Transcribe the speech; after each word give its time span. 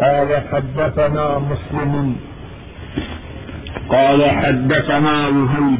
قال 0.00 0.42
حدثنا 0.52 1.38
مسلم. 1.38 2.16
قال 3.88 4.30
حدثنا 4.30 5.28
وهيب. 5.28 5.78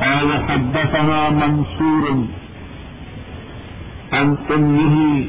قال 0.00 0.44
حدثنا 0.48 1.30
منصور. 1.30 2.24
عن 4.12 4.38
أمه، 4.54 5.24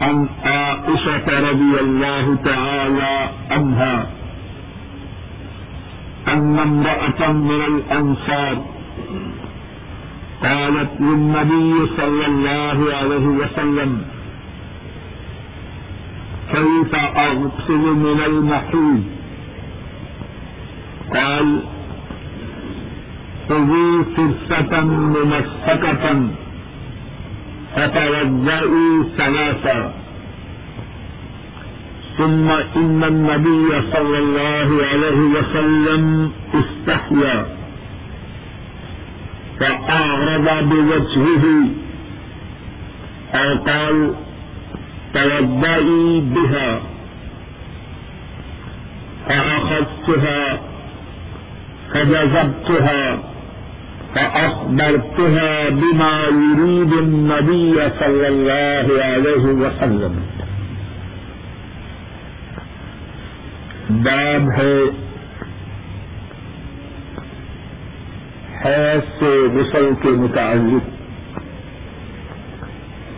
عن 0.00 0.28
عائشة 0.44 1.50
رضي 1.50 1.80
الله 1.80 2.36
تعالى 2.44 3.30
عنها، 3.50 4.06
أن 6.28 6.58
امرأة 6.58 7.32
من 7.32 7.60
الأنصار 7.62 8.64
قالت 10.42 10.90
للنبي 11.00 11.86
صلى 11.96 12.26
الله 12.26 12.96
عليه 12.96 13.26
وسلم 13.26 14.15
كيف 16.56 16.94
أغسل 16.94 17.84
من 18.04 18.20
المحيط؟ 18.26 19.02
قال 21.14 21.60
خذي 23.48 24.04
فرصة 24.16 24.80
ممسكة 24.80 26.28
فتوضئوا 27.76 29.04
ثلاثا. 29.16 29.94
ثم 32.18 32.50
إن 32.50 33.04
النبي 33.04 33.68
صلى 33.92 34.18
الله 34.18 34.68
عليه 34.86 35.20
وسلم 35.36 36.32
استحيا، 36.54 37.46
فأعرض 39.60 40.68
بوجهه، 40.68 41.44
أو 43.34 43.56
قال 43.56 44.25
توضئي 45.16 46.20
بها. 46.20 46.80
فأخذتها، 49.26 50.58
فجذبتها، 51.92 53.16
فأخبرتها 54.14 55.68
بما 55.68 56.22
يريد 56.22 56.92
النبي 56.92 57.74
صلى 57.98 58.28
الله 58.28 59.04
عليه 59.04 59.44
وسلم. 59.62 60.20
باب 63.90 64.50
ہے، 64.58 64.78
حیض 68.64 69.20
سے 69.20 69.46
غسل 69.54 69.90
کے 70.02 70.08
متعلق. 70.08 70.95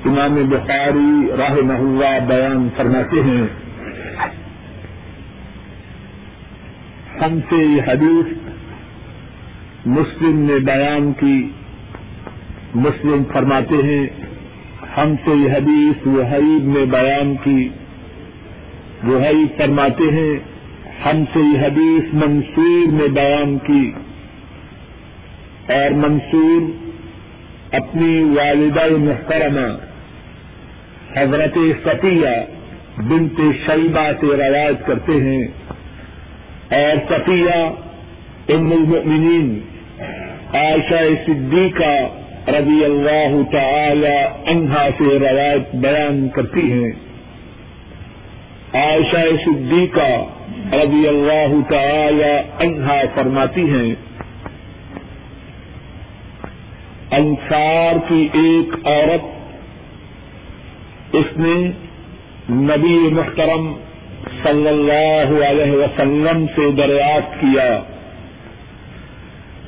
امام 0.09 0.48
بخاری 0.48 1.31
راہ 1.39 1.55
محلہ 1.55 2.20
بیان 2.27 2.69
فرماتے 2.77 3.23
ہیں، 3.23 3.47
ہم 7.20 7.39
سے 7.48 7.56
یہ 7.56 7.83
حدیث 7.87 8.48
مسلم 9.86 10.39
نے 10.39 10.59
بیان 10.59 11.12
کی۔ 11.12 11.51
مسلم 12.75 13.23
فرماتے 13.33 13.75
ہیں، 13.75 14.06
ہم 14.97 15.14
سے 15.25 15.31
یہ 15.31 15.53
حدیث 15.53 16.06
وحیب 16.06 16.79
نے 16.79 16.84
بیان 16.84 17.34
کی۔ 17.45 17.69
وحیب 19.09 19.59
فرماتے 19.59 20.05
ہیں، 20.05 20.39
ہم 21.05 21.25
سے 21.25 21.41
یہ 21.41 21.67
حدیث 21.67 22.14
منصور 22.14 22.92
نے 22.92 23.09
بیان 23.09 23.59
کی۔ 23.59 23.92
اور 25.69 25.91
منصور 25.91 26.89
اپنی 27.75 28.23
والدہ 28.23 28.97
محترمہ 28.97 29.88
حضرت 31.20 31.58
صفیہ 31.84 32.44
بنت 32.98 33.41
شیبہ 33.66 34.11
سے 34.20 34.27
روایت 34.27 34.86
کرتے 34.86 35.12
ہیں۔ 35.12 35.48
اور 36.70 36.97
صفیہ، 37.08 37.70
ام 38.48 38.72
المؤمنین، 38.72 39.61
عائشہ 40.55 41.27
صدیقہ 41.27 42.08
رضی 42.51 42.84
اللہ 42.84 43.52
تعالی 43.52 44.51
عنہا 44.51 44.89
سے 44.98 45.05
روایت 45.05 45.74
بیان 45.74 46.28
کرتی 46.28 46.73
ہیں۔ 46.73 46.92
عائشہ 48.74 49.27
صدیقہ 49.45 50.24
رضی 50.74 51.08
اللہ 51.08 51.70
تعالی 51.70 52.67
عنہا 52.67 53.01
فرماتی 53.14 53.70
ہیں، 53.70 53.95
انصار 57.11 57.95
کی 58.08 58.28
ایک 58.33 58.86
عورت 58.86 59.38
اس 61.13 61.36
نے 61.36 61.70
نبی 62.51 63.08
محترم 63.14 63.73
صلی 64.42 64.69
اللہ 64.69 65.45
علیہ 65.46 65.73
وسلم 65.73 66.46
سے 66.46 66.70
دریافت 66.70 67.41
کیا، 67.41 67.83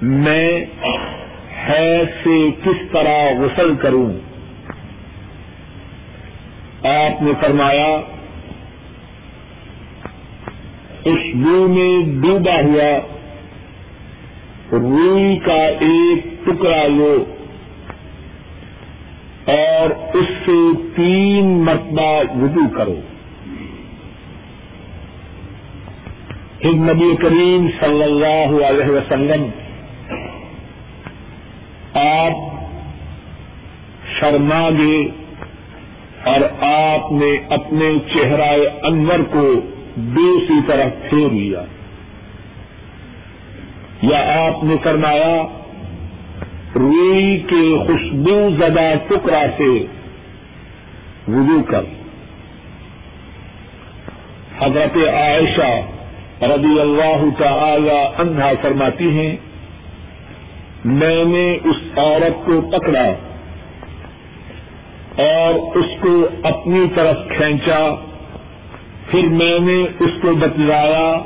میں 0.03 0.65
حیض 1.69 2.07
سے 2.25 2.51
کس 2.65 2.93
طرح 2.93 3.33
غسل 3.39 3.75
کروں؟ 3.77 4.13
آپ 6.87 7.23
نے 7.23 7.33
فرمایا 7.41 8.01
خوشبو 11.03 11.69
میں 11.69 12.23
ڈوبا 12.23 12.61
ہوا، 12.61 12.99
روئی 14.73 15.39
کا 15.39 15.67
ایک 15.67 16.47
ٹکڑا 16.47 16.87
لو۔ 16.87 17.25
اور 19.45 20.17
اس 20.17 20.27
سے 20.47 20.89
تین 20.97 21.65
مرتبہ 21.65 22.21
وضو 22.43 22.69
کرو۔ 22.69 23.01
پھر 26.59 26.73
نبی 26.73 27.17
کریم 27.17 27.69
صلی 27.81 28.03
اللہ 28.03 28.65
علیہ 28.65 28.91
وسلم 28.91 29.45
آپ 31.95 32.33
شرما 34.21 34.71
گے 34.71 35.09
اور 36.25 36.41
آپ 36.63 37.13
نے 37.13 37.55
اپنے 37.55 37.95
چہرہ 38.13 38.57
انور 38.83 39.19
کو 39.19 39.53
دوسری 39.95 40.61
طرف 40.67 41.11
پھیر 41.11 41.29
لیا۔ 41.31 41.63
یا 44.03 44.47
آپ 44.47 44.65
نے 44.65 44.75
فرمایا 44.83 45.60
روئی 46.75 47.43
کے 47.47 47.79
خوشبو 47.87 48.49
زدہ 48.59 48.93
ٹکڑا 49.09 49.43
سے 49.57 49.71
وضو 51.29 51.63
کر۔ 51.63 51.85
حضرت 54.61 54.97
عائشہ 54.97 55.71
رضی 56.45 56.81
اللہ 56.81 57.25
تعالی 57.39 57.99
عنہا 58.19 58.51
فرماتی 58.63 59.11
ہیں، 59.11 59.37
میں 60.85 61.25
نے 61.25 61.59
اس 61.65 61.99
عورت 61.99 62.47
کو 62.47 62.61
پکڑا 62.61 63.09
اور 65.17 65.77
اس 65.77 65.87
کو 66.01 66.29
اپنی 66.43 66.81
طرف 66.95 67.17
کھینچا، 67.37 67.95
پھر 69.11 69.23
میں 69.23 69.59
نے 69.59 70.05
اس 70.05 70.11
کو 70.23 70.35
بتلایا 70.35 71.23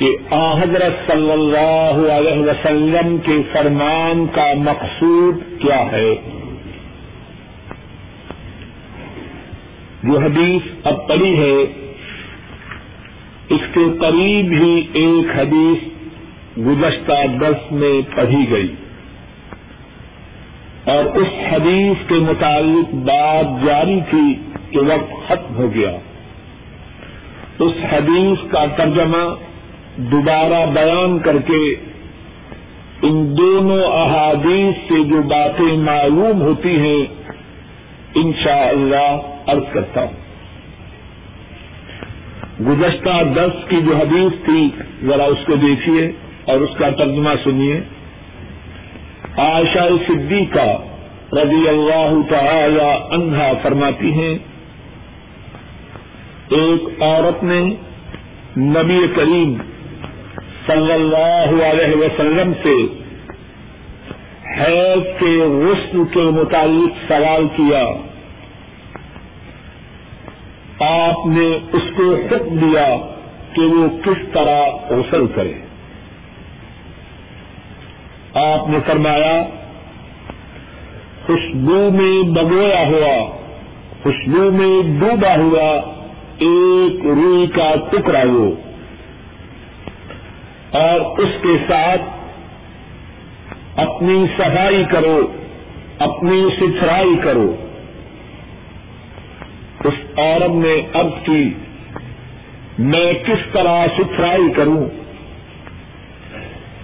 کہ 0.00 0.16
آ 0.30 0.54
حضرت 0.54 1.06
صلی 1.06 1.32
اللہ 1.32 2.12
علیہ 2.12 2.40
وسلم 2.40 3.18
کے 3.18 3.32
فرمان 3.52 4.26
کا 4.32 4.52
مقصود 4.56 5.36
کیا 5.60 5.92
ہے؟ 5.92 6.14
جو 10.02 10.18
حدیث 10.18 10.62
اب 10.84 11.08
پڑی 11.08 11.38
ہے۔ 11.38 11.62
اس 13.48 13.60
کے 13.74 13.80
قریب 14.00 14.52
ہی 14.52 14.82
ایک 14.92 15.38
حدیث 15.38 15.88
گزشتہ 16.58 17.26
دس 17.40 17.72
میں 17.72 18.16
پڑھی 18.16 18.50
گئی۔ 18.50 18.74
اور 20.84 21.04
اس 21.04 21.28
حدیث 21.52 22.08
کے 22.08 22.14
متعلق 22.14 22.94
بات 22.94 23.66
جاری 23.66 24.00
تھی 24.10 24.34
کہ 24.70 24.78
وقت 24.78 25.28
ختم 25.28 25.54
ہو 25.54 25.74
گیا۔ 25.74 25.92
اس 27.58 27.72
حدیث 27.92 28.50
کا 28.50 28.64
ترجمہ 28.76 29.49
دوبارہ 30.00 30.66
بیان 30.66 31.18
کر 31.18 31.38
کے 31.38 31.74
ان 33.02 33.38
دونوں 33.38 33.82
احادیث 33.82 34.88
سے 34.88 35.04
جو 35.04 35.22
باتیں 35.22 35.76
معلوم 35.76 36.42
ہوتی 36.42 36.78
ہیں، 36.78 37.06
انشاءاللہ 38.14 38.96
اللہ 38.96 39.46
عرض 39.46 39.72
کرتا 39.72 40.02
ہوں۔ 40.02 40.12
گزشتہ 42.66 43.22
دس 43.34 43.68
کی 43.68 43.76
جو 43.82 43.96
حدیث 43.96 44.44
تھی، 44.44 44.68
ذرا 45.04 45.24
اس 45.24 45.46
کو 45.46 45.54
دیکھیے 45.54 46.12
اور 46.44 46.56
اس 46.56 46.76
کا 46.78 46.90
ترجمہ 46.90 47.30
سنیے۔ 47.44 47.80
عائشہ 49.36 49.88
صدیقہ 50.08 50.78
رضی 51.32 51.68
اللہ 51.68 52.12
تعالی 52.28 53.14
عنہا 53.14 53.52
فرماتی 53.62 54.12
ہیں، 54.12 54.38
ایک 56.48 57.02
عورت 57.02 57.44
نے 57.44 57.74
نبی 58.56 59.00
کریم 59.16 59.56
صلی 60.70 60.92
اللہ 60.92 61.64
علیہ 61.64 61.96
وسلم 61.96 62.52
سے 62.62 62.86
حیض 64.60 65.18
کے 65.18 65.38
غسل 65.42 66.02
کے 66.14 66.20
متعلق 66.20 67.12
سوال 67.12 67.46
کیا۔ 67.56 67.84
آپ 70.80 71.26
نے 71.26 71.58
اس 71.72 71.82
کو 71.96 72.14
حکم 72.14 72.56
دیا 72.56 72.96
کہ 73.52 73.62
وہ 73.62 73.88
کس 74.04 74.32
طرح 74.32 74.60
غسل 74.90 75.26
کرے۔ 75.34 75.52
آپ 78.34 78.68
نے 78.68 78.78
فرمایا، 78.86 79.42
خوشبو 81.26 81.90
میں 81.90 82.22
بگویا 82.22 82.86
ہوا، 82.86 83.36
خوشبو 84.02 84.50
میں 84.50 85.00
ڈوبا 85.00 85.36
ہوا، 85.36 85.94
ایک 86.38 87.06
روئی 87.06 87.46
کا 87.46 87.74
ٹکڑا 87.90 88.22
ہو 88.22 88.54
اور 90.70 91.18
اس 91.18 91.28
کے 91.42 91.56
ساتھ 91.68 92.02
اپنی 93.76 94.26
صفائی 94.38 94.84
کرو، 94.90 95.32
اپنی 95.98 96.48
ستھرائی 96.56 97.16
کرو۔ 97.24 97.56
اس 99.84 100.18
عورت 100.18 100.50
نے 100.50 100.82
اب 100.92 101.06
کی، 101.24 101.54
میں 102.78 103.12
کس 103.12 103.52
طرح 103.52 103.86
ستھرائی 103.86 104.52
کروں؟ 104.56 104.86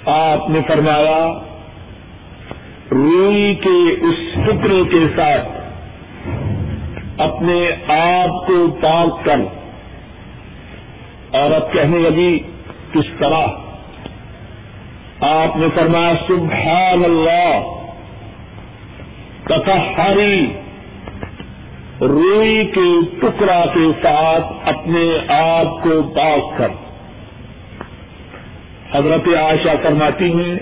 آپ 0.07 0.51
نے 0.51 0.61
فرمایا، 0.67 1.33
روئی 2.91 3.55
کے 3.55 4.07
اس 4.07 4.35
ٹکڑے 4.35 4.85
کے 4.91 5.07
ساتھ 5.17 5.49
اپنے 7.21 7.71
آپ 7.89 8.47
کو 8.47 8.77
پاک 8.81 9.25
کر۔ 9.25 9.39
عورت 11.33 11.73
کہنے 11.73 11.99
لگی، 11.99 12.39
کس 12.93 13.19
طرح؟ 13.19 13.47
آپ 15.21 15.57
نے 15.57 15.67
فرمایا 15.75 16.13
سبحان 16.29 17.05
اللہ 17.05 17.61
تطہری، 19.45 20.53
روئی 22.01 22.65
کے 22.75 23.17
ٹکڑا 23.21 23.65
کے 23.75 24.03
ساتھ 24.03 24.69
اپنے 24.69 25.33
آپ 25.33 25.83
کو 25.83 26.03
پاک 26.03 26.59
کر۔ 26.59 26.69
حضرت 28.93 29.29
عائشہ 29.29 29.69
فرماتی 29.83 30.33
ہیں، 30.33 30.59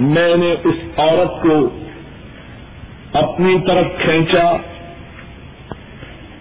میں 0.00 0.36
نے 0.36 0.54
اس 0.64 0.98
عورت 0.98 1.42
کو 1.42 1.68
اپنی 3.12 3.56
طرف 3.66 3.86
کھینچا 3.98 4.56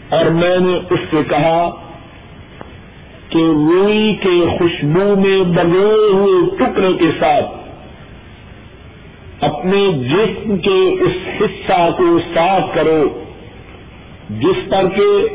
اور 0.09 0.25
میں 0.25 0.57
نے 0.59 0.77
اس 0.89 0.99
سے 1.11 1.17
کہا 1.29 1.82
کہ 3.33 3.39
روئی 3.39 4.15
کے 4.15 4.57
خوشبو 4.57 5.21
میں 5.21 5.43
بگے 5.43 6.13
ہوئے 6.13 6.55
ٹکڑے 6.55 6.93
کے 6.93 7.11
ساتھ 7.19 7.45
اپنے 9.43 9.91
جسم 9.91 10.57
کے 10.57 10.95
اس 11.01 11.41
حصہ 11.41 11.89
کو 11.97 12.19
صاف 12.33 12.73
کرو، 12.73 13.23
جس 14.29 14.69
پر 14.69 14.89
کے 14.95 15.27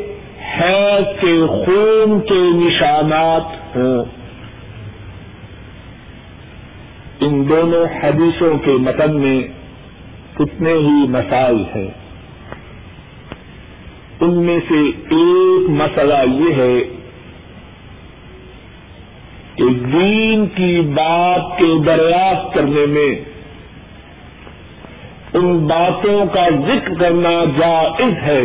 حیض 0.60 1.20
کے 1.20 1.46
خون 1.46 2.20
کے 2.20 2.66
نشانات 2.66 3.76
ہوں۔ 3.76 4.04
ان 7.20 7.48
دونوں 7.48 7.86
حدیثوں 8.02 8.58
کے 8.58 8.70
متن 8.70 9.16
میں 9.20 9.42
کتنے 10.34 10.72
ہی 10.72 11.08
مسائل 11.08 11.64
ہیں۔ 11.74 11.88
ان 14.20 14.42
میں 14.42 14.60
سے 14.68 14.80
ایک 15.10 15.70
مسئلہ 15.70 16.14
یہ 16.32 16.54
ہے 16.54 16.97
کہ 19.58 19.64
دین 19.68 20.46
کی 20.46 20.80
بات 20.80 21.58
کے 21.58 21.82
دریافت 21.86 22.54
کرنے 22.54 22.86
میں 22.86 23.24
ان 25.34 25.66
باتوں 25.66 26.26
کا 26.26 26.48
ذکر 26.66 26.94
کرنا 26.94 27.44
جائز 27.58 28.22
ہے۔ 28.22 28.42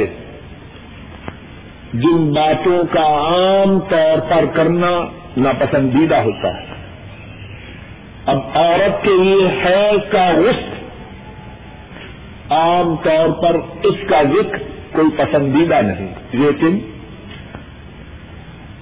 جن 1.93 2.33
باتوں 2.33 2.83
کا 2.91 3.03
عام 3.03 3.79
طور 3.79 4.19
پر 4.29 4.45
کرنا 4.53 5.05
ناپسندیدہ 5.37 6.15
ہوتا 6.15 6.61
ہے۔ 6.61 6.65
اب 8.25 8.39
عورت 8.53 9.03
کے 9.03 9.09
لیے 9.09 9.47
حیض 9.65 10.11
کا 10.11 10.31
رشت 10.31 10.73
عام 12.51 12.95
طور 12.95 13.29
پر 13.29 13.57
اس 13.83 13.95
کا 14.09 14.23
ذکر 14.23 14.57
کوئی 14.91 15.07
پسندیدہ 15.17 15.81
نہیں، 15.81 16.13
لیکن 16.33 16.79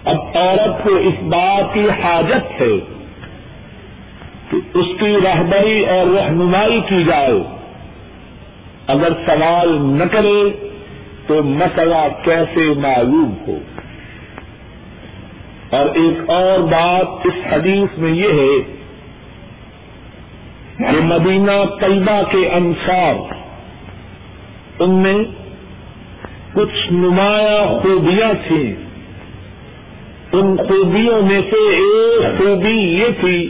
اب 0.05 0.37
عورت 0.37 0.83
کو 0.83 0.95
اس 0.95 1.23
بات 1.23 1.73
کی 1.73 1.89
حاجت 2.03 2.61
ہے 2.61 2.79
کہ 4.51 4.77
اس 4.77 4.85
کی 4.99 5.17
رہبری 5.23 5.85
اور 5.85 6.07
رہنمائی 6.15 6.81
کی 6.89 7.03
جائے۔ 7.03 7.43
اگر 8.87 9.13
سوال 9.25 9.77
نہ 9.81 10.03
کرے 10.03 10.69
تو 11.27 11.43
مسئلہ 11.43 12.07
کیسے 12.23 12.61
معلوم 12.61 13.33
ہو؟ 13.47 13.57
اور 15.69 15.85
ایک 15.85 16.29
اور 16.29 16.59
بات 16.59 17.27
اس 17.27 17.53
حدیث 17.53 17.97
میں 17.97 18.11
یہ 18.11 18.27
ہے 18.27 18.73
کہ 20.77 21.01
مدینہ 21.03 21.51
طیبہ 21.79 22.31
کے 22.31 22.49
انصار، 22.49 23.33
ان 24.79 24.89
میں 24.89 25.23
کچھ 26.53 26.93
نمایاں 26.93 27.79
خوبیاں 27.79 28.33
تھیں۔ 28.47 28.90
ان 30.33 30.57
خوبیوں 30.57 31.21
میں 31.21 31.41
سے 31.41 31.75
ایک 31.75 32.37
خوبی 32.37 32.77
یہ 32.77 33.05
تھی 33.19 33.49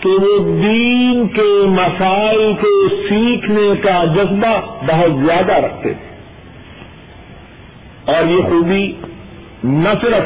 کہ 0.00 0.08
وہ 0.08 0.38
دین 0.62 1.28
کے 1.28 1.66
مسائل 1.66 2.52
کو 2.60 2.88
سیکھنے 2.88 3.82
کا 3.82 4.04
جذبہ 4.04 4.60
بہت 4.86 5.10
زیادہ 5.26 5.52
رکھتے 5.52 5.94
تھے۔ 5.94 6.12
اور 8.12 8.30
یہ 8.30 8.42
خوبی 8.42 8.92
نہ 9.64 9.88
صرف 10.00 10.24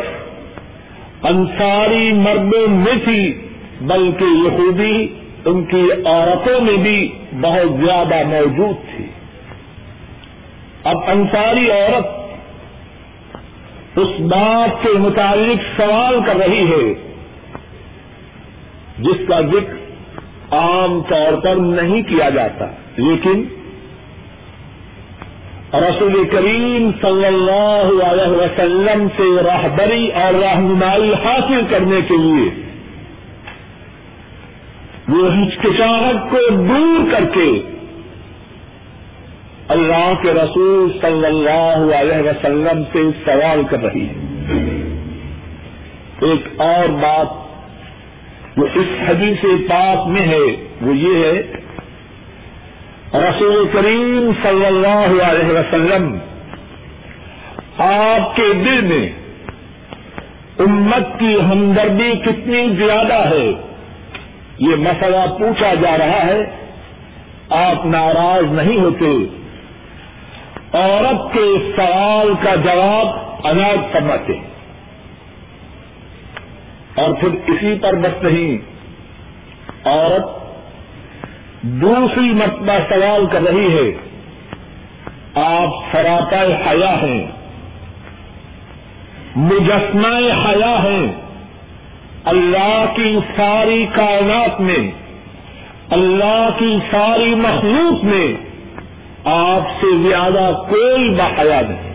انصاری 1.23 2.13
مردوں 2.13 2.69
میں 2.69 3.05
تھی، 3.05 3.49
بلکہ 3.81 4.25
یہ 4.25 4.57
خوبی 4.57 5.09
ان 5.45 5.65
کی 5.65 5.89
عورتوں 6.07 6.61
میں 6.61 6.77
بھی 6.77 7.13
بہت 7.41 7.85
زیادہ 7.85 8.27
موجود 8.27 8.97
تھی۔ 8.97 9.05
اب 10.85 10.97
انصاری 11.07 11.71
عورت 11.71 12.16
اس 13.97 14.09
بات 14.31 14.83
کے 14.83 14.93
متعلق 14.99 15.61
سوال 15.77 16.19
کر 16.27 16.37
رہی 16.37 16.65
ہے، 16.71 16.87
جس 18.99 19.29
کا 19.29 19.41
ذکر 19.53 20.57
عام 20.57 21.01
طور 21.09 21.41
پر 21.45 21.57
نہیں 21.61 22.03
کیا 22.09 22.29
جاتا، 22.31 22.67
لیکن 22.97 23.45
رسول 25.75 26.15
کریم 26.31 26.91
صلی 27.01 27.25
اللہ 27.27 27.89
علیہ 28.05 28.29
وسلم 28.33 29.07
سے 29.17 29.25
راہبری 29.45 30.07
اور 30.21 30.35
رہنمائی 30.35 31.13
حاصل 31.25 31.65
کرنے 31.71 32.01
کے 32.09 32.17
لیے 32.17 32.49
وہ 35.09 35.25
ہچکچاہٹ 35.33 36.31
کو 36.31 36.39
دور 36.69 37.11
کر 37.13 37.25
کے 37.35 37.49
اللہ 39.69 40.13
کے 40.23 40.33
رسول 40.33 40.93
صلی 41.01 41.27
اللہ 41.27 41.95
علیہ 41.95 42.31
وسلم 42.31 42.83
سے 42.93 42.99
سوال 43.25 43.63
کر 43.71 43.79
رہی 43.79 44.07
ہے۔ 44.07 44.15
ایک 46.23 46.61
اور 46.61 46.89
بات 46.89 47.27
جو 48.57 48.65
اس 48.75 48.87
حدیث 49.09 49.45
پاک 49.69 50.07
میں 50.07 50.23
ہے، 50.23 50.69
وہ 50.81 50.97
یہ 50.97 51.25
ہے، 51.25 51.43
رسول 53.15 53.69
کریم 53.73 54.31
صلی 54.43 54.67
اللہ 54.67 55.23
علیہ 55.23 55.53
وسلم 55.53 56.19
آپ 57.79 58.37
کے 58.37 58.53
دل 58.55 58.81
میں 58.81 59.13
امت 60.59 61.19
کی 61.19 61.41
ہمدردی 61.41 62.13
کتنی 62.25 62.69
زیادہ 62.77 63.29
ہے؟ 63.29 63.53
یہ 64.59 64.77
مسئلہ 64.77 65.31
پوچھا 65.39 65.75
جا 65.75 65.99
رہا 65.99 66.27
ہے۔ 66.27 66.39
آپ 67.51 67.87
ناراض 67.87 68.53
نہیں 68.53 68.81
ہوتے۔ 68.81 69.46
عورت 70.75 71.33
کے 71.33 71.75
سوال 71.77 72.33
کا 72.43 72.55
جواب 72.55 73.47
اناج 73.47 73.79
سمجھتے 73.93 74.33
اور 76.95 77.13
پھر 77.21 77.29
اسی 77.47 77.79
پر 77.81 77.95
بس 77.95 78.23
نہیں، 78.23 78.57
عورت 79.85 80.27
دوسری 81.63 82.33
مرتبہ 82.33 82.79
سوال 82.89 83.27
کر 83.27 83.43
رہی 83.43 83.75
ہے، 83.75 83.91
آپ 85.35 85.93
سراپا 85.93 86.43
حیا 86.67 86.95
ہیں، 87.03 87.27
مجسمہ 89.37 90.17
حیا 90.47 90.75
ہیں، 90.85 91.13
اللہ 92.25 92.85
کی 92.97 93.19
ساری 93.37 93.87
کائنات 93.95 94.61
میں، 94.61 94.91
اللہ 95.91 96.49
کی 96.59 96.79
ساری 96.91 97.35
مخلوق 97.35 98.05
میں 98.05 98.27
آپ 99.27 99.81
سے 99.81 100.09
زیادہ 100.09 100.53
کوئی 100.71 101.11
بحیا 101.11 101.61
نہیں۔ 101.61 101.95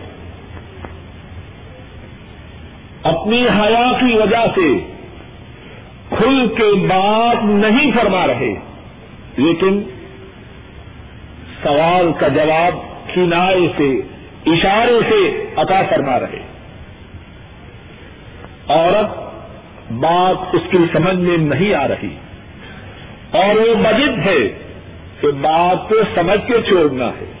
اپنی 3.02 3.48
حیا 3.48 3.92
کی 4.00 4.14
وجہ 4.14 4.46
سے 4.54 4.92
کھل 6.08 6.46
کے 6.56 6.86
بات 6.86 7.44
نہیں 7.44 7.90
فرما 7.92 8.26
رہے، 8.26 8.54
لیکن 9.36 9.82
سوال 11.62 12.12
کا 12.18 12.28
جواب 12.28 12.74
کنائے 13.14 13.68
سے، 13.76 14.00
اشارے 14.46 15.00
سے 15.08 15.46
عطا 15.56 15.82
فرما 15.90 16.20
رہے۔ 16.20 16.40
عورت 18.68 19.18
بات 19.92 20.54
اس 20.54 20.62
کی 20.70 20.78
سمجھ 20.92 21.16
میں 21.16 21.36
نہیں 21.36 21.74
آ 21.74 21.88
رہی۔ 21.88 22.16
اور 23.30 23.54
وہ 23.54 23.74
مجد 23.74 24.18
ہے 24.18 24.61
کہ 25.22 25.28
بات 25.28 25.88
کو 25.88 25.94
سمجھ 26.14 26.46
کے 26.46 26.62
چھوڑنا 26.62 27.08
ہے۔ 27.08 27.32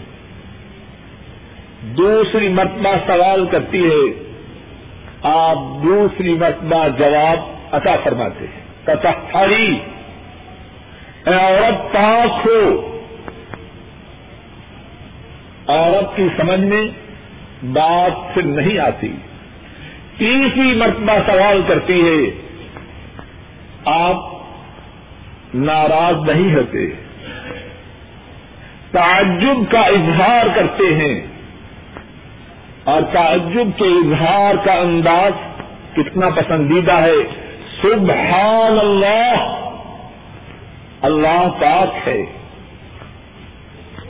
دوسری 1.82 2.48
مرتبہ 2.48 2.94
سوال 3.06 3.46
کرتی 3.46 3.86
ہے، 3.86 4.32
آپ 5.22 5.56
دوسری 5.82 6.34
مرتبہ 6.34 6.88
جواب 6.98 7.38
عطا 7.74 7.96
فرماتے 8.04 8.44
ہیں۔ 8.44 8.86
کتھاری 8.86 9.78
اے 11.26 11.34
عورت 11.34 11.92
پاک 11.92 12.46
ہو۔ 12.46 12.88
عورت 15.66 16.16
کی 16.16 16.28
سمجھ 16.36 16.60
میں 16.60 16.86
بات 17.72 18.34
پھر 18.34 18.42
نہیں 18.42 18.78
آتی۔ 18.78 19.08
تیسری 20.18 20.74
مرتبہ 20.74 21.12
سوال 21.26 21.62
کرتی 21.66 22.00
ہے، 22.00 22.42
آپ 23.84 24.16
ناراض 25.54 26.30
نہیں 26.30 26.54
ہوتے۔ 26.54 27.01
تعجب 28.92 29.72
کا 29.72 29.80
اظہار 29.80 30.46
کرتے 30.54 30.94
ہیں 30.94 31.26
اور 32.84 33.02
تعجب 33.02 33.78
کے 33.78 33.84
اظہار 33.84 34.54
کا 34.64 34.72
انداز 34.72 35.32
کتنا 35.92 36.28
پسندیدہ 36.28 36.92
ہے۔ 36.92 37.46
سبحان 37.82 38.78
اللہ 38.78 39.68
اللہ 41.00 41.48
پاک 41.60 42.08
ہے۔ 42.08 42.26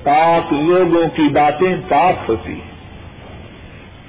پاک 0.03 0.53
لوگوں 0.53 1.09
کی 1.17 1.29
باتیں 1.29 1.77
پاک 1.89 2.31
ہوتی 2.31 2.53
ہیں۔ 2.53 2.71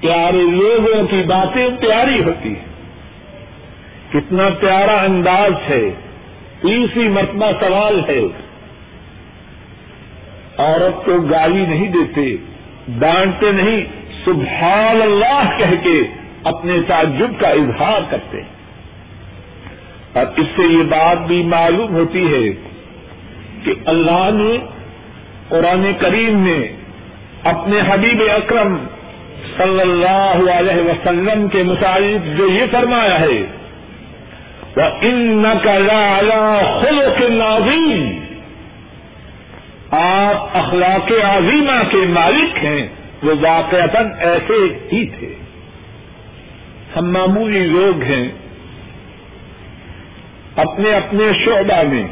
پیارے 0.00 0.42
لوگوں 0.42 1.06
کی 1.06 1.22
باتیں 1.26 1.68
پیاری 1.80 2.24
ہوتی 2.24 2.48
ہیں۔ 2.48 2.64
کتنا 4.12 4.48
پیارا 4.60 5.02
انداز 5.02 5.52
ہے۔ 5.70 5.90
تیسری 6.62 7.08
مرتبہ 7.08 7.46
سوال 7.60 8.00
ہے۔ 8.08 8.43
عورت 10.58 11.04
کو 11.04 11.20
گالی 11.20 11.66
نہیں 11.66 11.88
دیتے، 11.88 12.36
ڈانٹتے 12.88 13.52
نہیں، 13.52 13.84
سبحان 14.24 15.02
اللہ 15.02 15.58
کہہ 15.58 15.82
کے 15.82 16.02
اپنے 16.44 16.76
تعجب 16.86 17.40
کا 17.40 17.48
اظہار 17.48 18.00
کرتے 18.10 18.40
ہیں۔ 18.40 18.48
اور 20.12 20.26
اس 20.36 20.46
سے 20.56 20.62
یہ 20.62 20.82
بات 20.82 21.26
بھی 21.26 21.42
معلوم 21.42 21.94
ہوتی 21.94 22.32
ہے 22.32 22.52
کہ 23.64 23.74
اللہ 23.86 24.30
نے 24.32 24.58
قرآن 25.48 25.92
کریم 25.98 26.38
میں 26.38 26.68
اپنے 27.44 27.80
حبیب 27.88 28.22
اکرم 28.36 28.76
صلی 29.56 29.80
اللہ 29.80 30.52
علیہ 30.52 30.82
وسلم 30.82 31.48
کے 31.48 31.62
مطابق 31.62 32.38
جو 32.38 32.48
یہ 32.48 32.64
فرمایا 32.72 33.20
ہے 33.20 33.46
وہ 34.76 34.82
ان 34.82 35.44
خلق 36.82 37.30
نازیم 37.30 38.23
آپ 39.96 40.56
اخلاق 40.56 41.12
عظیمہ 41.24 41.90
کے 41.90 41.96
مالک 41.96 42.64
ہیں، 42.64 42.88
وہ 43.22 43.34
واقعات 43.40 43.96
ایسے 44.18 44.88
ہی 44.92 45.06
تھے۔ 45.06 45.34
ہم 46.96 47.12
معمولی 47.12 47.66
لوگ 47.66 48.02
ہیں۔ 48.02 48.28
اپنے 50.56 50.94
اپنے 50.94 51.24
شعبہ 51.44 51.82
میں، 51.82 52.06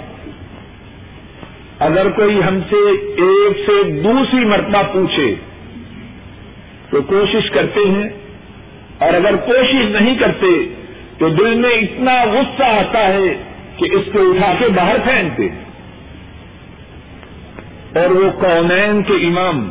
اگر 1.79 2.11
کوئی 2.11 2.43
ہم 2.43 2.61
سے 2.71 2.91
ایک 3.17 3.57
سے 3.67 3.91
دوسری 3.91 4.45
مرتبہ 4.45 4.83
پوچھے، 4.93 5.35
تو 6.91 7.03
کوشش 7.03 7.51
کرتے 7.51 7.81
ہیں۔ 7.89 8.09
اور 8.99 9.15
اگر 9.15 9.37
کوشش 9.37 9.85
نہیں 9.91 10.19
کرتے، 10.19 10.75
تو 11.19 11.29
دل 11.29 11.55
میں 11.55 11.71
اتنا 11.71 12.25
غصہ 12.25 12.62
آتا 12.62 13.09
ہے 13.09 13.43
کہ 13.77 13.85
اس 13.93 14.12
کو 14.12 14.19
اٹھا 14.19 14.55
کے 14.59 14.69
باہر 14.69 14.97
پھینکتے 15.05 15.49
اور 17.95 18.11
وہ 18.11 18.31
کونین 18.31 19.03
کے 19.03 19.13
امام، 19.13 19.71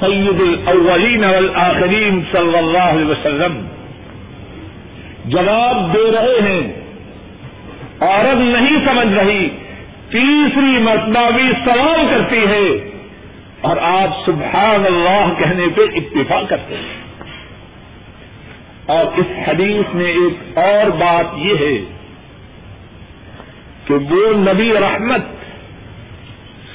سید 0.00 0.68
الاولین 0.68 1.24
والآخرین 1.24 2.22
صلی 2.32 2.58
اللہ 2.58 2.78
علیہ 2.78 3.04
وسلم۔ 3.04 3.66
جواب 5.24 5.94
دے 5.94 6.10
رہے 6.12 6.52
ہیں۔ 6.52 6.72
عورت 8.00 8.36
نہیں 8.36 8.86
سمجھ 8.86 9.14
رہی، 9.14 9.48
تیسری 10.10 10.78
مرتبہ 10.78 11.30
بھی 11.30 11.52
سوال 11.64 12.06
کرتی 12.10 12.46
ہے۔ 12.46 12.90
اور 13.60 13.76
آپ 13.76 14.08
سبحان 14.26 14.86
اللہ 14.86 15.32
کہنے 15.38 15.66
پہ 15.76 15.80
اتفاق 15.94 16.48
کرتے 16.48 16.74
ہیں۔ 16.76 17.00
اور 18.86 19.18
اس 19.18 19.26
حدیث 19.48 19.94
میں 19.94 20.06
ایک 20.06 20.58
اور 20.58 20.90
بات 20.90 21.26
یہ 21.36 21.54
ہے 21.60 21.78
کہ 23.84 23.94
وہ 23.94 24.32
نبی 24.32 24.72
رحمت 24.72 25.20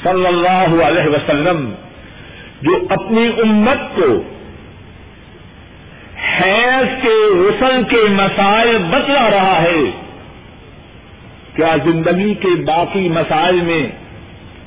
صلی 0.05 0.27
اللہ 0.27 0.81
علیہ 0.83 1.09
وسلم، 1.09 1.69
جو 2.61 2.77
اپنی 2.89 3.27
امت 3.43 3.83
کو 3.95 4.09
حیض 6.25 6.89
کے، 7.01 7.15
غسل 7.35 7.83
کے 7.83 8.01
مسائل 8.09 8.77
بتلا 8.89 9.29
رہا 9.29 9.61
ہے، 9.61 9.83
کیا 11.55 11.75
زندگی 11.83 12.33
کے 12.33 12.55
باقی 12.65 13.09
مسائل 13.09 13.61
میں 13.61 13.83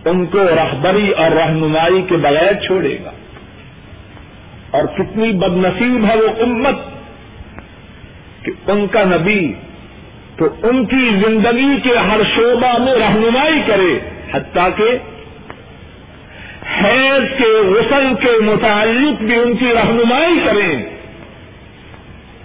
ان 0.05 0.25
کو 0.27 0.45
رہبری 0.57 1.11
اور 1.11 1.31
رہنمائی 1.31 2.03
کے 2.09 2.17
بغیر 2.17 2.53
چھوڑے 2.67 2.97
گا؟ 3.05 3.11
اور 4.71 4.85
کتنی 4.97 5.33
بد 5.33 5.57
نصیب 5.57 6.05
ہے 6.05 6.17
وہ 6.17 6.31
امت 6.43 6.87
کہ 8.43 8.53
ان 8.67 8.87
کا 8.87 9.03
نبی 9.05 9.53
تو 10.37 10.49
ان 10.63 10.85
کی 10.85 11.05
زندگی 11.27 11.81
کے 11.83 11.97
ہر 11.99 12.21
شعبہ 12.37 12.73
میں 12.79 12.95
رہنمائی 12.95 13.61
کرے، 13.67 13.99
حتیٰ 14.33 14.69
کہ 14.77 14.91
حیض 16.77 17.39
کے 17.39 17.71
غسل 17.71 18.15
کے 18.23 18.41
متعلق 18.41 19.23
بھی 19.23 19.35
ان 19.35 19.57
کی 19.57 19.67
رہنمائی 19.75 20.41
کریں 20.45 20.85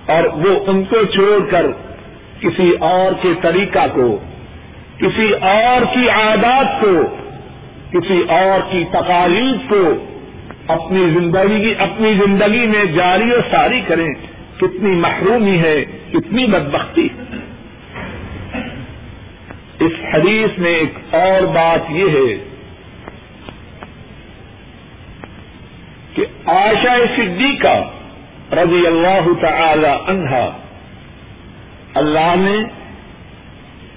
اور 0.06 0.24
وہ 0.24 0.64
ان 0.68 0.84
کو 0.84 1.06
چھوڑ 1.06 1.50
کر 1.50 1.66
کسی 2.40 2.76
اور 2.80 3.12
کے 3.22 3.30
طریقہ 3.42 3.88
کو، 3.94 4.20
کسی 4.98 5.34
اور 5.42 5.86
کی 5.94 6.10
عادات 6.10 6.82
کو، 6.82 7.16
کسی 7.92 8.24
اور 8.28 8.72
کی 8.72 8.84
تقاریب 8.92 9.70
کو 9.70 10.06
اپنی 10.68 11.10
زندگی 11.10 11.74
اپنی 11.78 12.14
زندگی 12.26 12.66
میں 12.66 12.86
جاری 12.86 13.32
و 13.32 13.42
ساری 13.52 13.82
کریں۔ 13.88 14.14
کتنی 14.58 14.92
محرومی 14.92 15.58
ہے، 15.60 15.86
کتنی 16.12 16.46
بدبختی۔ 16.46 17.08
اس 19.80 19.92
حدیث 20.14 20.60
میں 20.60 20.76
ایک 20.76 21.16
اور 21.16 21.42
بات 21.42 21.92
یہ 21.92 22.06
ہے 22.10 22.44
کہ 26.14 26.26
آشا 26.94 27.16
صدیقہ 27.16 27.90
رضی 28.56 28.88
اللہ 28.88 29.42
تعالی 29.42 30.12
عنہا 30.12 30.58
اللہ 31.94 32.36
نے 32.38 32.84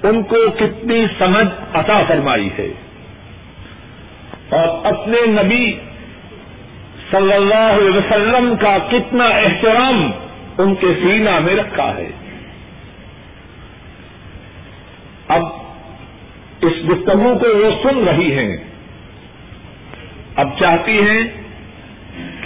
ان 0.08 0.22
کو 0.22 0.36
کتنی 0.56 1.06
سمجھ 1.18 1.76
عطا 1.76 2.02
فرمائی 2.08 2.48
ہے۔ 2.58 2.68
اور 4.50 4.86
اپنے 4.86 5.42
نبی 5.42 5.72
صلی 7.10 7.32
اللہ 7.32 7.54
علیہ 7.54 7.98
وسلم 7.98 8.56
کا 8.56 8.78
کتنا 8.90 9.24
احترام 9.24 10.10
ان 10.58 10.74
کے 10.74 10.86
سینہ 11.02 11.38
میں 11.38 11.54
رکھا 11.54 11.96
ہے۔ 11.96 12.08
اب 15.28 15.42
اس 16.60 16.72
گفتگو 16.88 17.38
کو 17.38 17.56
وہ 17.56 17.82
سن 17.82 18.04
رہی 18.04 18.38
ہیں۔ 18.38 18.56
اب 20.36 20.48
چاہتی 20.58 20.98
ہیں 20.98 21.45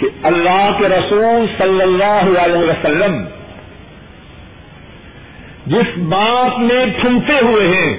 کہ 0.01 0.07
اللہ 0.23 0.71
کے 0.77 0.89
رسول 0.89 1.45
صلی 1.57 1.81
اللہ 1.81 2.39
علیہ 2.39 2.69
وسلم 2.69 3.25
جس 5.67 5.97
بات 5.97 6.59
میں 6.59 6.85
پھنسے 7.01 7.39
ہوئے 7.41 7.67
ہیں، 7.67 7.97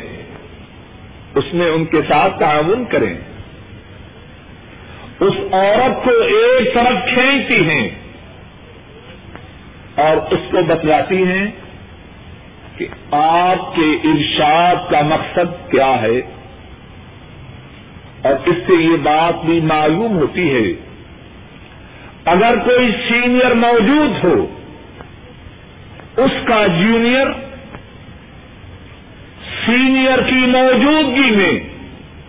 اس 1.35 1.45
میں 1.55 1.71
ان 1.71 1.85
کے 1.85 2.01
ساتھ 2.09 2.39
تعاون 2.39 2.85
کریں۔ 2.85 3.15
اس 5.21 5.33
عورت 5.53 6.05
کو 6.05 6.11
ایک 6.11 6.75
طرف 6.75 7.15
کھینچتی 7.15 7.71
ہیں 7.71 7.91
اور 9.95 10.17
اس 10.33 10.41
کو 10.51 10.63
بتلاتی 10.63 11.25
ہیں 11.25 11.51
کہ 12.77 12.87
آپ 13.15 13.77
کے 13.77 13.97
ارشاد 14.05 14.91
کا 14.91 15.01
مقصد 15.01 15.71
کیا 15.71 16.03
ہے۔ 16.03 16.21
اور 18.23 18.49
اس 18.49 18.57
سے 18.67 18.83
یہ 18.83 18.97
بات 19.03 19.45
بھی 19.45 19.61
معلوم 19.61 20.19
ہوتی 20.19 20.55
ہے 20.55 20.92
اگر 22.25 22.55
کوئی 22.65 22.93
سینئر 23.09 23.55
موجود 23.55 24.25
ہو، 24.25 24.47
اس 26.17 26.31
کا 26.45 26.67
جونیئر 26.67 27.27
سینئر 29.67 30.23
کی 30.23 30.35
موجودگی 30.35 31.31
میں 31.31 31.61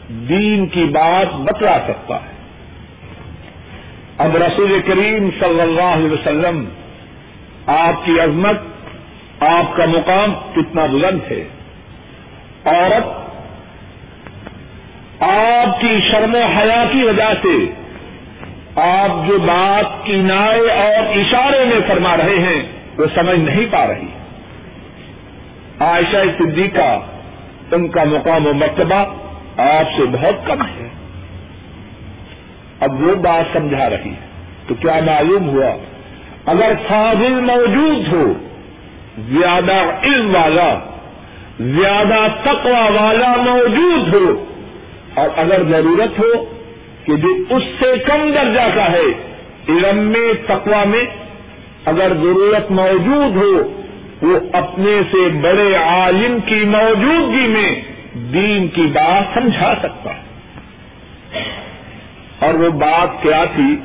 دین 0.09 0.67
کی 0.67 0.83
بات 0.83 1.33
بتلا 1.33 1.77
سکتا 1.88 2.15
ہے۔ 2.15 2.33
اب 4.17 4.38
رسول 4.38 4.81
کریم 4.85 5.29
صلی 5.39 5.62
اللہ 5.62 5.81
علیہ 5.81 6.12
وسلم، 6.12 6.65
آپ 7.67 8.05
کی 8.05 8.19
عظمت، 8.19 8.57
آپ 9.39 9.75
کا 9.75 9.85
مقام 9.85 10.33
کتنا 10.55 10.85
بلند 10.85 11.31
ہے۔ 11.31 11.43
عورت، 12.65 13.23
آپ 15.23 15.81
کی 15.81 16.00
شرم 16.12 16.35
و 16.35 16.43
حیا 16.43 16.83
کی 16.91 17.03
وجہ 17.03 17.33
سے 17.41 17.83
آپ 18.75 19.27
جو 19.27 19.38
بات 19.39 20.06
کی 20.06 20.15
نائے 20.15 20.60
اور 20.60 21.18
اشارے 21.18 21.65
میں 21.65 21.80
فرما 21.88 22.18
رہے 22.18 22.39
ہیں، 22.39 22.63
وہ 22.98 23.06
سمجھ 23.15 23.39
نہیں 23.39 23.65
پا 23.72 23.88
رہی۔ 23.88 24.08
عائشہ 25.80 26.18
صدیقہ، 26.38 27.00
ان 27.72 27.88
کا 27.88 28.03
مقام 28.03 28.48
و 28.48 28.53
مرتبہ 28.53 29.06
آپ 29.58 29.98
سے 29.98 30.03
بہت 30.12 30.48
کم 30.48 30.62
ہے۔ 30.62 30.89
اب 32.80 33.01
وہ 33.01 33.15
بات 33.15 33.53
سمجھا 33.53 33.89
رہی 33.89 34.10
ہے، 34.10 34.27
تو 34.68 34.75
کیا 34.75 35.00
معلوم 35.06 35.50
ہوا؟ 35.50 35.77
اگر 36.46 36.74
فاضل 36.88 37.34
موجود 37.34 38.13
ہو، 38.13 38.34
زیادہ 39.18 39.84
علم 40.03 40.36
والا، 40.36 40.80
زیادہ 41.60 42.27
تقوی 42.44 42.98
والا 43.01 43.36
موجود 43.36 44.13
ہو، 44.13 44.46
اور 45.15 45.30
اگر 45.36 45.63
ضرورت 45.63 46.20
ہو 46.20 46.52
کہ 47.05 47.15
جو 47.15 47.36
اس 47.50 47.63
سے 47.79 47.98
کم 48.05 48.31
درجہ 48.33 48.75
کا 48.75 48.91
ہے، 48.91 49.33
علم 49.69 49.98
میں 49.98 50.33
تقوا 50.48 50.83
میں، 50.83 51.05
اگر 51.86 52.07
ضرورت 52.10 52.72
موجود 52.72 53.36
ہو، 53.36 53.81
وہ 54.22 54.39
اپنے 54.53 55.01
سے 55.12 55.29
بڑے 55.29 55.75
عالم 55.75 56.38
کی 56.45 56.55
موجودگی 56.55 57.48
میں 57.48 57.81
دین 58.15 58.67
کی 58.67 58.81
بات 58.81 59.24
سمجھا 59.33 59.74
سکتا 59.83 60.10
ہے۔ 60.10 60.24
اور 62.39 62.53
وہ 62.53 62.69
بات 62.69 63.24
کیا 63.24 63.45
تھی؟ 63.55 63.75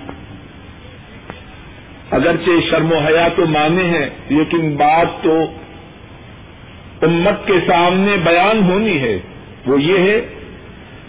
اگرچہ 2.11 2.51
شرم 2.71 2.93
و 2.93 2.99
حیا 2.99 3.29
تو 3.37 3.47
مانے 3.47 3.85
ہیں، 3.85 4.11
لیکن 4.29 4.77
بات 4.77 5.07
تو 5.23 5.41
امت 7.03 7.47
کے 7.47 7.53
سامنے 7.67 8.17
بیان 8.17 8.63
ہونی 8.63 9.03
ہے۔ 9.03 9.19
وہ 9.67 9.83
یہ 9.83 9.99
ہے 9.99 10.21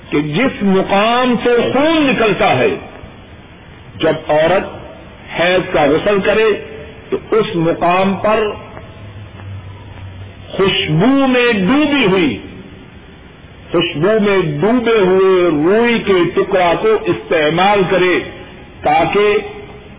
کہ 0.10 0.22
جس 0.22 0.64
مقام 0.64 1.36
سے 1.44 1.72
خون 1.74 2.04
نکلتا 2.04 2.58
ہے، 2.58 2.76
جب 3.96 4.14
عورت 4.28 4.80
حیض 5.40 5.74
کا 5.74 5.86
غسل 5.86 6.20
کرے، 6.20 6.48
تو 7.10 7.18
اس 7.32 7.46
مقام 7.56 8.16
پر 8.16 8.52
خوشبو 10.52 11.28
میں 11.28 11.52
ڈوبی 11.54 12.06
ہوئی۔ 12.06 12.38
خوشبو 13.72 14.20
میں 14.20 14.42
ڈوبے 14.62 15.00
ہوئے 15.00 15.50
روئی 15.52 16.00
کے 16.00 16.14
ٹکڑا 16.36 16.74
کو 16.82 16.88
استعمال 17.06 17.82
کرے 17.90 18.20
تاکہ 18.82 19.38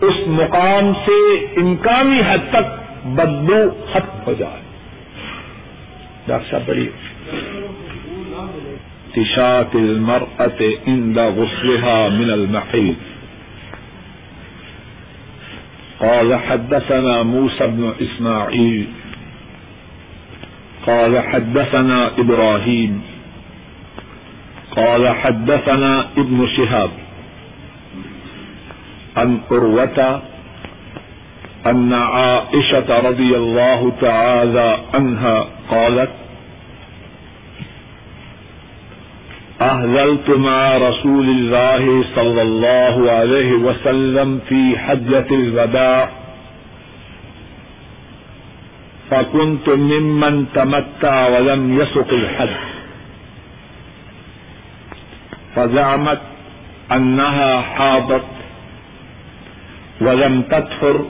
اس 0.01 0.15
مقام 0.27 0.93
سے 1.07 1.35
امکانی 1.57 2.21
حد 2.29 2.51
تک 2.51 2.81
بدبو 3.07 3.87
ختم 3.93 4.19
ہو 4.27 4.33
جائے۔ 4.39 4.61
ڈاکٹر 6.27 6.51
صاحب 6.51 6.63
بڑی 6.67 6.89
تشات 9.15 9.75
المرأة 9.75 10.61
عند 10.87 11.19
غسلها 11.19 12.09
من 12.09 12.31
المحيط. 12.31 12.97
قال 16.01 16.35
حدثنا 16.35 17.23
موسى 17.23 17.67
بن 17.67 17.95
إسماعيل. 18.01 18.87
قال 20.87 21.21
حدثنا 21.21 22.11
إبراهيم. 22.19 23.03
قال 24.77 25.09
حدثنا 25.09 26.07
ابن 26.17 26.49
شهاب. 26.57 26.91
عن 29.17 29.41
أروة 29.53 30.23
أن 31.67 31.93
عائشة 31.93 33.01
رضي 33.01 33.37
الله 33.37 33.93
تعالى 34.01 34.79
عنها 34.95 35.47
قالت 35.71 36.11
أهللت 39.61 40.31
رسول 40.79 41.29
الله 41.29 42.05
صلى 42.15 42.43
الله 42.43 43.11
عليه 43.11 43.53
وسلم 43.53 44.41
في 44.49 44.79
حجة 44.79 45.27
الوداع. 45.31 46.11
فكنت 49.11 49.69
ممن 49.69 50.47
تمتع 50.55 51.29
ولم 51.29 51.81
يسق 51.81 52.09
الحج. 52.13 52.57
فزعمت 55.57 56.21
أنها 56.93 57.61
حاضت 57.61 58.25
ولم 60.01 60.43
تدخر 60.43 61.05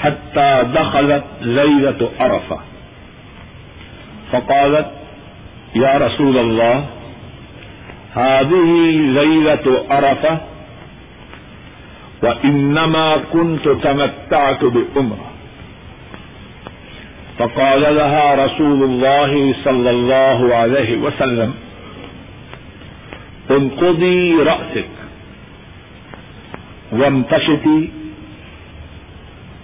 حتى 0.00 0.64
دخلت 0.74 1.24
ليلة 1.40 2.10
عرفة. 2.20 2.60
فقالت، 4.32 4.90
يا 5.74 5.98
رسول 5.98 6.38
الله 6.38 6.86
هذه 8.14 8.70
ليلة 9.20 9.86
عرفة 9.90 10.38
وإنما 12.22 13.16
كنت 13.32 13.68
تمتعت 13.68 14.64
بأمرة. 14.64 15.30
فقال 17.38 17.80
لها 17.80 18.44
رسول 18.44 18.82
الله 18.82 19.54
صلى 19.64 19.90
الله 19.90 20.54
عليه 20.54 20.96
وسلم، 20.96 21.54
انقضي 23.50 24.34
رأسك 24.34 24.88
وامتشتي 26.92 27.90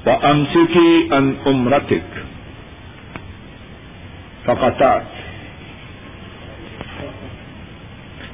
وأمسكي 0.07 1.09
عن 1.13 1.37
أمرتك. 1.47 2.03
فقطعت. 4.47 5.18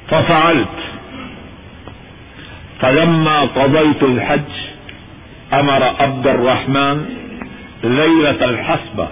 ففعلت. 0.09 0.77
فلما 2.81 3.41
قضيت 3.41 4.03
الحج 4.03 4.51
أمر 5.53 5.83
عبد 5.99 6.27
الرحمن 6.27 7.05
ليلة 7.83 8.45
الحسبة، 8.45 9.07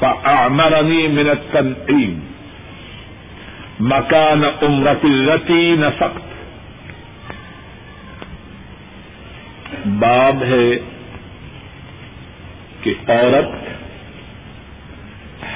فأعمرني 0.00 1.08
من 1.08 1.28
التنعيم. 1.28 2.28
مكان 3.80 4.44
أمرة 4.44 5.00
التي 5.04 5.76
نسقت 5.76 6.28
باب 9.84 10.42
ہے 10.42 10.78
کہ 12.82 12.94
عورت 13.08 13.68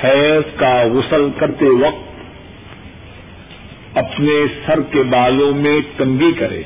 حیض 0.05 0.59
کا 0.59 0.83
غسل 0.93 1.29
کرتے 1.39 1.67
وقت 1.67 2.12
اپنے 3.95 4.45
سر 4.67 4.81
کے 4.83 5.03
بالوں 5.03 5.55
میں 5.55 5.81
کنگی 5.99 6.33
کرے۔ 6.33 6.63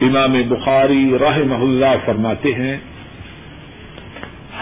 امام 0.00 0.32
بخاری 0.48 1.18
رحمہ 1.20 1.54
اللہ 1.54 2.06
فرماتے 2.06 2.54
ہیں، 2.54 2.76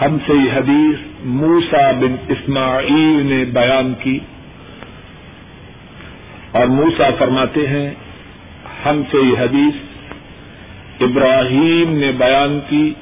ہم 0.01 0.17
سے 0.27 0.33
یہ 0.33 0.51
حدیث 0.51 0.95
موسا 1.25 1.91
بن 1.91 2.15
اسماعیل 2.27 3.25
نے 3.25 3.45
بیان 3.45 3.93
کی۔ 3.99 4.19
اور 6.51 6.65
موسا 6.65 7.09
فرماتے 7.17 7.67
ہیں، 7.67 7.91
ہم 8.85 9.01
سے 9.11 9.17
یہ 9.17 9.39
حدیث 9.39 9.73
ابراہیم 11.01 11.97
نے 11.97 12.11
بیان 12.11 12.59
کی۔ 12.69 12.93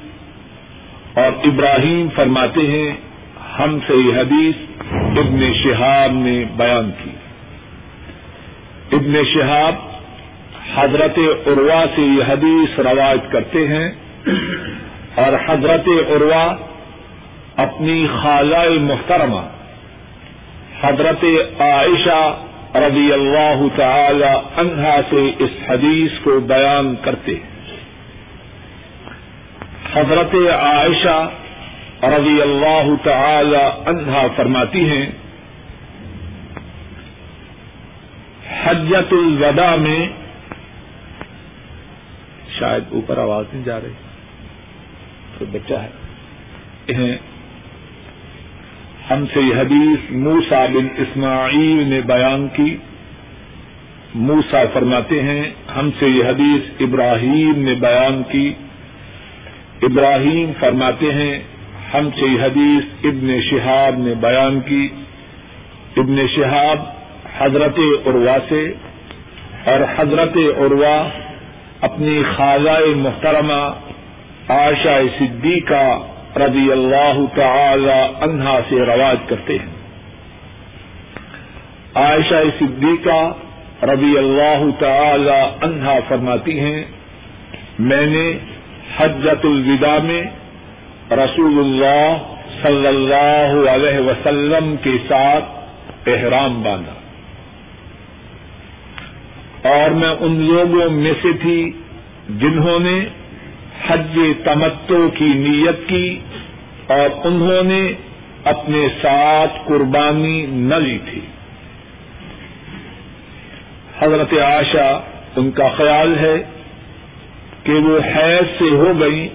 اور 1.14 1.46
ابراہیم 1.46 2.08
فرماتے 2.14 2.60
ہیں، 2.60 2.96
ہم 3.58 3.78
سے 3.86 3.94
یہ 3.94 4.12
حدیث 4.20 4.67
ابن 4.92 5.52
شہاب 5.62 6.12
نے 6.12 6.44
بیان 6.56 6.90
کی۔ 7.04 7.10
ابن 8.92 9.24
شہاب 9.34 9.74
حضرت 10.76 11.18
عروا 11.46 11.84
سے 11.96 12.02
یہ 12.02 12.22
حدیث 12.28 12.78
روایت 12.78 13.32
کرتے 13.32 13.66
ہیں 13.68 13.88
اور 15.14 15.32
حضرت 15.48 15.88
عروا 15.88 16.54
اپنی 17.56 18.06
خالہ 18.22 18.80
محترمہ 18.80 19.40
حضرت 20.82 21.24
عائشہ 21.60 22.36
رضی 22.74 23.12
اللہ 23.12 23.62
تعالی 23.76 24.32
عنہا 24.56 25.00
سے 25.10 25.30
اس 25.38 25.50
حدیث 25.70 26.10
کو 26.24 26.40
بیان 26.40 26.94
کرتے 27.02 27.34
حضرت 29.94 30.34
عائشہ 30.52 31.28
رضی 32.02 32.42
اللہ 32.42 32.88
تعالی 33.02 33.64
عنہا 33.86 34.26
فرماتی 34.36 34.88
ہیں 34.88 35.06
حجت 38.64 39.12
الوداع 39.12 39.76
میں، 39.76 40.06
شاید 42.58 42.84
اوپر 42.92 43.18
آواز 43.18 43.44
نہیں 43.52 43.64
جا 43.64 43.80
رہی، 43.80 43.92
تو 45.38 45.44
بچہ 45.50 45.74
ہے۔ 45.74 47.16
ہم 49.10 49.24
سے 49.34 49.40
یہ 49.40 49.54
حدیث 49.54 50.10
موسا 50.10 50.66
بن 50.66 50.86
اسماعیل 50.96 51.86
نے 51.88 52.00
بیان 52.00 52.48
کی۔ 52.52 52.76
موسا 54.14 54.62
فرماتے 54.72 55.22
ہیں، 55.22 55.42
ہم 55.76 55.90
سے 55.98 56.08
یہ 56.08 56.24
حدیث 56.24 56.70
ابراہیم 56.80 57.54
نے 57.56 57.74
بیان 57.74 58.22
کی۔ 58.30 58.54
ابراہیم 59.82 60.52
فرماتے 60.60 61.12
ہیں 61.12 61.38
ہم 61.94 62.10
سے 62.20 62.26
یہ 62.26 62.42
حدیث 62.42 63.04
ابن 63.04 63.40
شہاب 63.50 63.98
نے 63.98 64.14
بیان 64.14 64.60
کی۔ 64.60 64.88
ابن 65.96 66.26
شہاب 66.36 66.78
حضرت 67.38 67.78
عروا 68.06 68.36
سے 68.48 68.72
اور 69.64 69.80
حضرت 69.96 70.36
عروا 70.36 71.08
اپنی 71.80 72.22
خالہ 72.36 72.96
محترمہ 72.96 73.70
عائشہ 74.48 74.98
صدیقہ 75.18 75.98
رضی 76.36 76.72
اللہ 76.72 77.20
تعالی 77.34 78.14
عنہا 78.20 78.60
سے 78.68 78.74
رواج 78.74 79.16
کرتے 79.26 79.56
ہیں۔ 79.58 79.78
عائشہ 81.94 82.34
صدیقہ 82.58 83.32
رضی 83.84 84.18
اللہ 84.18 84.64
تعالی 84.78 85.66
عنہا 85.66 85.98
فرماتی 86.08 86.60
ہیں، 86.60 86.84
میں 87.78 88.06
نے 88.06 88.38
حجت 88.98 89.44
الوداع 89.44 89.98
میں 89.98 90.22
رسول 91.10 91.58
اللہ 91.58 92.34
صلی 92.62 92.86
اللہ 92.86 93.70
علیہ 93.70 93.98
وسلم 93.98 94.74
کے 94.82 94.90
ساتھ 95.08 95.44
احرام 96.08 96.62
باندھا۔ 96.62 96.92
اور 99.68 99.90
میں 99.90 100.08
ان 100.08 100.40
لوگوں 100.40 100.90
میں 100.90 101.12
سے 101.22 101.28
تھی 101.42 101.72
جنہوں 102.28 102.78
نے 102.78 103.06
حج 103.88 104.18
تمتو 104.44 105.08
کی 105.14 105.24
نیت 105.24 105.88
کی 105.88 106.20
اور 106.86 107.26
انہوں 107.26 107.62
نے 107.62 107.92
اپنے 108.44 108.88
ساتھ 109.02 109.52
قربانی 109.64 110.46
نہ 110.48 110.74
لی 110.74 110.98
تھی۔ 111.10 111.20
حضرت 114.00 114.32
عائشہ، 114.32 115.00
ان 115.36 115.50
کا 115.50 115.68
خیال 115.68 116.18
ہے 116.18 116.44
کہ 117.62 117.72
وہ 117.72 117.98
حیض 118.16 118.58
سے 118.58 118.64
ہو 118.64 118.92
گئی 119.00 119.28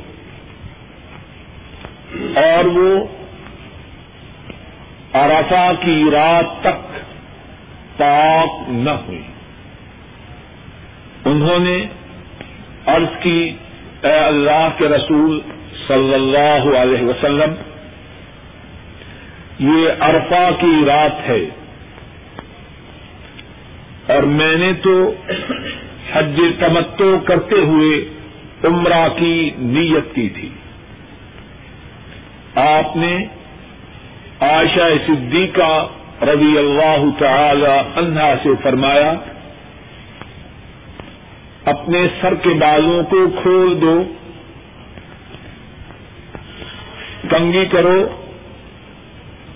اور 2.35 2.65
وہ 2.65 3.05
ارافا 5.13 5.71
کی 5.79 6.03
رات 6.11 6.45
تک 6.61 6.99
پاک 7.97 8.69
نہ 8.69 8.89
ہوئی۔ 8.89 9.21
انہوں 11.25 11.59
نے 11.59 11.85
عرض 12.85 13.19
کی، 13.19 13.51
اے 14.03 14.11
اللہ 14.11 14.69
کے 14.77 14.87
رسول 14.87 15.41
صلی 15.87 16.13
اللہ 16.13 16.77
علیہ 16.77 17.05
وسلم، 17.05 17.53
یہ 19.59 20.03
ارفا 20.03 20.49
کی 20.59 20.85
رات 20.87 21.29
ہے۔ 21.29 21.49
اور 24.07 24.23
میں 24.23 24.55
نے 24.55 24.73
تو 24.73 25.13
حج 26.13 26.41
تمتو 26.59 27.19
کرتے 27.19 27.55
ہوئے 27.55 28.05
عمرہ 28.63 29.07
کی 29.15 29.49
نیت 29.57 30.15
کی 30.15 30.29
تھی۔ 30.29 30.49
آپ 32.55 32.97
نے 32.97 33.25
عائشہ 34.39 35.07
صدیقہ 35.07 35.87
رضی 36.21 36.57
اللہ 36.57 37.05
تعالی 37.19 37.99
عنہا 37.99 38.33
سے 38.43 38.49
فرمایا، 38.63 39.13
اپنے 41.65 42.07
سر 42.21 42.33
کے 42.35 42.49
بالوں 42.49 43.03
کو 43.03 43.17
کھول 43.41 43.81
دو 43.81 44.03
کنگی 47.29 47.65
کرو 47.65 48.07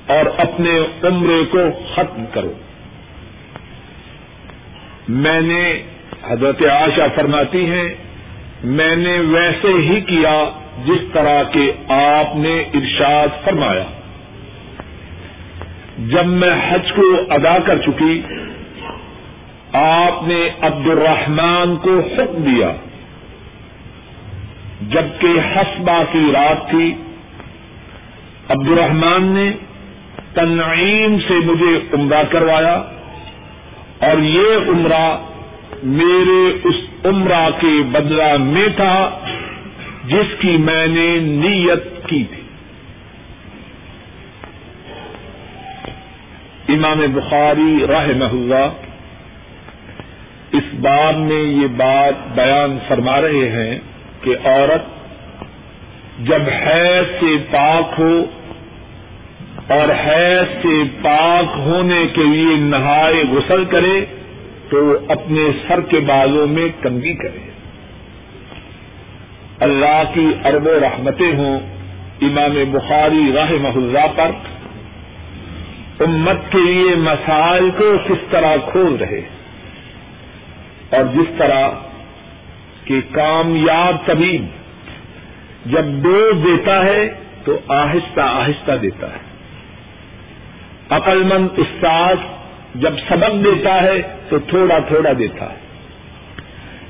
اور 0.08 0.26
اپنے 0.38 0.80
عمرے 1.04 1.44
کو 1.52 1.60
ختم 1.96 2.26
کرو۔ 2.34 2.54
میں 5.08 5.42
نے 5.42 5.84
حضرت 6.28 6.62
عائشہ 6.62 7.08
فرماتی 7.16 7.66
ہیں، 7.66 7.96
میں 8.64 8.96
نے 8.96 9.20
ویسے 9.20 9.68
ہی 9.68 10.02
کیا 10.02 10.44
جس 10.86 11.14
طرح 11.14 11.44
کے 11.44 11.72
آپ 11.88 12.36
نے 12.36 12.62
ارشاد 12.74 13.46
فرمایا۔ 13.46 13.84
جب 15.98 16.26
میں 16.26 16.50
حج 16.70 16.94
کو 16.94 17.02
ادا 17.30 17.58
کر 17.66 17.78
چکی، 17.78 18.22
آپ 19.74 20.28
نے 20.28 20.50
عبد 20.62 20.88
الرحمان 20.88 21.76
کو 21.76 22.00
حکم 22.00 22.44
دیا۔ 22.44 22.72
جبکہ 24.82 25.28
حسبہ 25.56 26.04
کی 26.12 26.32
رات 26.34 26.70
تھی 26.70 26.94
عبد 28.50 28.72
الرحمان 28.72 29.24
نے 29.24 29.52
تنعیم 30.34 31.20
سے 31.20 31.34
مجھے 31.34 31.80
عمرہ 31.94 32.24
کروایا 32.30 32.74
اور 34.00 34.18
یہ 34.18 34.56
عمرہ 34.68 35.18
میرے 35.84 36.58
اس 36.64 37.06
عمرہ 37.06 37.50
کے 37.62 37.84
بدلہ 37.92 38.38
میں 38.38 38.68
تھا۔ 38.76 39.20
جس 40.08 40.40
کی 40.40 40.58
میں 40.58 40.88
نے 40.88 41.20
نیت 41.20 42.08
کی 42.08 42.24
تھی۔ 42.24 42.42
امام 46.74 47.00
بخاری 47.14 47.86
راہ 47.88 48.08
اللہ 48.08 48.70
اس 50.52 50.74
باب 50.74 51.18
میں 51.18 51.44
یہ 51.44 51.68
بات 51.68 52.14
بیان 52.36 52.78
فرما 52.88 53.22
رہے 53.22 53.50
ہیں 53.50 53.80
کہ 54.22 54.36
عورت 54.44 54.82
جب 56.28 56.42
حیض 56.42 57.20
سے 57.20 57.38
پاک 57.52 58.00
ہو 58.00 58.26
اور 59.68 59.90
حیض 60.06 60.62
سے 60.62 60.84
پاک 61.02 61.58
ہونے 61.58 62.06
کے 62.14 62.24
لیے 62.24 62.56
نہائے 62.56 63.24
غسل 63.32 63.66
کرے 63.66 64.06
تو 64.70 64.98
اپنے 65.10 65.50
سر 65.68 65.82
کے 65.82 66.00
بالوں 66.00 66.48
میں 66.48 66.68
کنگی 66.82 67.14
کرے۔ 67.14 67.57
اللہ 69.60 70.04
کی 70.14 70.32
ارب 70.46 70.68
و 70.68 70.80
رحمتیں 70.80 71.36
ہوں، 71.36 71.60
امام 72.22 72.72
بخاری 72.72 73.32
راہ 73.36 73.52
محلہ 73.62 74.08
پر۔ 74.16 74.32
امت 76.00 76.52
کے 76.52 76.58
لیے 76.58 76.96
مسائل 76.96 77.70
کو 77.78 77.98
کس 78.08 78.32
طرح 78.32 78.56
کھول 78.72 78.96
رہے؟ 78.96 79.22
اور 80.90 81.04
جس 81.14 81.38
طرح 81.38 81.70
کہ 82.84 83.02
کامیاب 83.12 84.06
طبیب 84.06 84.46
جب 85.66 85.86
ڈوز 86.02 86.44
دیتا 86.44 86.86
ہے 86.86 87.14
تو 87.46 87.60
آہستہ 87.68 88.22
آہستہ 88.22 88.72
دیتا 88.72 89.08
ہے۔ 89.08 89.28
عقل 90.90 91.24
مند 91.24 91.48
استاد 91.58 92.16
جب 92.76 92.94
سبق 93.10 93.46
دیتا 93.46 93.84
ہے 93.84 94.02
تو 94.30 94.40
تھوڑا 94.40 94.80
تھوڑا 94.80 95.10
دیتا 95.20 95.46
ہے، 95.46 95.58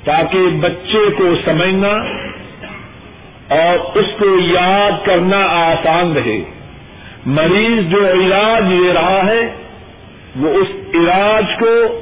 تاکہ 0.03 0.39
بچے 0.59 1.09
کو 1.17 1.35
سمجھنا 1.45 2.26
اور 3.47 3.97
اس 3.97 4.05
کو 4.19 4.39
یاد 4.39 5.05
کرنا 5.05 5.37
آسان 5.37 6.13
رہے۔ 6.13 6.43
مریض 7.25 7.91
جو 7.91 8.11
علاج 8.11 8.73
لے 8.73 8.93
رہا 8.93 9.25
ہے، 9.25 9.53
وہ 10.35 10.49
اس 10.49 10.67
علاج 10.93 11.45
کو 11.59 12.01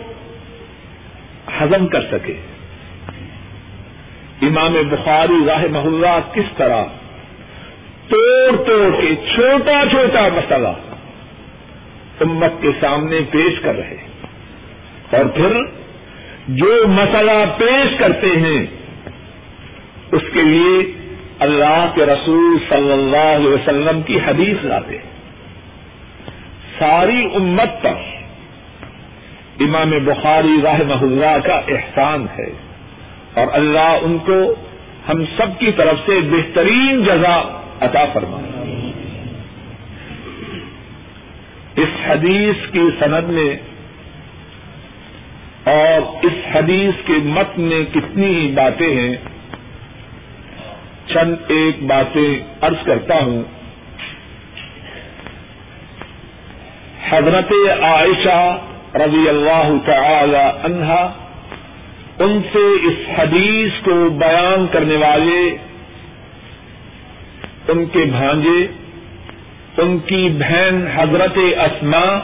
ہزم 1.62 1.88
کر 1.88 2.02
سکے۔ 2.12 2.34
امام 4.42 4.74
بخاری 4.90 5.46
راہ 5.48 5.66
محلہ 5.72 6.20
کس 6.34 6.58
طرح 6.58 6.84
توڑ 8.08 8.64
توڑ 8.64 9.02
کے 9.02 9.16
چھوٹا 9.16 9.84
چھوٹا 9.90 10.28
مسئلہ 10.28 10.68
امت 12.22 12.52
کے 12.62 12.70
سامنے 12.80 13.20
پیش 13.32 13.60
کر 13.60 13.76
رہے۔ 13.76 13.98
اور 15.12 15.26
پھر 15.26 15.58
جو 16.48 16.88
مسئلہ 16.88 17.32
پیش 17.58 17.98
کرتے 17.98 18.28
ہیں، 18.28 18.66
اس 20.12 20.22
کے 20.34 20.42
لیے 20.42 21.05
اللہ 21.40 21.92
کے 21.96 22.06
رسول 22.06 22.58
صلی 22.70 22.92
اللہ 22.92 23.36
علیہ 23.36 23.50
وسلم 23.50 24.02
کی 24.02 24.18
حدیث 24.28 24.66
لاتے 24.66 24.98
ساری 26.80 27.26
امت 27.36 27.84
پر 27.84 27.94
امام 29.60 29.92
بخاری 30.06 30.62
راہ 30.64 30.80
اللہ 31.02 31.48
کا 31.48 31.54
احسان 31.54 32.26
ہے 32.40 32.52
اور 33.34 33.48
اللہ 33.52 33.98
ان 34.02 34.18
کو 34.18 34.56
ہم 35.10 35.26
سب 35.26 35.60
کی 35.60 35.72
طرف 35.72 35.96
سے 36.06 36.20
بہترین 36.32 37.04
جزا 37.04 37.62
عطا 37.80 38.06
فرمائے۔ 38.14 38.46
اس 41.76 41.90
حدیث 42.08 42.72
کی 42.72 42.90
سند 43.00 43.30
میں 43.30 43.58
اور 45.64 46.26
اس 46.26 46.56
حدیث 46.56 47.06
کے 47.06 47.14
مت 47.24 47.60
میں 47.60 47.84
کتنی 47.94 48.36
ہی 48.36 48.52
باتیں 48.52 48.96
ہیں۔ 48.96 49.16
چند 51.08 51.36
ایک 51.48 51.84
باتیں 51.84 52.44
عرض 52.62 52.86
کرتا 52.86 53.24
ہوں۔ 53.24 53.44
حضرت 57.10 57.54
عائشہ 57.82 58.58
رضی 58.96 59.30
اللہ 59.30 59.72
تعالی 59.86 60.60
عنہا، 60.64 61.14
ان 62.20 62.42
سے 62.54 62.88
اس 62.88 63.20
حدیث 63.20 63.72
کو 63.84 64.10
بیان 64.10 64.66
کرنے 64.72 64.96
والے، 64.96 65.58
ان 67.68 67.86
کے 67.86 68.00
بھانجے، 68.00 68.68
ان 69.78 69.98
کی 69.98 70.30
بہن 70.40 70.88
حضرت 70.96 71.38
اسما 71.38 72.20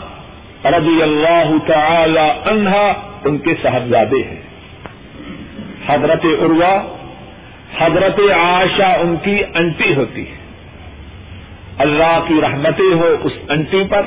رضی 0.66 1.02
اللہ 1.02 1.52
تعالی 1.68 2.50
عنہا، 2.50 2.94
ان 3.26 3.38
کے 3.38 3.54
صاحبزادے 3.62 4.24
ہیں۔ 4.24 4.42
حضرت 5.88 6.26
عروا 6.26 6.98
حضرت 7.80 8.20
عائشہ 8.20 8.84
ان 8.84 9.16
کی 9.24 9.44
انٹی 9.54 9.96
ہوتی 9.96 10.32
ہے۔ 10.32 10.36
اللہ 11.78 12.20
کی 12.28 12.34
رحمتیں 12.42 12.96
ہو 12.96 13.16
اس 13.24 13.32
انٹی 13.50 13.84
پر 13.90 14.02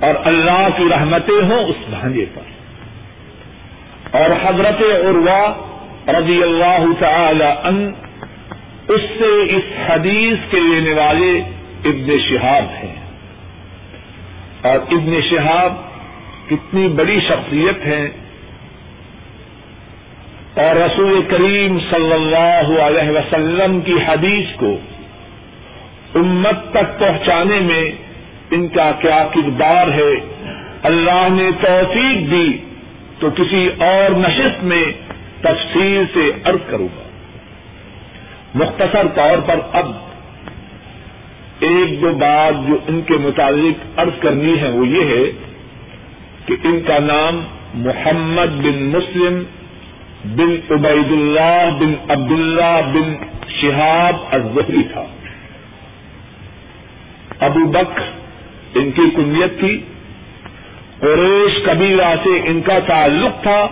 اور 0.00 0.14
اللہ 0.24 0.68
کی 0.76 0.84
رحمتیں 0.90 1.44
ہوں 1.44 1.64
اس 1.64 1.76
بھانجے 1.90 2.24
پر۔ 2.34 2.40
اور 4.16 4.30
حضرت 4.44 4.82
عروا 4.82 5.52
رضی 6.20 6.42
اللہ 6.42 6.86
تعالی 6.98 7.44
ان 7.44 7.92
اس 8.88 9.00
سے 9.18 9.56
اس 9.56 9.90
حدیث 9.90 10.50
کے 10.50 10.60
لینے 10.60 10.92
والے 10.92 11.40
ابن 11.84 12.18
شہاب 12.28 12.84
ہیں۔ 12.84 12.94
اور 14.62 14.78
ابن 14.92 15.20
شہاب 15.30 15.74
کتنی 16.46 16.88
بڑی 16.88 17.20
شخصیت 17.20 17.86
ہے 17.86 18.08
اور 20.56 20.76
رسول 20.76 21.22
کریم 21.28 21.78
صلی 21.90 22.12
اللہ 22.12 22.80
علیہ 22.80 23.10
وسلم 23.10 23.80
کی 23.80 23.94
حدیث 24.06 24.56
کو 24.56 24.78
امت 26.14 26.72
تک 26.72 26.98
پہنچانے 26.98 27.60
میں 27.60 27.92
ان 28.50 28.68
کا 28.68 28.92
کیا 29.00 29.28
کردار 29.34 29.88
ہے؟ 29.88 30.12
اللہ 30.82 31.28
نے 31.30 31.50
توفیق 31.60 32.30
دی 32.30 32.56
تو 33.18 33.30
کسی 33.30 33.68
اور 33.78 34.10
نشست 34.10 34.64
میں 34.64 34.84
تفصیل 35.40 36.04
سے 36.14 36.30
عرض 36.44 36.70
کروں 36.70 36.88
گا۔ 36.96 37.02
مختصر 38.54 39.06
طور 39.14 39.38
پر 39.46 39.58
اب 39.72 39.92
ایک 41.60 42.02
دو 42.02 42.12
بات 42.12 42.68
جو 42.68 42.78
ان 42.88 43.00
کے 43.00 43.14
متعلق 43.14 43.98
عرض 43.98 44.20
کرنی 44.20 44.60
ہے 44.60 44.68
وہ 44.68 44.88
یہ 44.88 45.04
ہے 45.04 45.32
کہ 46.46 46.56
ان 46.64 46.80
کا 46.86 46.98
نام 46.98 47.42
محمد 47.74 48.64
بن 48.64 48.82
مسلم 48.82 49.42
بن 50.26 50.56
عبید 50.70 51.12
اللہ 51.12 51.70
بن 51.80 52.10
عبداللہ 52.10 52.80
بن 52.94 53.14
شہاب 53.48 54.16
الزہری 54.30 54.82
تھا۔ 54.92 55.04
ابو 57.40 57.66
بکر 57.66 58.02
ان 58.74 58.90
کی 58.90 59.02
کنیت 59.16 59.60
تھی۔ 59.60 59.80
قریش 61.00 61.66
قبیلہ 61.66 62.14
سے 62.24 62.40
ان 62.44 62.60
کا 62.60 62.78
تعلق 62.86 63.42
تھا 63.42 63.68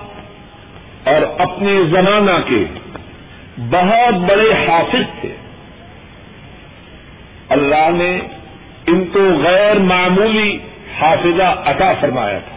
اور 1.05 1.41
اپنے 1.41 1.83
زمانہ 1.91 2.49
کے 2.49 2.65
بہت 3.59 4.15
بڑے 4.15 4.53
حافظ 4.53 5.21
تھے۔ 5.21 5.37
اللہ 7.49 7.91
نے 7.91 8.21
ان 8.87 9.05
کو 9.05 9.19
غیر 9.19 9.79
معمولی 9.79 10.59
حافظہ 11.01 11.63
عطا 11.65 11.93
فرمایا 12.01 12.39
تھا۔ 12.39 12.57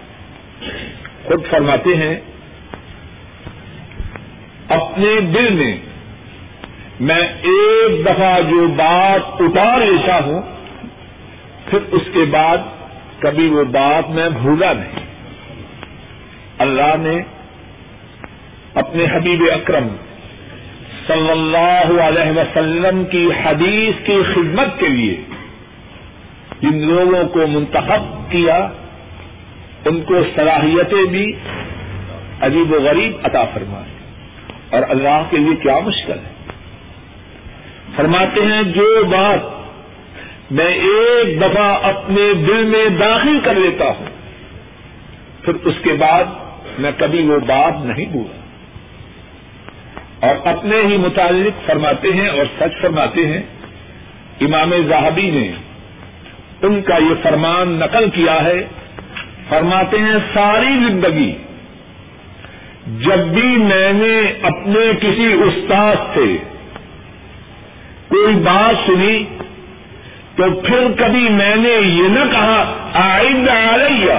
خود 1.26 1.46
فرماتے 1.50 1.96
ہیں 1.96 2.16
اپنے 4.70 5.20
دل 5.22 5.54
میں 5.54 5.78
میں 7.00 7.28
ایک 7.42 8.06
دفعہ 8.06 8.42
جو 8.42 8.68
بات 8.68 9.42
اتار 9.42 9.82
لیتا 9.82 10.20
ہوں، 10.26 10.42
پھر 11.66 11.80
اس 11.92 12.02
کے 12.14 12.26
بعد 12.26 12.58
کبھی 13.20 13.50
وہ 13.50 13.64
بات 13.64 14.10
میں 14.10 14.30
بھولا 14.30 14.74
نہیں۔ 14.74 15.06
اللہ 16.60 16.96
نے 17.00 17.22
اپنے 18.74 19.06
حبیب 19.06 19.44
اکرم 19.54 19.88
صلی 21.08 21.32
اللہ 21.32 22.02
علیہ 22.02 22.32
وسلم 22.32 23.06
کی 23.06 23.30
حدیث 23.46 24.06
کی 24.06 24.22
خدمت 24.36 24.80
کے 24.80 24.88
لیے 24.88 25.16
جن 26.62 26.88
لوگوں 26.88 27.24
کو 27.28 27.48
منتخب 27.48 28.32
کیا، 28.32 28.68
ان 29.86 30.02
کو 30.02 30.24
صلاحیتیں 30.36 31.06
بھی 31.06 31.34
عجیب 32.42 32.72
و 32.72 32.80
غریب 32.80 33.14
عطا 33.24 33.44
فرمائے 33.46 33.97
اور 34.70 34.82
اللہ 34.90 35.24
کے 35.30 35.38
لیے 35.38 35.56
کیا 35.56 35.80
مشکل 35.80 36.14
ہے؟ 36.14 36.34
فرماتے 37.96 38.42
ہیں 38.42 38.64
جو 38.64 39.04
بات 39.04 40.52
میں 40.52 40.74
ایک 40.74 41.42
دفعہ 41.42 41.68
اپنے 41.84 42.34
دل 42.48 42.64
میں 42.64 42.90
داخل 42.90 43.40
کر 43.44 43.54
لیتا 43.54 43.86
ہوں، 43.86 44.10
پھر 45.42 45.54
اس 45.64 45.74
کے 45.84 45.94
بعد 45.94 46.24
میں 46.80 46.92
کبھی 46.98 47.22
وہ 47.22 47.40
بات 47.40 47.86
نہیں 47.86 48.06
بھولا 48.06 48.36
اور 50.28 50.48
اپنے 50.48 50.82
ہی 50.82 50.98
متعلق 50.98 51.66
فرماتے 51.66 52.12
ہیں 52.14 52.28
اور 52.30 52.46
سچ 52.60 52.82
فرماتے 52.82 53.26
ہیں، 53.28 53.42
امام 54.42 54.74
زاہبی 54.90 55.30
نے 55.32 55.48
ان 56.62 56.82
کا 56.82 56.98
یہ 56.98 57.24
فرمان 57.24 57.70
نقل 57.70 58.10
کیا 58.10 58.44
ہے۔ 58.44 58.68
فرماتے 59.50 60.00
ہیں، 60.00 60.16
ساری 60.34 60.74
زندگی 60.88 61.32
جب 62.88 63.17
بھی 63.17 63.47
میں 63.47 63.93
نے 63.93 64.34
اپنے 64.41 64.91
کسی 65.02 65.34
استاد 65.34 65.95
سے 66.13 66.38
کوئی 68.08 68.36
بات 68.36 68.88
سنی 68.88 69.23
تو 70.36 70.43
پھر 70.62 70.88
کبھی 70.97 71.30
میں 71.30 71.56
نے 71.56 71.69
یہ 71.69 72.08
نہ 72.08 72.32
کہا، 72.32 72.89
آئند 72.93 73.50
علیہ 73.50 74.13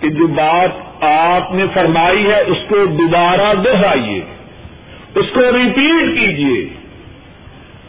کہ 0.00 0.08
جو 0.08 0.26
بات 0.26 1.02
آپ 1.02 1.54
نے 1.54 1.64
فرمائی 1.74 2.26
ہے، 2.26 2.40
اس 2.40 2.56
کو 2.68 2.84
دوبارہ 2.86 3.54
دہرائیے، 3.54 4.20
اس 5.14 5.26
کو 5.34 5.40
ریپیٹ 5.40 6.18
کیجیے۔ 6.18 6.68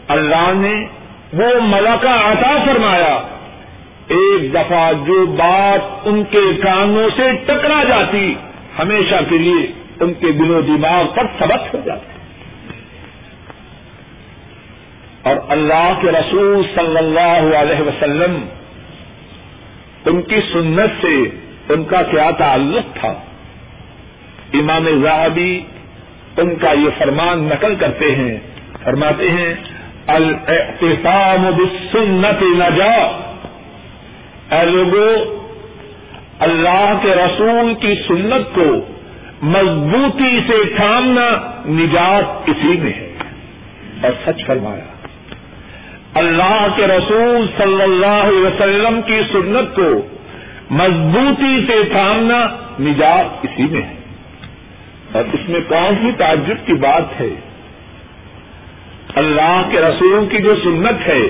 اللہ 0.08 0.52
نے 0.54 0.86
وہ 1.32 1.60
ملکہ 1.62 2.08
عطا 2.08 2.64
فرمایا، 2.66 3.22
ایک 4.08 4.54
دفعہ 4.54 4.92
جو 4.92 5.26
بات 5.26 5.80
ان 6.04 6.22
کے 6.30 6.60
کانوں 6.62 7.08
سے 7.16 7.22
ٹکرا 7.46 7.84
جاتی 7.88 8.34
ہمیشہ 8.78 9.14
کے 9.28 9.38
لیے 9.38 9.72
ان 10.00 10.12
کے 10.14 10.32
دل 10.32 10.50
و 10.50 10.60
دماغ 10.60 11.06
پر 11.14 11.26
سبق 11.38 11.74
ہو 11.74 11.80
جاتا 11.84 12.12
اور 15.22 15.36
اللہ 15.48 15.92
کے 16.00 16.08
رسول 16.12 16.62
صلی 16.74 16.96
اللہ 16.96 17.56
علیہ 17.56 17.80
وسلم 17.80 18.44
ان 20.06 20.22
کی 20.22 20.40
سنت 20.52 20.90
سے 21.00 21.28
ان 21.68 21.84
کا 21.84 22.02
کیا 22.02 22.30
تعلق 22.30 22.96
تھا؟ 23.00 23.12
امام 24.52 24.88
زاہبی 25.02 25.60
ان 26.36 26.54
کا 26.54 26.72
یہ 26.72 26.88
فرمان 26.98 27.44
نقل 27.44 27.74
کرتے 27.74 28.14
ہیں، 28.14 28.38
فرماتے 28.84 29.30
ہیں 29.30 29.54
الاحتفام 30.06 31.50
بالسنت 31.56 32.42
نجا 32.42 32.94
اے 34.56 34.64
لوگوں 34.66 35.41
اللہ 36.42 36.98
کے 37.02 37.08
رسول 37.08 37.74
کی 37.74 37.94
سنت 38.08 38.54
کو 38.54 38.86
مضبوطی 39.42 40.40
سے 40.46 40.74
تھامنا 40.76 41.28
نجات 41.68 42.48
اسی 42.48 42.80
میں 42.80 42.92
ہے۔ 42.92 43.14
اور 44.02 44.10
سچ 44.26 44.46
فرمایا۔ 44.46 44.84
اللہ 46.14 46.66
کے 46.76 46.86
رسول 46.86 47.46
صلی 47.56 47.82
اللہ 47.82 48.06
علیہ 48.06 48.46
وسلم 48.46 49.00
کی 49.02 49.20
سنت 49.32 49.76
کو 49.76 50.06
مضبوطی 50.70 51.66
سے 51.66 51.84
تھامنا 51.92 52.46
نجات 52.80 53.38
اسی 53.42 53.64
میں 53.64 53.82
ہے۔ 53.82 53.94
اور 55.12 55.24
اس 55.32 55.48
میں 55.48 55.60
کون 55.68 55.94
سی 56.02 56.10
تعجب 56.18 56.66
کی 56.66 56.72
بات 56.72 57.20
ہے؟ 57.20 57.34
اللہ 59.14 59.62
کے 59.70 59.80
رسول 59.80 60.26
کی 60.28 60.38
جو 60.38 60.54
سنت 60.64 61.08
ہے، 61.08 61.22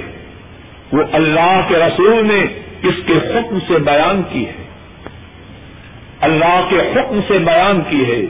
وہ 0.92 1.02
اللہ 1.12 1.60
کے 1.68 1.76
رسول 1.76 2.26
نے 2.26 2.44
اس 2.88 2.94
کے 3.06 3.12
حکم 3.12 3.58
سے 3.68 3.78
بیان 3.78 4.22
کی 4.32 4.46
ہے۔ 4.46 4.61
اللہ 6.22 6.66
کے 6.70 6.76
حکم 6.76 7.20
سے 7.28 7.38
بیان 7.38 7.80
کی 7.88 8.10
ہے۔ 8.10 8.26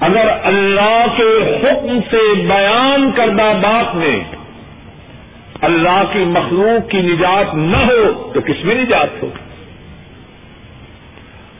اگر 0.00 0.28
اللہ 0.42 1.06
کے 1.16 1.58
حکم 1.62 2.00
سے 2.10 2.34
بیان 2.34 3.12
کردہ 3.12 3.52
بات 3.62 3.94
میں 3.94 4.20
اللہ 5.62 6.02
کی 6.12 6.18
مخلوق 6.18 6.90
کی 6.90 6.98
نجات 6.98 7.54
نہ 7.54 7.76
ہو، 7.76 8.30
تو 8.34 8.40
کس 8.40 8.64
میں 8.64 8.74
نجات 8.74 9.22
ہو؟ 9.22 9.28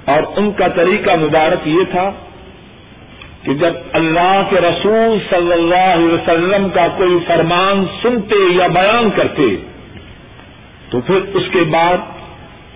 اور 0.04 0.22
ان 0.36 0.52
کا 0.52 0.68
طریقہ 0.68 1.10
مبارک 1.10 1.68
یہ 1.68 1.84
تھا 1.90 2.10
کہ 3.42 3.54
جب 3.54 3.72
اللہ 3.92 4.42
کے 4.50 4.56
رسول 4.56 5.18
صلی 5.30 5.52
اللہ 5.52 5.94
علیہ 5.94 6.14
وسلم 6.14 6.68
کا 6.68 6.86
کوئی 6.96 7.18
فرمان 7.26 7.84
سنتے 8.02 8.34
یا 8.50 8.66
بیان 8.66 9.10
کرتے، 9.10 9.56
تو 10.90 11.00
پھر 11.00 11.20
اس 11.34 11.42
کے 11.52 11.60
بعد 11.60 11.96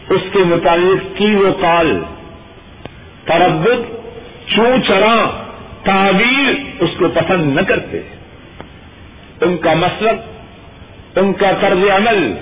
اس 0.08 0.20
کے 0.32 0.38
متعلق 0.38 1.18
کی 1.18 1.34
وہ 1.34 1.52
کال 1.60 2.02
تردد 3.24 3.94
چو 4.46 4.64
چرا 4.86 5.44
تعبیر 5.84 6.82
اس 6.82 6.90
کو 6.98 7.08
پسند 7.14 7.56
نہ 7.56 7.60
کرتے۔ 7.60 8.00
ان 9.40 9.56
کا 9.56 9.74
مسلک، 9.74 10.20
ان 11.18 11.32
کا 11.32 11.52
طرز 11.60 11.90
عمل، 11.90 12.34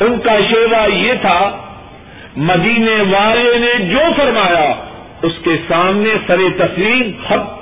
ان 0.00 0.18
کا 0.24 0.36
شیوا 0.48 0.84
یہ 0.84 1.12
تھا، 1.20 1.56
مدینے 2.36 3.02
والے 3.10 3.58
نے 3.58 3.84
جو 3.84 4.00
فرمایا، 4.16 4.74
اس 5.22 5.32
کے 5.44 5.56
سامنے 5.68 6.10
سر 6.26 6.40
تسلیم 6.58 7.12
حق۔ 7.30 7.58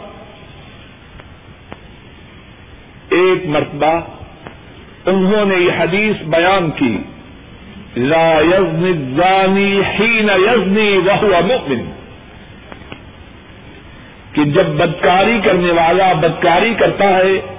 ایک 3.10 3.46
مرتبہ 3.46 4.00
انہوں 5.06 5.44
نے 5.44 5.54
یہ 5.54 5.70
حدیث 5.78 6.22
بیان 6.22 6.70
کی، 6.70 6.98
لا 7.96 8.40
یزنی 8.40 8.90
الزانی 8.90 9.80
حین 9.80 10.30
یزنی 10.30 10.96
وهو 10.96 11.46
مؤمن۔ 11.46 11.95
کہ 14.36 14.44
جب 14.44 14.66
بدکاری 14.66 15.38
کرنے 15.44 15.72
والا 15.72 16.12
بدکاری 16.12 16.74
کرتا 16.74 17.04
ہے 17.04 17.56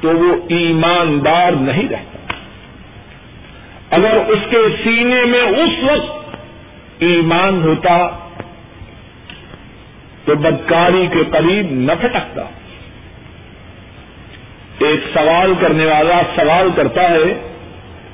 تو 0.00 0.08
وہ 0.08 0.36
ایماندار 0.48 1.52
نہیں 1.52 1.88
رہتا۔ 1.88 2.32
اگر 3.90 4.16
اس 4.16 4.38
کے 4.50 4.56
سینے 4.84 5.24
میں 5.24 5.40
اس 5.40 5.70
وقت 5.82 6.36
ایمان 6.98 7.62
ہوتا 7.62 8.08
تو 10.24 10.34
بدکاری 10.34 11.06
کے 11.12 11.24
قریب 11.30 11.66
نہ 11.70 11.92
پھٹکتا۔ 12.00 12.42
ایک 14.78 15.00
سوال 15.14 15.54
کرنے 15.60 15.86
والا 15.86 16.20
سوال 16.36 16.68
کرتا 16.76 17.02
ہے، 17.02 17.50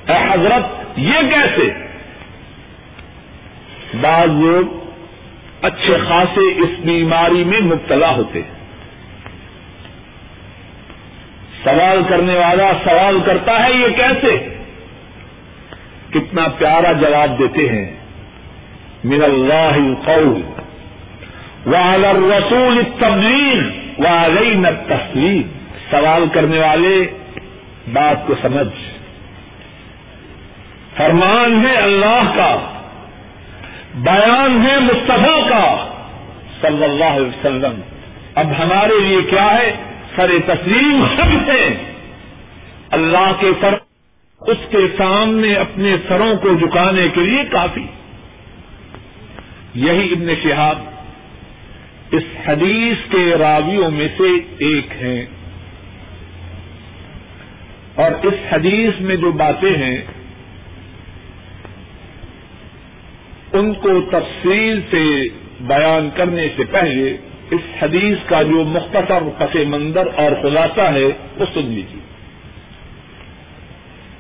اے 0.09 0.25
حضرت 0.31 0.99
یہ 0.99 1.19
کیسے؟ 1.31 1.69
بعض 4.01 4.29
لوگ 4.29 4.84
اچھے 5.65 5.97
خاصے 6.09 6.63
اس 6.63 6.69
بیماری 6.85 7.45
میں 7.45 7.61
مبتلا 7.61 8.11
ہوتے 8.11 8.43
ہیں۔ 8.43 8.55
سوال 11.65 12.03
کرنے 12.09 12.35
والا 12.35 12.73
سوال 12.85 13.21
کرتا 13.27 13.65
ہے 13.65 13.73
یہ 13.73 13.89
کیسے؟ 13.97 14.55
کتنا 16.11 16.49
پیارا 16.59 16.93
جواب 16.93 17.39
دیتے 17.39 17.69
ہیں۔ 17.69 17.97
من 19.05 19.23
اللہ 19.23 19.75
القول 19.75 20.43
وعلى 21.67 22.07
الرسول 22.07 22.79
التبلیغ 22.79 23.63
وعلينا 23.99 24.69
التسلیم۔ 24.69 25.43
سوال 25.91 26.25
کرنے 26.33 26.59
والے 26.59 27.07
بات 27.93 28.27
کو 28.27 28.35
سمجھ۔ 28.43 28.99
فرمان 30.97 31.67
ہے 31.67 31.77
اللہ 31.77 32.33
کا۔ 32.37 32.84
بیان 33.95 34.67
ہے 34.67 34.81
مصطفیٰ 34.81 35.49
کا، 35.49 35.87
صلی 36.61 36.85
اللہ 36.85 37.05
علیہ 37.05 37.27
وسلم۔ 37.27 37.81
اب 38.35 38.47
ہمارے 38.59 39.01
لیے 39.01 39.19
کیا 39.31 39.55
ہے؟ 39.55 39.77
سر 40.17 40.31
تسلیم 40.47 41.05
ہم 41.05 41.51
ہیں 41.51 41.93
اللہ 42.91 43.33
کے 43.41 43.51
سر، 43.61 43.75
اس 44.41 44.57
کے 44.71 44.79
سامنے 44.99 45.55
اپنے 45.55 45.97
سروں 46.09 46.37
کو 46.37 46.55
جھکانے 46.55 47.09
کے 47.15 47.21
لیے 47.21 47.45
کافی۔ 47.51 47.87
یہی 49.75 50.13
ابن 50.13 50.35
شہاب 50.43 50.79
اس 52.11 52.23
حدیث 52.47 52.97
کے 53.11 53.35
راویوں 53.39 53.91
میں 53.91 54.09
سے 54.19 54.37
ایک 54.59 54.87
ہیں۔ 55.03 55.27
اور 57.95 58.27
اس 58.27 58.35
حدیث 58.53 59.01
میں 59.01 59.17
جو 59.17 59.33
باتیں 59.33 59.77
ہیں 59.77 60.01
ان 63.55 63.75
کو 63.75 64.01
تفصیل 64.01 64.81
سے 64.91 65.29
بیان 65.61 66.09
کرنے 66.15 66.49
سے 66.57 66.65
پہلے 66.65 67.17
اس 67.51 67.61
حدیث 67.83 68.17
کا 68.27 68.43
جو 68.43 68.65
مختصر 68.65 69.23
پس 69.39 69.57
منظر 69.67 70.09
اور 70.17 70.33
خلاصہ 70.43 70.81
ہے، 70.81 71.05
وہ 71.37 71.45
سن 71.55 71.61
لیجیے 71.61 72.01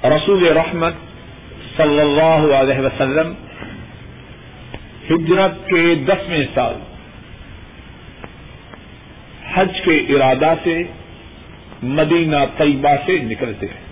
رسول 0.09 0.47
رحمت 0.49 0.94
صلی 1.77 2.01
اللہ 2.01 2.55
علیہ 2.55 2.81
وسلم 2.81 3.33
ہجرت 5.11 5.68
کے 5.68 5.94
دسویں 5.94 6.47
سال 6.55 6.75
حج 9.55 9.81
کے 9.85 9.97
ارادہ 9.97 10.55
سے 10.64 10.83
مدینہ 11.83 12.37
طیبہ 12.57 13.07
سے 13.07 13.18
نکلتے 13.18 13.66
ہیں۔ 13.66 13.85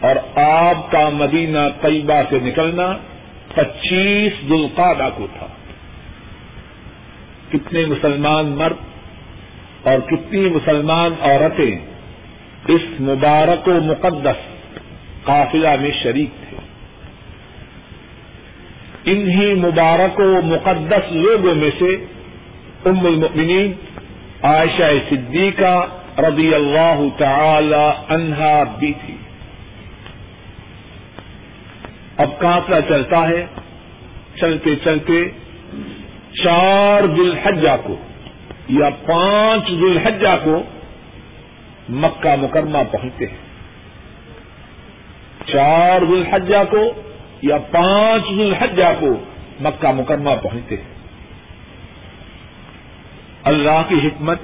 اور 0.00 0.38
آپ 0.38 0.90
کا 0.90 1.08
مدینہ 1.08 1.58
طیبہ 1.80 2.22
سے 2.30 2.38
نکلنا 2.42 2.96
پچیس 3.54 4.48
دلقادہ 4.48 5.08
کو 5.16 5.26
تھا 5.38 5.46
کتنے 7.52 7.86
مسلمان 7.86 8.46
مرد 8.46 8.76
اور 9.86 9.98
کتنی 9.98 10.40
مسلمان 10.40 11.12
عورتیں 11.20 11.78
اس 12.68 12.80
مبارک 13.00 13.68
و 13.68 13.80
مقدس 13.80 14.38
قافلہ 15.22 15.68
میں 15.80 15.90
شریک 16.02 16.28
تھے۔ 16.48 16.56
انہی 19.04 19.54
مبارک 19.54 20.20
و 20.20 20.40
مقدس 20.44 21.12
لوگوں 21.12 21.54
میں 21.54 21.70
سے 21.78 21.94
ام 22.86 23.06
المؤمنین 23.06 23.72
عائشہ 24.42 24.92
صدیقہ 25.10 25.86
رضی 26.18 26.54
اللہ 26.54 27.04
تعالی 27.18 28.14
عنہا 28.14 28.62
بھی 28.78 28.92
تھی 29.06 29.14
اب 32.16 32.38
کافلا 32.38 32.80
چلتا 32.80 33.28
ہے 33.28 33.46
چلتے 34.40 34.76
چلتے 34.76 35.24
چار 36.42 37.02
ذوالحجہ 37.06 37.76
کو 37.84 37.96
یا 38.68 38.90
پانچ 38.90 39.70
ذوالحجہ 39.70 40.36
کو 40.44 40.62
مکہ 41.88 42.36
مکرمہ 42.40 42.78
پہنچتے 42.92 43.26
ہیں۔ 43.26 43.36
چار 45.46 46.00
ذوالحجہ 46.00 46.64
کو 46.70 47.02
یا 47.42 47.58
پانچ 47.58 48.22
ذوالحجہ 48.36 48.92
کو 49.00 49.24
مکہ 49.60 49.90
مکرمہ 49.90 50.30
پہنچتے 50.42 50.76
ہیں۔ 50.76 50.92
اللہ 53.44 53.82
کی 53.88 53.94
حکمت 53.94 54.38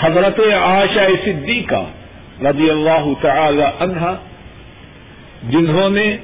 حضرت 0.00 0.40
عائشہ 0.40 1.00
صدیقہ 1.24 1.84
رضی 2.42 2.70
اللہ 2.70 3.06
تعالی 3.20 3.64
عنہا 3.80 4.16
جنہوں 5.42 5.90
نے 5.90 6.16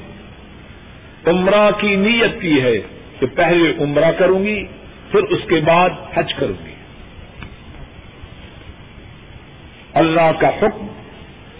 عمرہ 1.27 1.71
کی 1.71 1.97
نیت 1.97 2.41
کی 2.41 2.63
ہے 2.63 2.79
کہ 3.21 3.27
پہلے 3.35 3.85
عمرہ 3.85 4.13
کروں 4.13 4.45
گی، 4.45 4.65
پھر 5.11 5.23
اس 5.23 5.41
کے 5.49 5.61
بعد 5.65 5.91
حج 6.15 6.35
کروں 6.35 6.67
گی۔ 6.67 6.75
اللہ 9.95 10.33
کا 10.41 10.49
حکم 10.49 10.87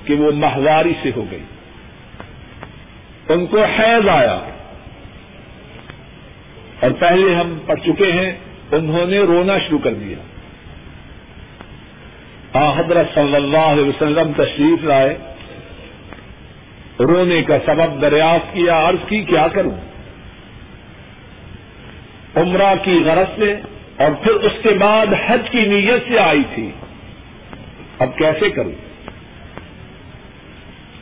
کہ 0.05 0.15
وہ 0.15 0.33
ماہواری 0.33 0.93
سے 1.03 1.11
ہو 1.17 1.25
گئی۔ 1.31 1.43
ان 3.29 3.47
کو 3.47 3.65
حیض 3.65 4.09
آیا۔ 4.09 4.41
اور 6.81 6.91
پہلے 6.91 7.35
ہم 7.35 7.59
پڑھ 7.67 7.81
چکے 7.81 8.13
ہیں، 8.13 8.33
انہوں 8.73 9.07
نے 9.07 9.19
رونا 9.19 9.59
شروع 9.59 9.79
کر 9.79 9.95
دیا۔ 9.95 10.17
حضرت 12.77 13.15
صلی 13.15 13.37
اللہ 13.37 13.59
علیہ 13.59 13.85
وسلم 13.85 14.33
تشریف 14.33 14.85
لائے۔ 14.85 15.34
رونے 17.01 17.43
کا 17.43 17.55
سبب 17.67 18.03
دریافت 18.03 18.55
کیا، 18.55 18.89
عرض 18.89 19.09
کی، 19.09 19.25
کیا 19.25 19.49
کروں؟ 19.49 19.95
عمرہ 22.37 22.75
کی 22.83 23.03
غرض 23.05 23.39
سے 23.39 23.55
اور 23.97 24.11
پھر 24.23 24.33
اس 24.33 24.53
کے 24.63 24.69
بعد 24.69 25.07
حج 25.27 25.51
کی 25.51 25.61
نیت 25.61 26.09
سے 26.09 26.19
آئی 26.19 26.43
تھی۔ 26.55 26.71
اب 27.99 28.19
کیسے 28.19 28.51
کروں؟ 28.51 28.73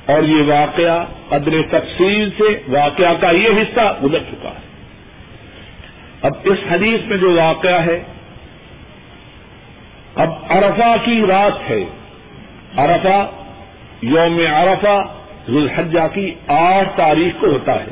اور 0.06 0.22
یہ 0.22 0.42
واقعہ 0.46 1.04
قدر 1.28 1.62
تفصیل 1.70 2.30
سے 2.30 2.62
واقعہ 2.68 3.14
کا 3.20 3.30
یہ 3.30 3.48
حصہ 3.48 3.98
گزر 4.02 4.18
چکا 4.18 4.48
ہے۔ 4.48 4.72
اب 6.22 6.32
اس 6.44 6.58
حدیث 6.70 7.00
میں 7.04 7.16
جو 7.16 7.36
واقعہ 7.36 7.84
ہے، 7.86 8.02
اب 10.14 10.30
ارفا 10.50 10.96
کی 11.04 11.22
رات 11.28 11.70
ہے۔ 11.70 11.84
ارفا 12.76 13.26
یوم 14.02 14.40
ارفا 14.54 15.21
ذوالحجہ 15.48 16.08
کی 16.14 16.34
آٹھ 16.46 16.88
تاریخ 16.96 17.40
کو 17.40 17.46
ہوتا 17.46 17.80
ہے، 17.80 17.90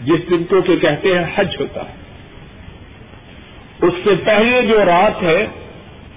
جس 0.00 0.30
دن 0.30 0.44
کو 0.44 0.62
کہ 0.62 0.76
کہتے 0.76 1.18
ہیں 1.18 1.24
حج 1.36 1.56
ہوتا 1.60 1.80
ہے۔ 1.80 2.02
اس 3.86 3.92
سے 4.04 4.10
پہلے 4.24 4.62
جو 4.62 4.84
رات 4.84 5.22
ہے، 5.22 5.46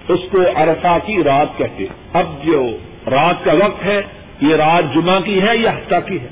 اس 0.08 0.20
کو 0.32 0.42
ارفا 0.56 0.98
کی 1.06 1.24
رات 1.24 1.58
کہتے 1.58 1.84
ہیں۔ 1.84 2.08
اب 2.14 2.44
جو 2.44 2.78
رات 3.12 3.46
کا 3.46 3.54
وقت 3.54 3.86
ہے، 3.86 4.02
یہ 4.42 4.56
رات 4.56 4.84
جمعہ 4.94 5.20
کی 5.20 5.42
ہے، 5.42 5.58
یا 5.58 5.74
ہفتہ 5.74 5.96
کی 6.08 6.20
ہے۔ 6.20 6.28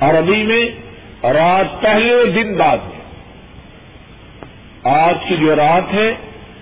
عربی 0.00 0.42
میں 0.42 0.68
رات 1.26 1.82
پہلے 1.82 2.24
دن 2.24 2.56
بعد 2.56 2.76
ہے۔ 2.76 2.96
آج 4.82 5.14
کی 5.28 5.36
جو 5.36 5.56
رات 5.56 5.94
ہے، 5.94 6.14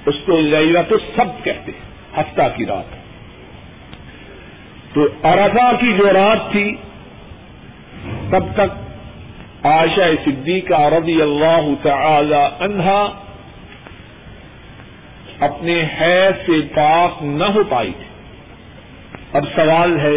اس 0.06 0.14
کو 0.26 0.40
لیلا 0.40 0.82
تو 0.82 0.98
سب 0.98 1.44
کہتے 1.44 1.72
ہیں، 1.72 2.20
ہفتہ 2.20 2.42
کی 2.56 2.66
رات 2.66 2.94
ہے۔ 2.94 3.03
تو 4.94 5.06
ارفا 5.24 5.72
کی 5.72 5.92
جو 5.98 6.12
رات 6.12 6.50
تھی، 6.50 6.76
تب 8.30 8.44
تک 8.54 8.70
عائشہ 9.66 10.08
صدیقہ 10.24 10.80
رضی 10.80 11.22
اللہ 11.22 11.68
تعالی 11.82 12.64
عنہا 12.64 13.06
اپنے 15.40 15.82
حیض 16.00 16.46
سے 16.46 16.60
پاک 16.74 17.22
نہ 17.22 17.44
ہو 17.44 17.64
پائی 17.68 17.92
تھی۔ 17.92 18.04
اب 19.32 19.44
سوال 19.54 20.00
ہے، 20.00 20.16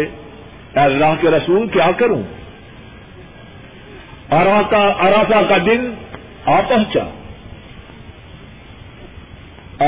اے 0.74 0.80
اللہ 0.80 1.14
کے 1.20 1.28
رسول 1.28 1.68
کیا 1.68 1.90
کروں؟ 1.96 2.22
ارافا 4.30 5.42
کا 5.48 5.56
دن 5.66 5.94
آ 6.46 6.60
پہنچا۔ 6.68 7.04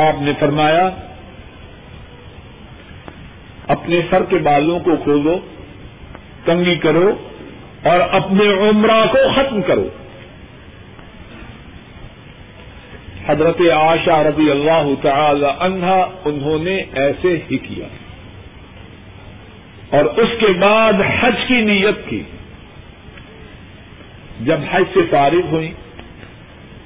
آپ 0.09 0.22
نے 0.22 0.32
فرمایا 0.41 0.91
اپنے 3.71 4.01
سر 4.11 4.23
کے 4.23 4.37
بالوں 4.37 4.81
کو 4.81 4.97
کھولو 4.97 5.39
کنگی 6.45 6.77
کرو 6.77 7.14
اور 7.83 8.01
اپنے 8.01 8.68
عمرہ 8.68 9.07
کو 9.07 9.18
ختم 9.37 9.62
کرو۔ 9.62 9.89
حضرت 13.27 13.61
آشا 13.75 14.23
رضی 14.23 14.51
اللہ 14.51 15.03
تعالی 15.03 15.47
عنہا 15.59 16.11
انہوں 16.25 16.59
نے 16.59 16.83
ایسے 16.93 17.41
ہی 17.51 17.59
کیا۔ 17.59 17.87
اور 19.97 20.05
اس 20.05 20.29
کے 20.41 20.47
بعد 20.47 20.93
حج 21.21 21.35
کی 21.47 21.61
نیت 21.61 22.09
کی۔ 22.09 22.23
جب 24.41 24.59
حج 24.73 24.83
سے 24.95 25.01
فارغ 25.11 25.47
ہوئی، 25.53 25.73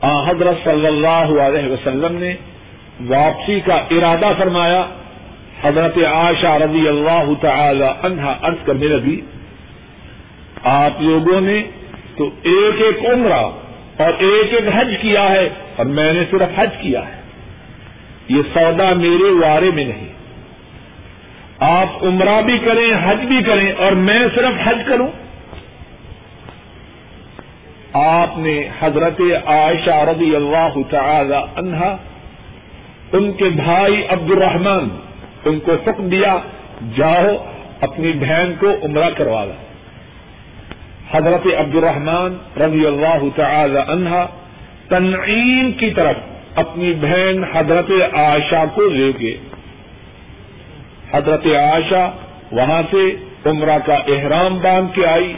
آ 0.01 0.31
حضرت 0.31 0.65
صلی 0.65 0.87
اللہ 0.87 1.41
علیہ 1.41 1.73
وسلم 1.73 2.17
نے 2.19 2.35
واپسی 3.07 3.61
کا 3.61 3.75
ارادہ 3.75 4.33
فرمایا۔ 4.39 4.87
حضرت 5.65 5.99
عائشہ 5.99 6.47
رضی 6.47 6.89
اللہ 6.89 7.33
تعالی 7.41 7.85
عنہا 8.03 8.37
عرض 8.43 8.67
کرنے 8.67 8.87
لگی، 8.87 9.21
آپ 10.65 11.03
لوگوں 11.03 11.41
نے 11.41 11.63
تو 12.17 12.31
ایک 12.43 12.83
ایک 12.83 13.11
عمرہ 13.13 13.43
اور 13.97 14.13
ایک 14.19 14.55
ایک 14.55 14.65
حج 14.75 14.95
کیا 15.01 15.31
ہے 15.31 15.49
اور 15.77 15.87
میں 15.87 16.13
نے 16.13 16.21
صرف 16.31 16.49
حج 16.57 16.71
کیا 16.81 17.01
ہے۔ 17.01 17.21
یہ 18.29 18.43
سودا 18.55 18.93
میرے 18.93 19.47
وارے 19.47 19.71
میں 19.75 19.85
نہیں۔ 19.85 20.09
آپ 21.59 22.05
عمرہ 22.05 22.43
بھی 22.43 22.59
کریں، 22.59 22.93
حج 23.05 23.17
بھی 23.17 23.43
کریں 23.43 23.73
اور 23.73 23.93
میں 23.93 24.21
صرف 24.35 24.69
حج 24.69 24.79
کروں۔ 24.87 25.09
آپ 27.93 28.39
نے 28.39 28.69
حضرت 28.81 29.21
عائشہ 29.47 29.91
رضی 29.91 30.37
اللہ 30.37 30.79
تعالی 30.91 31.37
عنہا 31.57 31.97
ان 33.13 33.33
کے 33.33 33.45
بھائی 33.45 34.07
عبد 34.09 34.31
الرحمان 34.31 34.89
ان 35.45 35.59
کو 35.61 35.73
حکم 35.73 36.09
دیا، 36.09 36.39
جاؤ، 36.97 37.45
اپنی 37.81 38.13
بہن 38.13 38.53
کو 38.61 38.67
عمرہ 38.83 39.11
کروا 39.11 39.45
لا 39.45 39.55
حضرت 41.11 41.47
عبد 41.59 41.75
الرحمان 41.75 42.61
رضی 42.61 42.87
اللہ 42.87 43.37
تعالی 43.37 43.79
عنہا 43.89 44.27
تنعیم 44.89 45.73
کی 45.73 45.91
طرف 45.91 46.15
اپنی 46.55 46.95
بہن 47.01 47.45
حضرت 47.55 47.91
عائشہ 48.13 48.65
کو 48.75 48.89
لے 48.89 49.13
گئے۔ 49.21 49.39
حضرت 51.13 51.47
عائشہ 51.47 52.11
وہاں 52.53 52.83
سے 52.91 53.17
عمرہ 53.47 53.79
کا 53.87 53.95
احرام 53.95 54.59
باندھ 54.59 54.95
کے 54.95 55.07
آئی۔ 55.07 55.35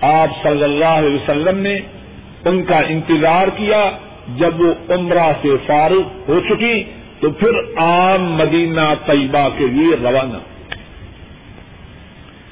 آپ 0.00 0.28
صلی 0.42 0.62
اللہ 0.62 0.84
علیہ 0.84 1.14
وسلم 1.14 1.58
نے 1.58 1.78
ان 2.44 2.62
کا 2.62 2.78
انتظار 2.78 3.48
کیا۔ 3.56 3.90
جب 4.36 4.60
وہ 4.60 4.74
عمرہ 4.88 5.32
سے 5.42 5.48
فارغ 5.66 6.02
ہو 6.28 6.40
چکی 6.40 6.84
تو 7.20 7.30
پھر 7.30 7.50
عام 7.76 8.32
مدینہ 8.32 8.94
طیبہ 9.06 9.48
کے 9.58 9.66
لیے 9.66 9.96
روانہ۔ 10.02 10.38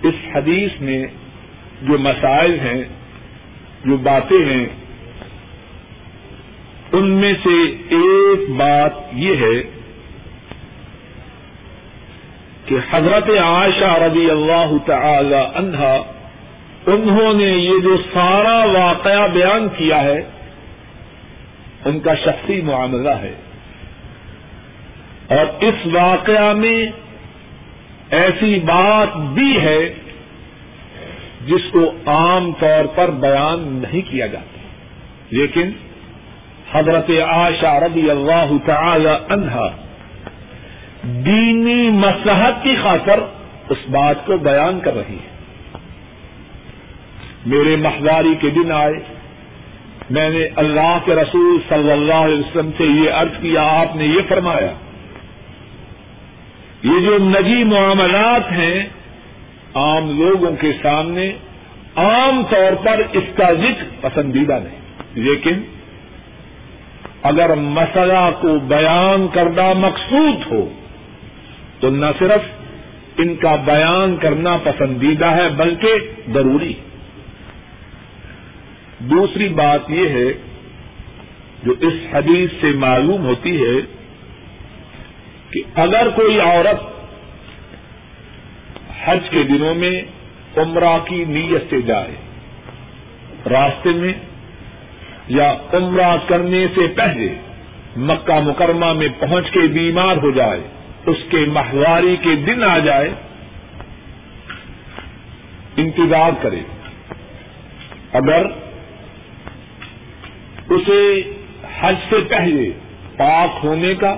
اس 0.03 0.15
حدیث 0.35 0.81
میں 0.81 1.07
جو 1.83 1.99
مسائل 1.99 2.61
ہیں، 2.61 2.85
جو 3.85 3.97
باتیں 3.97 4.45
ہیں، 4.47 4.67
ان 6.93 7.11
میں 7.11 7.35
سے 7.43 7.65
ایک 7.89 8.51
بات 8.51 8.93
یہ 9.13 9.37
ہے 9.37 9.63
کہ 12.67 12.77
حضرت 12.91 13.31
عائشہ 13.31 13.99
رضی 14.03 14.31
اللہ 14.31 14.73
تعالی 14.87 15.43
عنہا، 15.55 15.97
انہوں 16.87 17.35
نے 17.35 17.45
یہ 17.45 17.79
جو 17.83 17.97
سارا 18.15 18.65
واقعہ 18.65 19.29
بیان 19.29 19.69
کیا 19.77 20.03
ہے، 20.03 20.23
ان 21.85 22.01
کا 22.01 22.15
شخصی 22.15 22.61
معاملہ 22.61 23.11
ہے۔ 23.11 23.35
اور 25.29 25.63
اس 25.63 25.75
واقعہ 25.93 26.53
میں 26.53 26.87
ایسی 28.11 28.61
بات 28.61 29.17
بھی 29.17 29.61
ہے 29.61 29.95
جس 31.47 31.73
کو 31.73 31.93
عام 32.07 32.53
طور 32.53 32.85
پر 32.95 33.11
بیان 33.11 33.61
نہیں 33.61 34.01
کیا 34.11 34.27
جاتا۔ 34.27 34.59
لیکن 35.31 35.71
حضرت 36.73 37.11
عائشہ 37.11 37.67
رضی 37.67 38.11
اللہ 38.11 38.53
تعالی 38.67 39.11
عنہا 39.29 39.69
دینی 41.03 41.91
مسحت 41.91 42.63
کی 42.63 42.77
خاطر 42.83 43.21
اس 43.69 43.79
بات 43.91 44.27
کو 44.27 44.37
بیان 44.37 44.81
کر 44.81 44.95
رہی 44.95 45.15
ہے 45.15 45.35
میرے 47.47 47.77
محداری 47.77 48.35
کے 48.41 48.51
دن 48.51 48.73
آئے، 48.73 48.95
میں 50.11 50.31
نے 50.31 50.49
اللہ 50.57 50.99
کے 51.05 51.15
رسول 51.15 51.59
صلی 51.69 51.93
اللہ 51.93 52.15
علیہ 52.15 52.39
وسلم 52.39 52.71
سے 52.79 52.85
یہ 52.85 53.11
عرض 53.11 53.43
کیا، 53.43 53.63
آپ 53.63 53.97
نے 53.97 54.07
یہ 54.07 54.21
فرمایا 54.29 54.73
یہ 56.85 57.01
جو 57.01 57.19
نجی 57.19 57.65
معاملات 57.65 58.53
ہیں 58.53 58.87
عام 59.75 60.21
لوگوں 60.21 60.57
کے 60.61 60.73
سامنے، 60.83 61.33
عام 61.97 62.43
طور 62.51 62.85
پر 62.85 63.03
اس 63.13 63.23
کا 63.37 63.53
ذکر 63.53 63.85
پسندیدہ 64.01 64.53
نہیں۔ 64.53 64.81
لیکن 65.15 65.61
اگر 67.23 67.55
مسئلہ 67.55 68.31
کو 68.41 68.59
بیان 68.59 69.27
کرنا 69.33 69.73
مقصود 69.73 70.53
ہو، 70.53 70.69
تو 71.81 71.91
نہ 71.91 72.07
صرف 72.19 72.41
ان 73.19 73.35
کا 73.35 73.57
بیان 73.57 74.17
کرنا 74.17 74.57
پسندیدہ 74.65 75.27
ہے، 75.27 75.49
بلکہ 75.49 75.93
ضروری۔ 76.33 76.75
دوسری 78.99 79.49
بات 79.49 79.91
یہ 79.91 80.09
ہے، 80.09 80.33
جو 81.65 81.75
اس 81.81 81.95
حدیث 82.13 82.51
سے 82.61 82.71
معلوم 82.71 83.25
ہوتی 83.25 83.63
ہے 83.63 84.04
کہ 85.55 85.63
اگر 85.75 86.09
کوئی 86.09 86.41
عورت 86.41 86.83
حج 89.05 89.31
کے 89.31 89.43
دنوں 89.43 89.75
میں 89.75 90.03
عمرہ 90.57 90.99
کی 91.05 91.25
نیت 91.29 91.71
سے 91.71 91.83
جائے 91.83 92.15
راستے 93.51 93.91
میں 93.91 94.13
یا 95.29 95.57
عمرہ 95.73 96.17
کرنے 96.27 96.67
سے 96.75 96.87
پہلے 96.97 97.35
مکہ 97.97 98.41
مکرمہ 98.41 98.93
میں 98.93 99.09
پہنچ 99.19 99.51
کے 99.51 99.59
بیمار 99.59 100.17
ہو 100.17 100.31
جائے، 100.31 100.61
اس 101.07 101.17
کے 101.31 101.37
ماہواری 101.37 102.17
کے 102.21 102.37
دن 102.37 102.65
آ 102.65 102.79
جائے، 102.79 103.11
انتظار 105.77 106.31
کرے۔ 106.43 106.63
اگر 108.13 108.47
اسے 110.71 111.21
حج 111.81 111.95
سے 112.11 112.17
پہلے 112.29 112.71
پاک 113.17 113.65
ہونے 113.65 113.95
کا 113.95 114.17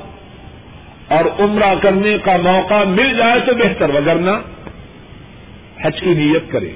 اور 1.09 1.40
عمرہ 1.40 1.74
کرنے 1.82 2.18
کا 2.18 2.36
موقع 2.36 2.84
مل 2.84 3.16
جائے 3.16 3.40
تو 3.40 3.54
بہتر، 3.54 3.90
وگرنہ 3.90 4.30
حج 5.84 6.00
کی 6.00 6.14
نیت 6.14 6.52
کرے 6.52 6.70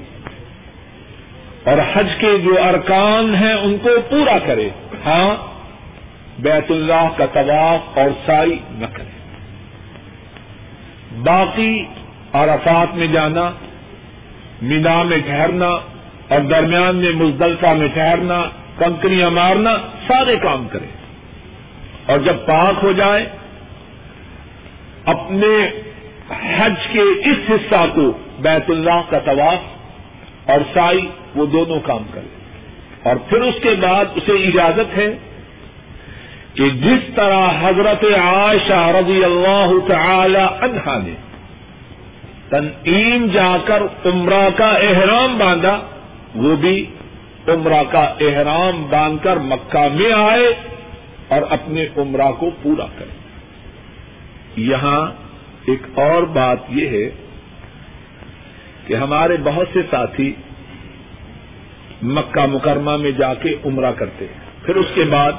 اور 1.64 1.78
حج 1.94 2.08
کے 2.18 2.38
جو 2.38 2.62
ارکان 2.62 3.34
ہیں 3.34 3.52
ان 3.52 3.78
کو 3.82 3.88
پورا 4.10 4.38
کرے۔ 4.46 4.68
ہاں 5.06 5.36
بیت 6.38 6.70
اللہ 6.70 7.08
کا 7.16 7.26
طواف 7.26 7.98
اور 7.98 8.08
سائی 8.26 8.58
نہ 8.70 8.86
کرے۔ 8.92 9.20
باقی 11.22 11.84
عرفات 12.32 12.94
میں 12.94 13.06
جانا، 13.06 13.50
مینا 14.62 15.02
میں 15.02 15.18
ٹھہرنا 15.18 15.68
اور 16.28 16.40
درمیان 16.40 16.96
میں 16.96 17.12
مزدلفہ 17.12 17.74
میں 17.74 17.88
ٹھہرنا 17.88 18.44
کنکریاں 18.78 19.30
مارنا، 19.30 19.76
سارے 20.08 20.36
کام 20.36 20.68
کرے۔ 20.68 20.86
اور 22.06 22.18
جب 22.18 22.36
پاک 22.46 22.74
ہو 22.82 22.92
جائے 22.92 23.26
اپنے 25.10 25.54
حج 26.58 26.86
کے 26.92 27.00
اس 27.30 27.50
حصہ 27.50 27.86
کو 27.94 28.10
بیت 28.40 28.70
اللہ 28.70 29.00
کا 29.08 29.18
طواف 29.18 30.50
اور 30.50 30.60
سائی 30.74 31.06
وہ 31.36 31.46
دونوں 31.46 31.80
کام 31.80 32.02
کرے 32.10 33.08
اور 33.08 33.16
پھر 33.28 33.40
اس 33.40 33.54
کے 33.62 33.74
بعد 33.80 34.04
اسے 34.14 34.32
اجازت 34.32 34.96
ہے 34.98 35.08
کہ 36.54 36.70
جس 36.70 37.02
طرح 37.14 37.48
حضرت 37.60 38.04
عائشہ 38.22 38.80
رضی 39.00 39.24
اللہ 39.24 39.72
تعالی 39.88 40.46
عنہا 40.60 40.98
نے 40.98 41.14
تنعیم 42.48 43.26
جا 43.26 43.56
کر 43.64 43.82
عمرہ 44.04 44.48
کا 44.56 44.68
احرام 44.86 45.38
باندھا، 45.38 45.76
وہ 46.34 46.56
بھی 46.56 46.86
عمرہ 47.48 47.82
کا 47.90 48.02
احرام 48.20 48.82
باندھ 48.90 49.24
کر 49.24 49.36
مکہ 49.36 49.86
میں 49.94 50.12
آئے 50.12 50.54
اور 51.28 51.42
اپنے 51.50 51.86
عمرہ 51.96 52.30
کو 52.38 52.50
پورا 52.62 52.86
کرے 52.98 53.19
یہاں 54.56 55.12
ایک 55.66 55.98
اور 55.98 56.22
بات 56.22 56.58
یہ 56.68 56.88
ہے 56.88 57.10
کہ 58.86 58.94
ہمارے 58.94 59.36
بہت 59.44 59.68
سے 59.72 59.82
ساتھی 59.90 60.34
مکہ 62.02 62.46
مکرمہ 62.46 62.96
میں 62.96 63.10
جا 63.10 63.34
کے 63.34 63.56
عمرہ 63.64 63.92
کرتے 63.92 64.26
ہیں۔ 64.26 64.66
پھر 64.66 64.76
اس 64.76 64.86
کے 64.94 65.04
بعد 65.04 65.32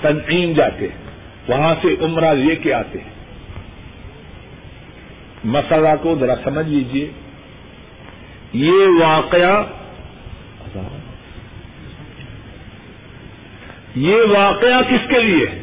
تنعیم 0.00 0.52
جاتے 0.52 0.88
ہیں۔ 0.88 1.10
وہاں 1.48 1.74
سے 1.82 1.88
عمرہ 2.00 2.34
لے 2.34 2.56
کے 2.56 2.72
آتے 2.72 2.98
ہیں۔ 2.98 3.18
مسئلہ 5.44 5.88
کو 6.02 6.16
ذرا 6.20 6.34
سمجھ 6.44 6.68
لیجیے 6.68 7.10
یہ 8.52 9.04
واقعہ 9.04 9.62
یہ 13.96 14.16
واقعہ 14.16 14.82
کس 14.90 15.08
کے 15.08 15.22
لیے 15.22 15.46
ہے؟ 15.46 15.60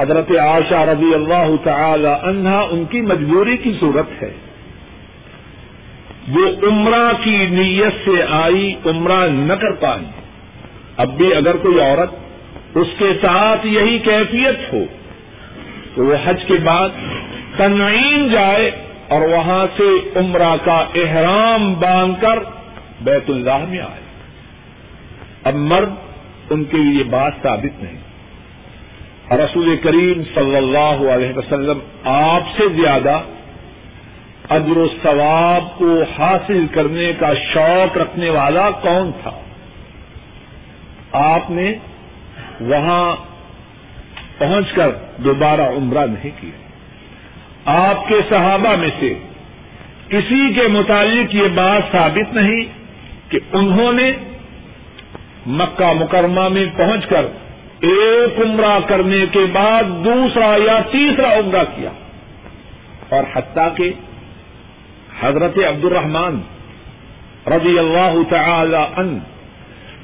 حضرت 0.00 0.30
عائشہ 0.30 0.74
رضی 0.74 1.14
اللہ 1.14 1.64
تعالی 1.64 2.08
عنہا 2.22 2.60
ان 2.70 2.84
کی 2.84 3.00
مجبوری 3.00 3.56
کی 3.56 3.72
صورت 3.80 4.22
ہے۔ 4.22 4.32
وہ 6.28 6.66
عمرہ 6.68 7.12
کی 7.24 7.36
نیت 7.36 7.92
سے 8.04 8.22
آئی، 8.30 8.74
عمرہ 8.86 9.28
نہ 9.28 9.52
کر 9.52 9.72
پائی۔ 9.72 10.04
اب 10.96 11.16
بھی 11.16 11.34
اگر 11.34 11.56
کوئی 11.56 11.80
عورت 11.80 12.10
اس 12.76 12.86
کے 12.98 13.12
ساتھ 13.22 13.66
یہی 13.66 13.98
کیفیت 13.98 14.72
ہو، 14.72 14.84
تو 15.94 16.04
وہ 16.04 16.14
حج 16.24 16.44
کے 16.46 16.54
بعد 16.54 16.88
تنعیم 17.56 18.26
جائے 18.26 18.70
اور 19.08 19.20
وہاں 19.20 19.66
سے 19.76 20.18
عمرہ 20.18 20.56
کا 20.64 20.84
احرام 20.94 21.74
باندھ 21.74 22.20
کر 22.20 22.38
بیت 23.00 23.30
اللہ 23.30 23.58
میں 23.68 23.78
آئے۔ 23.78 24.00
اب 25.44 25.54
مرد 25.54 25.90
ان 26.50 26.64
کے 26.64 26.76
لیے 26.76 27.04
بات 27.04 27.32
ثابت 27.42 27.82
نہیں۔ 27.82 27.99
رسول 29.30 29.76
کریم 29.76 30.22
صلی 30.34 30.56
اللہ 30.56 31.12
علیہ 31.12 31.38
وسلم 31.38 31.78
آپ 32.04 32.42
سے 32.56 32.82
زیادہ 32.82 33.20
اجر 34.48 34.76
و 34.76 34.86
ثواب 35.02 35.78
کو 35.78 36.02
حاصل 36.18 36.66
کرنے 36.72 37.12
کا 37.18 37.34
شوق 37.52 37.98
رکھنے 37.98 38.30
والا 38.30 38.70
کون 38.70 39.10
تھا؟ 39.22 39.30
آپ 41.12 41.50
نے 41.50 41.74
وہاں 42.60 43.16
پہنچ 44.38 44.72
کر 44.72 44.90
دوبارہ 45.16 45.60
عمرہ 45.60 46.06
نہیں 46.06 46.30
کیا۔ 46.40 46.70
آپ 47.64 48.08
کے 48.08 48.14
صحابہ 48.28 48.76
میں 48.76 48.90
سے 49.00 49.14
کسی 50.08 50.54
کے 50.54 50.68
متعلق 50.68 51.34
یہ 51.34 51.48
بات 51.54 51.92
ثابت 51.92 52.34
نہیں 52.34 52.64
کہ 53.30 53.38
انہوں 53.52 53.92
نے 53.92 54.12
مکہ 55.46 55.92
مکرمہ 55.92 56.48
میں 56.48 56.66
پہنچ 56.76 57.06
کر 57.06 57.24
ایک 57.80 58.40
عمرہ 58.40 58.78
کرنے 58.88 59.26
کے 59.32 59.40
بعد 59.52 59.82
دوسرا 60.04 60.46
یا 60.46 60.80
تیسرا 60.92 61.38
عمرہ 61.38 61.64
کیا۔ 61.64 61.90
اور 63.08 63.22
حتیٰ 63.32 63.76
کہ 63.76 63.92
حضرت 65.20 65.58
عبد 65.58 65.84
الرحمان 65.84 66.40
رضی 67.46 67.78
اللہ 67.78 68.12
تعالی 68.30 68.78
ان 68.96 69.18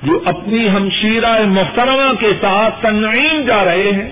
جو 0.02 0.20
اپنی 0.24 0.68
ہمشیرہ 0.68 1.46
محترمہ 1.46 2.14
کے 2.20 2.32
ساتھ 2.40 2.82
تنعیم 2.82 3.40
جا 3.46 3.64
رہے 3.64 3.90
ہیں، 3.92 4.10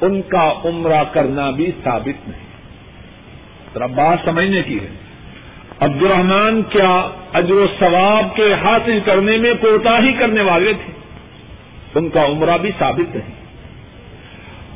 ان 0.00 0.22
کا 0.22 0.52
عمرہ 0.64 1.04
کرنا 1.04 1.50
بھی 1.50 1.70
ثابت 1.84 2.28
نہیں۔ 2.28 2.46
ذرا 3.74 3.86
بات 3.86 4.18
سمجھنے 4.24 4.62
کی 4.62 4.80
ہے۔ 4.80 4.88
عبد 5.80 6.02
الرحمان 6.02 6.62
کیا 6.62 7.08
اجر 7.32 7.54
و 7.54 7.66
ثواب 7.78 8.36
کے 8.36 8.54
حاصل 8.54 8.98
کرنے 9.04 9.36
میں 9.36 9.54
کوتا 9.60 9.98
ہی 9.98 10.12
کرنے 10.12 10.40
والے 10.40 10.72
تھے؟ 10.72 10.95
ان 11.96 12.08
کا 12.08 12.26
عمرہ 12.26 12.58
بھی 12.58 12.70
ثابت 12.78 13.16
نہیں 13.16 13.46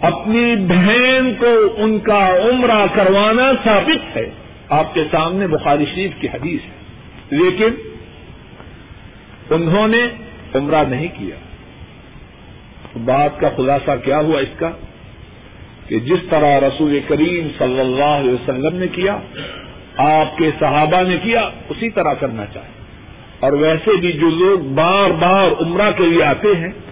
اپنی 0.01 0.57
بہن 0.57 1.33
کو 1.39 1.75
ان 1.77 1.99
کا 1.99 2.37
عمرہ 2.37 2.87
کروانا 2.95 3.53
ثابت 3.64 4.16
ہے۔ 4.16 4.31
آپ 4.68 4.95
کے 4.95 5.05
سامنے 5.11 5.47
بخاری 5.47 5.85
شریف 5.85 6.11
کی 6.21 6.27
حدیث 6.27 6.61
ہے۔ 6.61 6.81
لیکن 7.31 7.68
انہوں 9.55 9.89
نے 9.89 10.09
عمرہ 10.55 10.85
نہیں 10.89 11.09
کیا۔ 11.18 11.37
بات 13.05 13.41
کا 13.41 13.49
خلاصہ 13.57 13.91
کیا 14.05 14.18
ہوا 14.18 14.41
اس 14.41 14.59
کا 14.59 14.71
کہ 15.89 15.99
جس 15.99 16.18
طرح 16.31 16.61
رسول 16.61 17.01
کریم 17.09 17.49
صلی 17.59 17.81
اللہ 17.81 18.05
علیہ 18.05 18.33
وسلم 18.33 18.77
نے 18.77 18.87
کیا، 18.89 19.18
آپ 19.97 20.39
کے 20.39 20.51
صحابہ 20.61 21.03
نے 21.09 21.16
کیا، 21.23 21.41
اسی 21.68 21.91
طرح 21.91 22.12
کرنا 22.12 22.47
چاہے۔ 22.47 22.68
اور 23.41 23.53
ویسے 23.53 23.97
بھی 23.97 24.12
جو 24.12 24.31
لوگ 24.31 24.59
بار 24.59 25.11
بار 25.11 25.62
عمرہ 25.62 25.91
کے 25.91 26.03
لیے 26.03 26.25
آتے 26.25 26.49
ہیں 26.49 26.89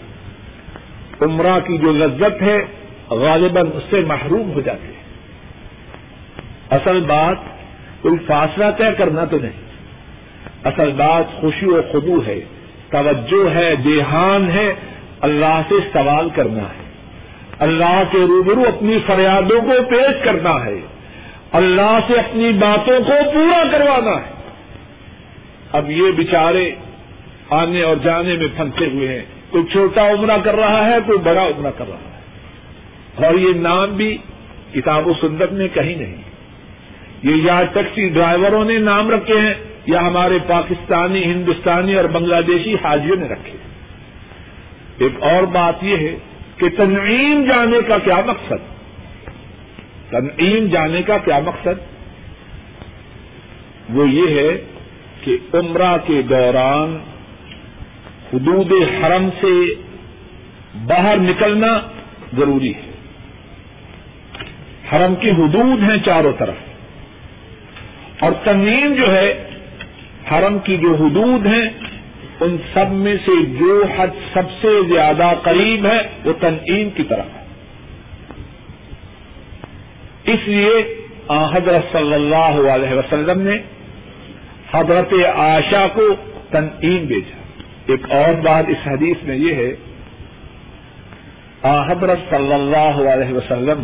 عمرہ 1.23 1.61
کی 1.61 1.79
جو 1.79 1.93
لذت 1.93 2.43
ہے، 2.43 2.65
غالباً 3.11 3.67
اس 3.75 3.83
سے 3.91 4.01
محروم 4.01 4.53
ہو 4.53 4.61
جاتے 4.61 4.87
ہیں۔ 4.87 4.99
اصل 6.71 7.01
بات 7.01 7.37
کوئی 8.03 8.17
فاصلہ 8.27 8.65
طے 8.79 8.85
کرنا 8.99 9.25
تو 9.25 9.39
نہیں۔ 9.39 9.69
اصل 10.65 10.93
بات 10.97 11.41
خوشی 11.41 11.67
و 11.67 11.83
خدو 11.93 12.23
ہے، 12.27 12.41
توجہ 12.91 13.55
ہے، 13.55 13.77
دیہان 13.77 14.51
ہے، 14.51 14.75
اللہ 15.21 15.63
سے 15.69 15.75
سوال 15.93 16.29
کرنا 16.35 16.63
ہے۔ 16.63 16.89
اللہ 17.59 18.03
کے 18.13 18.19
روبرو 18.19 18.61
اپنی 18.61 18.99
فریادوں 19.07 19.61
کو 19.61 19.85
پیش 19.91 20.25
کرنا 20.25 20.65
ہے۔ 20.65 20.81
اللہ 21.53 21.99
سے 22.07 22.15
اپنی 22.15 22.53
باتوں 22.53 23.01
کو 23.01 23.31
پورا 23.35 23.65
کروانا 23.73 24.11
ہے۔ 24.11 24.33
اب 25.73 25.91
یہ 25.91 26.13
بچارے 26.17 26.75
آنے 27.51 27.83
اور 27.83 27.97
جانے 27.97 28.37
میں 28.37 28.47
پھنسے 28.57 28.87
ہوئے 28.87 29.09
ہیں۔ 29.09 29.38
کوئی 29.51 29.65
چھوٹا 29.65 30.11
عمرہ 30.11 30.39
کر 30.45 30.57
رہا 30.57 30.87
ہے، 30.87 30.97
کوئی 31.07 31.19
بڑا 31.19 31.43
عمرہ 31.43 31.71
کر 31.79 31.89
رہا 31.89 31.97
ہے۔ 31.97 32.19
اور 33.27 33.35
یہ 33.35 33.53
نام 33.61 33.97
بھی 33.97 34.19
کتاب 34.75 35.07
و 35.07 35.13
سنت 35.21 35.53
میں 35.53 35.69
کہیں 35.69 35.97
نہیں۔ 35.97 36.17
یہ 37.23 37.35
یا 37.35 37.63
ٹیکسی 37.73 38.09
ڈرائیوروں 38.09 38.65
نے 38.65 38.79
نام 38.79 39.11
رکھے 39.11 39.41
ہیں 39.41 39.55
یا 39.87 40.01
ہمارے 40.01 40.39
پاکستانی، 40.49 41.25
ہندوستانی 41.25 41.95
اور 41.95 42.05
بنگلہ 42.05 42.37
دیشی 42.47 42.75
حاجیوں 42.75 43.17
نے 43.17 43.27
رکھے 43.29 43.51
ہیں۔ 43.51 43.69
ایک 44.99 45.23
اور 45.23 45.43
بات 45.43 45.85
یہ 45.85 45.97
ہے 45.97 46.19
کہ 46.57 46.69
تنعیم 46.77 47.45
جانے 47.45 47.79
کا 47.87 47.99
کیا 47.99 48.21
مقصد؟ 48.27 48.79
تنعیم 50.11 50.67
جانے 50.67 51.03
کا 51.03 51.19
کیا 51.19 51.39
مقصد؟ 51.39 51.99
وہ 53.89 54.09
یہ 54.09 54.41
ہے 54.41 54.65
کہ 55.25 55.57
عمرہ 55.57 55.97
کے 56.07 56.23
دوران 56.23 56.99
حدود 58.35 58.73
حرم 58.73 59.29
سے 59.41 59.75
باہر 60.87 61.17
نکلنا 61.17 61.81
ضروری 62.37 62.75
ہے۔ 62.75 62.81
حرم 64.93 65.15
کی 65.15 65.31
حدود 65.31 65.83
ہیں 65.83 65.97
چاروں 66.05 66.33
طرف۔ 66.39 66.55
اور 68.21 68.33
تنعیم 68.45 68.95
جو 68.95 69.15
ہے، 69.15 69.51
حرم 70.33 70.59
کی 70.59 70.77
جو 70.77 70.95
حدود 70.95 71.47
ہیں، 71.47 71.69
ان 72.41 72.57
سب 72.75 72.91
میں 72.91 73.17
سے 73.27 73.45
جو 73.61 73.85
حد 73.99 74.07
سب 74.33 74.43
سے 74.61 74.69
زیادہ 74.93 75.31
قریب 75.43 75.87
ہے، 75.87 75.99
وہ 76.25 76.33
تنعیم 76.41 76.91
کی 76.91 77.03
طرف 77.03 77.27
ہے۔ 77.37 77.45
اس 80.33 80.49
لیے 80.49 81.05
حضرت 81.29 81.93
صلی 81.93 82.15
اللہ 82.15 82.71
علیہ 82.71 82.95
وسلم 82.95 83.41
نے 83.41 83.59
حضرت 84.73 85.15
آشا 85.37 85.87
کو 85.89 86.15
تنعیم 86.51 87.05
بھیجا۔ 87.05 87.38
ایک 87.89 88.11
اور 88.11 88.35
بات 88.35 88.65
اس 88.69 88.87
حدیث 88.87 89.23
میں 89.23 89.37
یہ 89.37 89.55
ہے 89.55 89.71
حضرت 91.89 92.19
صلی 92.31 92.53
اللہ 92.53 92.99
علیہ 93.13 93.33
وسلم، 93.35 93.83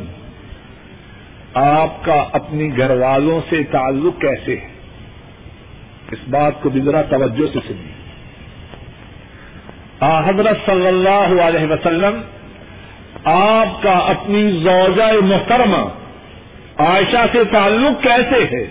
آپ 1.54 2.04
کا 2.04 2.24
اپنی 2.32 2.76
گھر 2.78 2.90
والوں 2.90 3.40
سے 3.50 3.62
تعلق 3.70 4.20
کیسے 4.20 4.56
ہے؟ 4.56 4.68
اس 6.12 6.28
بات 6.28 6.62
کو 6.62 6.70
بھی 6.70 6.80
ذرا 6.80 7.02
توجہ 7.02 7.46
سے 7.52 7.58
سنیے۔ 7.68 7.92
حضرت 10.26 10.56
صلی 10.66 10.86
اللہ 10.86 11.42
علیہ 11.42 11.66
وسلم، 11.70 12.20
آپ 13.24 13.82
کا 13.82 13.96
اپنی 14.08 14.42
زوجہ 14.62 15.12
محترمہ 15.24 15.82
عائشہ 16.78 17.24
سے 17.32 17.44
تعلق 17.52 18.02
کیسے 18.02 18.40
ہے؟ 18.52 18.64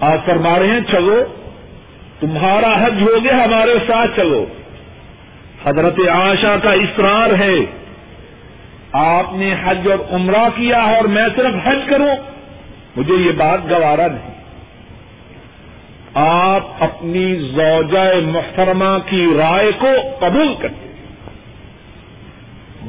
آپ 0.00 0.26
فرما 0.26 0.58
رہے 0.58 0.66
ہیں، 0.66 0.80
چلو 0.90 1.18
تمہارا 2.20 2.86
حج 2.86 3.02
ہو 3.02 3.24
گیا، 3.24 3.44
ہمارے 3.44 3.74
ساتھ 3.86 4.10
چلو۔ 4.16 4.46
حضرت 5.64 6.00
عائشہ 6.08 6.56
کا 6.62 6.72
اصرار 6.72 7.30
ہے۔ 7.38 7.56
آپ 8.92 9.26
نے 9.32 9.54
حج 9.64 9.90
اور 9.90 10.14
عمرہ 10.14 10.48
کیا 10.56 10.78
اور 10.78 11.04
میں 11.04 11.28
صرف 11.36 11.66
حج 11.66 11.78
کروں۔ 11.88 12.16
مجھے 12.96 13.14
یہ 13.14 13.30
بات 13.32 13.58
گوارا 13.70 14.06
نہیں۔ 14.06 14.38
آپ 16.14 16.66
اپنی 16.80 17.34
زوجہ 17.34 18.26
محترمہ 18.26 18.98
کی 19.06 19.26
رائے 19.38 19.72
کو 19.78 19.88
قبول 20.18 20.54
کرتے 20.58 20.88
ہیں۔ 20.88 20.88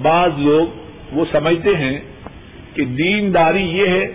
بعض 0.02 0.30
لوگ 0.38 0.68
وہ 1.12 1.26
سمجھتے 1.32 1.76
ہیں 1.76 2.00
کہ 2.74 2.86
دینداری 2.86 3.78
یہ 3.78 3.88
ہے 3.88 4.06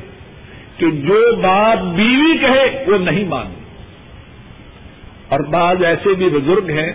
کہ 0.76 0.90
جو 0.90 1.36
بات 1.36 1.78
بیوی 1.78 2.38
کہے 2.38 2.84
وہ 2.86 2.98
نہیں 2.98 3.24
مانتے 3.24 3.63
اور 5.28 5.40
بعض 5.40 5.84
ایسے 5.84 6.14
بھی 6.14 6.28
بزرگ 6.28 6.70
ہیں 6.70 6.92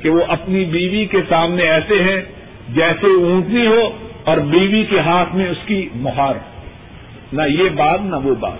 کہ 0.00 0.10
وہ 0.10 0.20
اپنی 0.28 0.64
بیوی 0.64 1.04
کے 1.04 1.18
سامنے 1.28 1.62
ایسے 1.62 2.02
ہیں 2.02 2.22
جیسے 2.68 3.06
اونٹنی 3.06 3.66
ہو 3.66 3.90
اور 4.24 4.36
بیوی 4.36 4.84
کے 4.84 5.00
ہاتھ 5.00 5.34
میں 5.34 5.48
اس 5.48 5.56
کی 5.66 5.88
مہار 5.94 6.34
نہ 7.32 7.42
یہ 7.42 7.68
بات، 7.68 8.00
نہ 8.02 8.16
وہ 8.16 8.34
بات۔ 8.34 8.58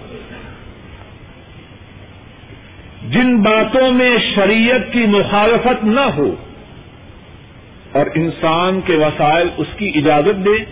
جن 3.12 3.42
باتوں 3.42 3.92
میں 3.92 4.16
شریعت 4.34 4.92
کی 4.92 5.06
مخالفت 5.06 5.84
نہ 5.84 6.00
ہو 6.00 6.34
اور 7.92 8.06
انسان 8.14 8.80
کے 8.80 8.94
وسائل 8.94 9.48
اس 9.56 9.66
کی 9.76 9.92
اجازت 9.94 10.44
دے، 10.44 10.64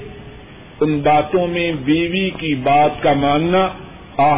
ان 0.81 0.99
باتوں 0.99 1.47
میں 1.47 1.73
بیوی 1.73 2.31
کی 2.31 2.55
بات 2.55 3.03
کا 3.03 3.13
ماننا 3.13 3.69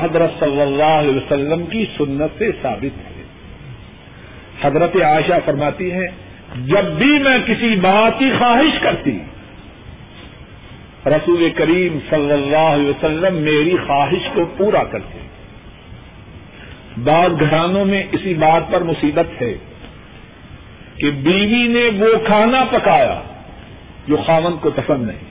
حضرت 0.03 0.31
صلی 0.41 0.61
اللہ 0.61 0.83
علیہ 0.83 1.17
وسلم 1.17 1.67
کی 1.67 1.85
سنت 1.99 2.39
سے 2.39 2.51
ثابت 2.63 2.99
ہے۔ 2.99 3.10
حضرت 4.63 4.97
عائشہ 5.05 5.39
فرماتی 5.45 5.91
ہے 5.93 6.07
جب 6.67 6.85
بھی 6.99 7.13
میں 7.19 7.39
کسی 7.47 7.75
بات 7.77 8.19
کی 8.19 8.31
خواہش 8.39 8.79
کرتی، 8.81 9.19
رسول 11.07 11.49
کریم 11.57 11.99
صلی 12.11 12.33
اللہ 12.33 12.69
علیہ 12.69 12.89
وسلم 12.89 13.37
میری 13.43 13.77
خواہش 13.87 14.29
کو 14.35 14.45
پورا 14.57 14.83
کرتے۔ 14.85 15.19
بعض 17.05 17.41
گھرانوں 17.41 17.85
میں 17.85 18.03
اسی 18.13 18.35
بات 18.35 18.71
پر 18.73 18.83
مصیبت 18.83 19.41
ہے 19.43 19.53
کہ 20.97 21.11
بیوی 21.23 21.63
نے 21.69 21.85
وہ 21.99 22.15
کھانا 22.27 22.65
پکایا 22.71 23.21
جو 24.09 24.17
خاون 24.27 24.57
کو 24.57 24.71
پسند 24.71 25.07
نہیں، 25.07 25.29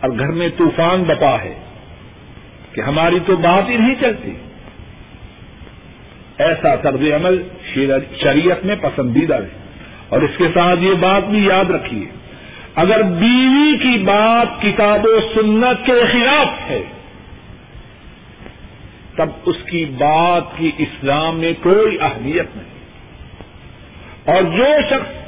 اور 0.00 0.10
گھر 0.18 0.32
میں 0.32 0.48
طوفان 0.56 1.02
بپا 1.02 1.36
ہے 1.42 1.54
کہ 2.72 2.80
ہماری 2.80 3.18
تو 3.26 3.36
بات 3.36 3.68
ہی 3.68 3.76
نہیں 3.76 3.94
چلتی۔ 4.00 4.32
ایسا 6.38 6.74
طرز 6.76 7.02
عمل 7.14 7.42
شریعت 8.20 8.64
میں 8.64 8.76
پسندیدہ 8.82 9.34
ہے۔ 9.34 9.48
اور 10.08 10.22
اس 10.22 10.30
کے 10.38 10.44
ساتھ 10.54 10.80
یہ 10.80 10.94
بات 10.94 11.24
بھی 11.24 11.46
یاد 11.46 11.70
رکھیے، 11.70 12.06
اگر 12.74 13.02
بیوی 13.02 13.78
کی 13.78 14.04
بات 14.04 14.62
کتاب 14.62 15.00
و 15.04 15.20
سنت 15.34 15.86
کے 15.86 15.92
خلاف 16.12 16.70
ہے، 16.70 16.82
تب 19.16 19.28
اس 19.44 19.56
کی 19.70 19.84
بات 19.84 20.42
کی 20.56 20.70
اسلام 20.78 21.38
میں 21.38 21.52
کوئی 21.62 21.98
اہمیت 22.00 22.56
نہیں۔ 22.56 22.72
اور 24.24 24.42
جو 24.42 24.64
شخص 24.90 25.22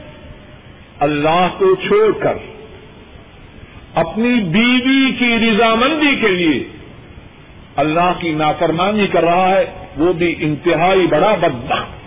اللہ 1.01 1.49
کو 1.59 1.75
چھوڑ 1.75 2.13
کر 2.19 2.37
اپنی 3.95 4.41
بیوی 4.41 5.13
کی 5.19 5.51
رضامندی 5.51 6.17
کے 6.21 6.29
لیے 6.29 6.65
اللہ 7.77 8.13
کی 8.19 8.33
نافرمانی 8.33 9.07
کر 9.07 9.25
رہا 9.25 9.51
ہے، 9.51 9.87
وہ 9.97 10.13
بھی 10.13 10.35
انتہائی 10.39 11.07
بڑا 11.07 11.35
بدبخت 11.35 12.05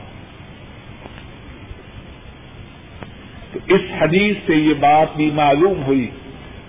تو 3.54 3.60
اس 3.68 3.82
حدیث 4.02 4.36
سے 4.45 4.56
یہ 4.56 4.74
بات 4.74 5.18
بھی 5.18 5.32
معلوم 5.34 5.84
ہوئی۔ 5.84 6.10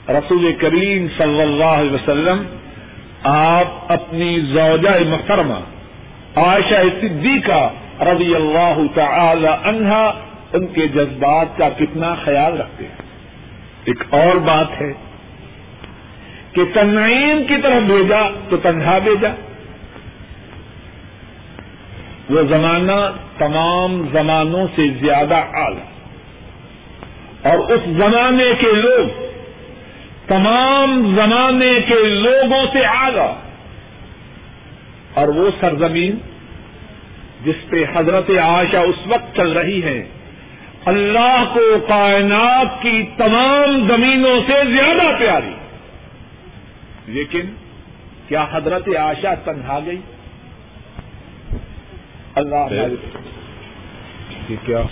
رسول 0.09 0.53
کریم 0.53 1.07
صلی 1.17 1.43
اللہ 1.43 1.65
علیہ 1.65 1.91
وسلم، 1.91 2.43
آپ 3.23 3.93
اپنی 3.93 4.41
زوجہ 4.41 5.09
محترمہ 5.09 5.55
عائشہ 6.37 6.75
صدیقہ 7.01 7.71
رضی 8.01 8.35
اللہ 8.35 8.81
تعالی 8.95 9.49
عنہا 9.65 10.13
ان 10.53 10.67
کے 10.67 10.89
جذبات 10.89 11.59
کا 11.59 11.69
کتنا 11.69 12.15
خیال 12.15 12.61
رکھتے 12.61 12.85
ہیں۔ 12.85 12.95
ایک 13.85 14.05
اور 14.11 14.37
بات 14.37 14.81
ہے 14.81 14.93
کہ 16.53 16.63
تنعیم 16.75 17.43
کی 17.49 17.57
طرف 17.63 17.83
بھیجا 17.83 18.29
تو 18.49 18.57
تنہا 18.57 18.99
بھیجا۔ 18.99 19.29
وہ 22.31 22.43
زمانہ 22.43 23.11
تمام 23.39 24.03
زمانوں 24.13 24.67
سے 24.77 24.83
زیادہ 25.01 25.35
اعلی۔ 25.35 25.98
اور 27.49 27.59
اس 27.59 27.81
زمانے 27.85 28.53
کے 28.61 28.73
لوگ 28.73 29.09
تمام 30.27 31.17
زمانے 31.17 31.81
کے 31.87 32.03
لوگوں 32.03 32.67
سے 32.73 32.85
آگا 32.85 33.35
اور 35.15 35.29
وہ 35.29 35.51
سرزمین 35.61 36.17
جس 37.45 37.71
پہ 37.71 37.85
حضرت 37.95 38.31
عائشہ 38.31 38.77
اس 38.77 39.07
وقت 39.07 39.37
چل 39.37 39.53
رہی 39.53 39.83
ہے 39.83 40.09
اللہ 40.85 41.45
کو 41.55 41.81
کائنات 41.89 42.83
کی 42.83 43.03
تمام 43.17 43.89
زمینوں 43.89 44.41
سے 44.47 44.53
زیادہ 44.53 45.19
پیاری۔ 45.19 45.55
لیکن 47.07 47.41
کیا 48.29 48.47
حضرت 48.53 48.89
عائشہ 48.89 49.35
تنہا 49.45 49.79
گئی؟ 49.87 49.99
اللہ 52.35 52.67
کیا؟ 54.65 54.83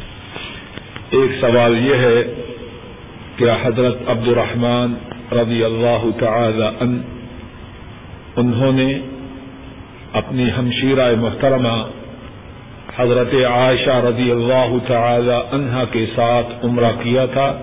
ایک 1.10 1.30
سوال 1.40 1.86
یہ 1.86 1.94
ہے 1.94 2.22
کہ 3.36 3.44
حضرت 3.62 3.96
عبد 4.06 4.28
الرحمان 4.28 4.94
رضی 5.32 5.64
اللہ 5.64 6.06
تعالی 6.20 6.64
ان 6.80 7.02
انہوں 8.36 8.72
نے 8.72 8.98
اپنی 10.12 10.50
ہمشیرہ 10.58 11.14
محترمہ 11.20 11.90
حضرت 12.96 13.34
عائشہ 13.34 13.90
رضی 13.90 14.30
اللہ 14.30 14.76
تعالی 14.86 15.32
عنہا 15.52 15.84
کے 15.84 16.06
ساتھ 16.16 16.64
عمرہ 16.64 16.92
کیا 17.02 17.26
تھا 17.26 17.60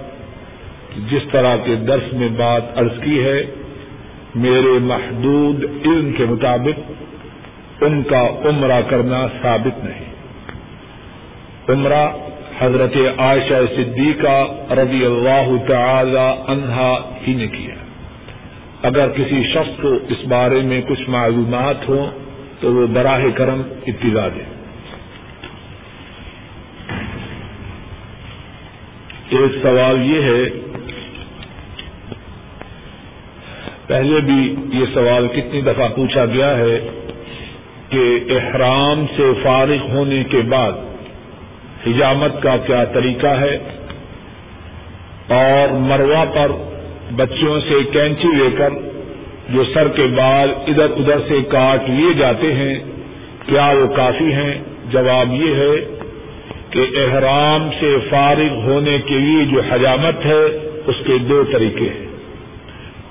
جس 1.11 1.21
طرح 1.31 1.55
کے 1.63 1.75
درس 1.75 2.13
میں 2.13 2.29
بات 2.29 2.77
عرض 2.77 3.03
کی 3.03 3.23
ہے، 3.23 3.45
میرے 4.35 4.79
محدود 4.81 5.63
علم 5.63 6.11
کے 6.17 6.25
مطابق 6.25 6.91
ان 7.83 8.03
کا 8.03 8.27
عمرہ 8.45 8.81
کرنا 8.89 9.27
ثابت 9.41 9.85
نہیں۔ 9.85 10.11
عمرہ 11.69 12.09
حضرت 12.63 12.97
عائشہ 13.17 13.53
صدیقہ 13.75 14.51
رضی 14.71 15.05
اللہ 15.05 15.67
تعالی 15.67 16.51
عنہا 16.51 17.17
ہی 17.27 17.33
نے 17.33 17.47
کیا۔ 17.47 17.75
اگر 18.81 19.09
کسی 19.09 19.43
شخص 19.53 19.81
کو 19.81 19.93
اس 20.09 20.27
بارے 20.27 20.61
میں 20.61 20.81
کچھ 20.87 21.09
معلومات 21.09 21.89
ہوں 21.89 22.11
تو 22.59 22.73
وہ 22.73 22.87
براہ 22.87 23.21
کرم 23.35 23.61
اطلاع 23.87 24.27
دے۔ 24.27 24.43
ایک 29.29 29.51
سوال 29.61 30.05
یہ 30.05 30.21
ہے، 30.21 30.43
پہلے 33.87 34.19
بھی 34.19 34.55
یہ 34.73 34.85
سوال 34.93 35.27
کتنی 35.27 35.61
دفعہ 35.61 35.89
پوچھا 35.89 36.25
گیا 36.25 36.57
ہے 36.57 36.89
کہ 37.89 38.19
احرام 38.29 39.05
سے 39.17 39.31
فارغ 39.43 39.89
ہونے 39.89 40.23
کے 40.23 40.37
بعد 40.37 40.71
حجامت 41.87 42.41
کا 42.41 42.57
کیا 42.57 42.83
طریقہ 42.83 43.27
ہے؟ 43.27 43.57
اور 45.29 45.73
مروا 45.73 46.25
پر 46.33 46.51
بچوں 47.15 47.59
سے 47.59 47.75
کینچی 47.91 48.27
لے 48.27 48.49
کر 48.57 48.69
جو 49.49 49.63
سر 49.73 49.87
کے 49.87 50.03
بال 50.03 50.53
ادھر 50.67 50.83
ادھر 50.83 51.19
سے 51.27 51.41
کاٹ 51.49 51.89
لیے 51.89 52.13
جاتے 52.13 52.53
ہیں، 52.53 52.75
کیا 53.45 53.65
وہ 53.65 53.95
کافی 53.95 54.33
ہیں؟ 54.33 54.53
جواب 54.91 55.33
یہ 55.33 55.55
ہے 55.55 55.97
کہ 56.69 56.79
احرام 56.79 57.69
سے 57.79 57.97
فارغ 58.09 58.53
ہونے 58.53 58.97
کے 59.05 59.13
لیے 59.13 59.45
جو 59.45 59.61
حجامت 59.69 60.25
ہے، 60.25 60.43
اس 60.85 60.95
کے 61.07 61.17
دو 61.17 61.43
طریقے 61.51 61.85
ہیں۔ 61.85 62.05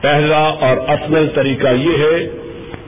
پہلا 0.00 0.38
اور 0.38 0.76
افضل 0.88 1.28
طریقہ 1.34 1.68
یہ 1.68 2.04
ہے 2.04 2.30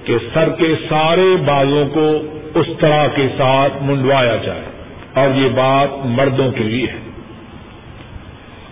کہ 0.05 0.17
سر 0.35 0.49
کے 0.59 0.75
سارے 0.89 1.37
بالوں 1.45 1.87
کو 1.89 2.23
اس 2.55 2.67
طرح 2.81 3.07
کے 3.07 3.29
ساتھ 3.39 3.73
منڈوایا 3.83 4.37
جائے۔ 4.37 4.74
اور 5.15 5.29
یہ 5.35 5.49
بات 5.49 5.89
مردوں 6.05 6.53
کے 6.53 6.65
لیے 6.65 6.87
ہے۔ 6.87 6.99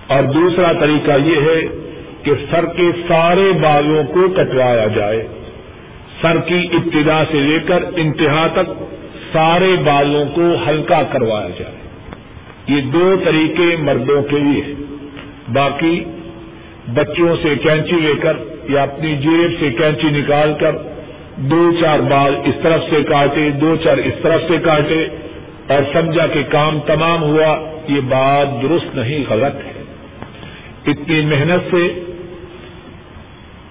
اور 0.07 0.22
دوسرا 0.22 0.72
طریقہ 0.72 1.11
یہ 1.24 1.36
ہے 1.36 1.90
کہ 2.22 2.32
سر 2.51 2.64
کے 2.66 2.90
سارے 3.09 3.53
بالوں 3.62 4.05
کو 4.05 4.28
کٹوایا 4.28 4.86
جائے۔ 4.86 5.28
سر 6.20 6.38
کی 6.38 6.68
ابتدا 6.72 7.22
سے 7.32 7.40
لے 7.40 7.59
کر 7.66 7.82
انتہا 7.97 8.47
تک 8.47 8.82
سارے 9.32 9.76
بالوں 9.84 10.24
کو 10.34 10.43
ہلکا 10.68 11.03
کروایا 11.03 11.49
جائے۔ 11.49 11.74
یہ 12.66 12.82
دو 12.82 13.16
طریقے 13.24 13.76
مردوں 13.76 14.22
کے 14.22 14.38
لیے 14.38 14.62
ہیں۔ 14.62 14.74
باقی 15.53 16.05
بچوں 16.95 17.36
سے 17.43 17.55
کینچی 17.62 17.97
لے 17.97 18.12
کر 18.20 18.36
یا 18.68 18.82
اپنی 18.82 19.16
جیب 19.16 19.61
سے 19.61 19.70
کینچی 19.70 20.09
نکال 20.11 20.53
کر 20.61 20.76
دو 21.36 21.72
چار 21.80 21.99
بال 21.99 22.34
اس 22.45 22.55
طرف 22.62 22.80
سے 22.90 23.03
کاٹے، 23.03 23.51
دو 23.51 23.76
چار 23.76 23.99
اس 23.99 24.14
طرف 24.22 24.40
سے 24.49 24.59
کاٹے۔ 24.59 25.09
اور 25.66 25.82
سمجھا 25.92 26.26
کہ 26.26 26.42
کام 26.42 26.80
تمام 26.80 27.22
ہوا، 27.22 27.78
یہ 27.88 28.00
بات 28.00 28.62
درست 28.62 28.96
نہیں، 28.96 29.24
غلط 29.28 29.54
ہے۔ 29.54 29.82
اتنی 30.86 31.20
محنت 31.20 31.74
سے 31.74 32.04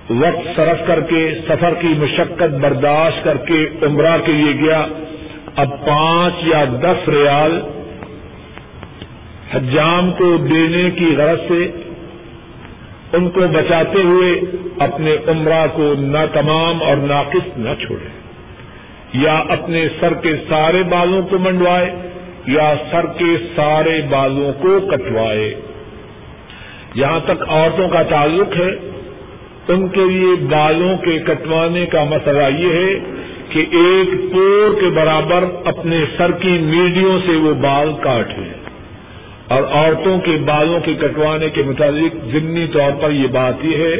وقت 0.10 0.56
صرف 0.56 0.88
کر 0.88 1.00
کے، 1.00 1.40
سفر 1.48 1.74
کی 1.82 1.88
مشقت 1.88 2.56
برداشت 2.62 3.24
کر 3.24 3.38
کے 3.38 3.68
عمرہ 3.82 4.18
کے 4.26 4.32
لیے 4.32 4.54
گیا۔ 4.66 4.86
اب 5.56 5.86
پانچ 5.86 6.34
یا 6.48 6.66
دس 6.82 7.10
ریال 7.10 7.62
حجام 9.54 10.12
کو 10.12 10.38
دینے 10.38 10.92
کی 10.92 11.16
غرض 11.18 11.40
سے 11.48 11.72
ان 13.14 13.30
کو 13.30 13.40
بچاتے 13.40 14.02
ہوئے 14.02 14.42
اپنے 14.80 15.16
عمرہ 15.28 15.68
کو 15.74 15.94
نہ 16.00 16.18
تمام 16.34 16.84
اور 16.84 16.98
ناقص 16.98 17.58
نہ 17.58 17.70
چھوڑے۔ 17.86 18.21
یا 19.14 19.44
اپنے 19.50 19.88
سر 20.00 20.14
کے 20.14 20.34
سارے 20.50 20.84
بالوں 20.84 21.22
کو 21.22 21.38
منڈوائے، 21.40 21.96
یا 22.48 22.74
سر 22.92 23.06
کے 23.06 23.38
سارے 23.56 24.02
بالوں 24.10 24.54
کو 24.54 24.80
کٹوائے۔ 24.80 25.56
جہاں 26.96 27.20
تک 27.26 27.44
عورتوں 27.48 27.90
کا 27.90 28.04
تعلق 28.04 28.58
ہے۔ 28.58 28.92
ان 29.68 29.88
کے 29.88 30.02
لیے 30.02 30.46
بالوں 30.50 30.98
کے 30.98 31.20
کٹوانے 31.20 31.86
کا 31.86 32.04
مسئلہ 32.04 32.58
یہ 32.58 32.74
ہے 32.74 33.00
کہ 33.50 33.60
ایک 33.60 34.34
پور 34.34 34.82
کے 34.82 34.88
برابر 34.90 35.44
اپنے 35.66 36.04
سر 36.18 36.32
کی 36.32 36.50
میڈیوں 36.50 37.20
سے 37.26 37.32
وہ 37.32 37.54
بال 37.54 37.92
کاٹ 38.02 38.40
لیں 38.40 38.54
اور 39.48 39.64
عورتوں 39.64 40.20
کے 40.20 40.32
بالوں 40.32 40.80
کے 40.80 40.94
کٹوانے 40.94 41.50
کے 41.50 41.64
متعلق 41.64 42.16
ضمنی 42.32 42.68
طور 42.68 42.92
پر 43.02 43.12
یہ 43.12 43.28
بات 43.28 43.66
یہ 43.66 43.78
ہے 43.78 43.96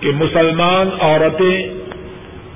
کہ 0.00 0.10
مسلمان 0.14 0.88
عورتیں 1.00 1.77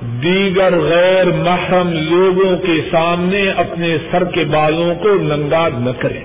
دیگر 0.03 0.79
غیر 0.79 1.25
محرم 1.25 1.91
لوگوں 1.91 2.57
کے 2.57 2.81
سامنے 2.91 3.49
اپنے 3.49 3.97
سر 4.11 4.23
کے 4.23 4.43
بالوں 4.43 4.95
کو 4.95 5.09
ننگا 5.09 5.67
نہ 5.79 5.89
کریں۔ 5.99 6.21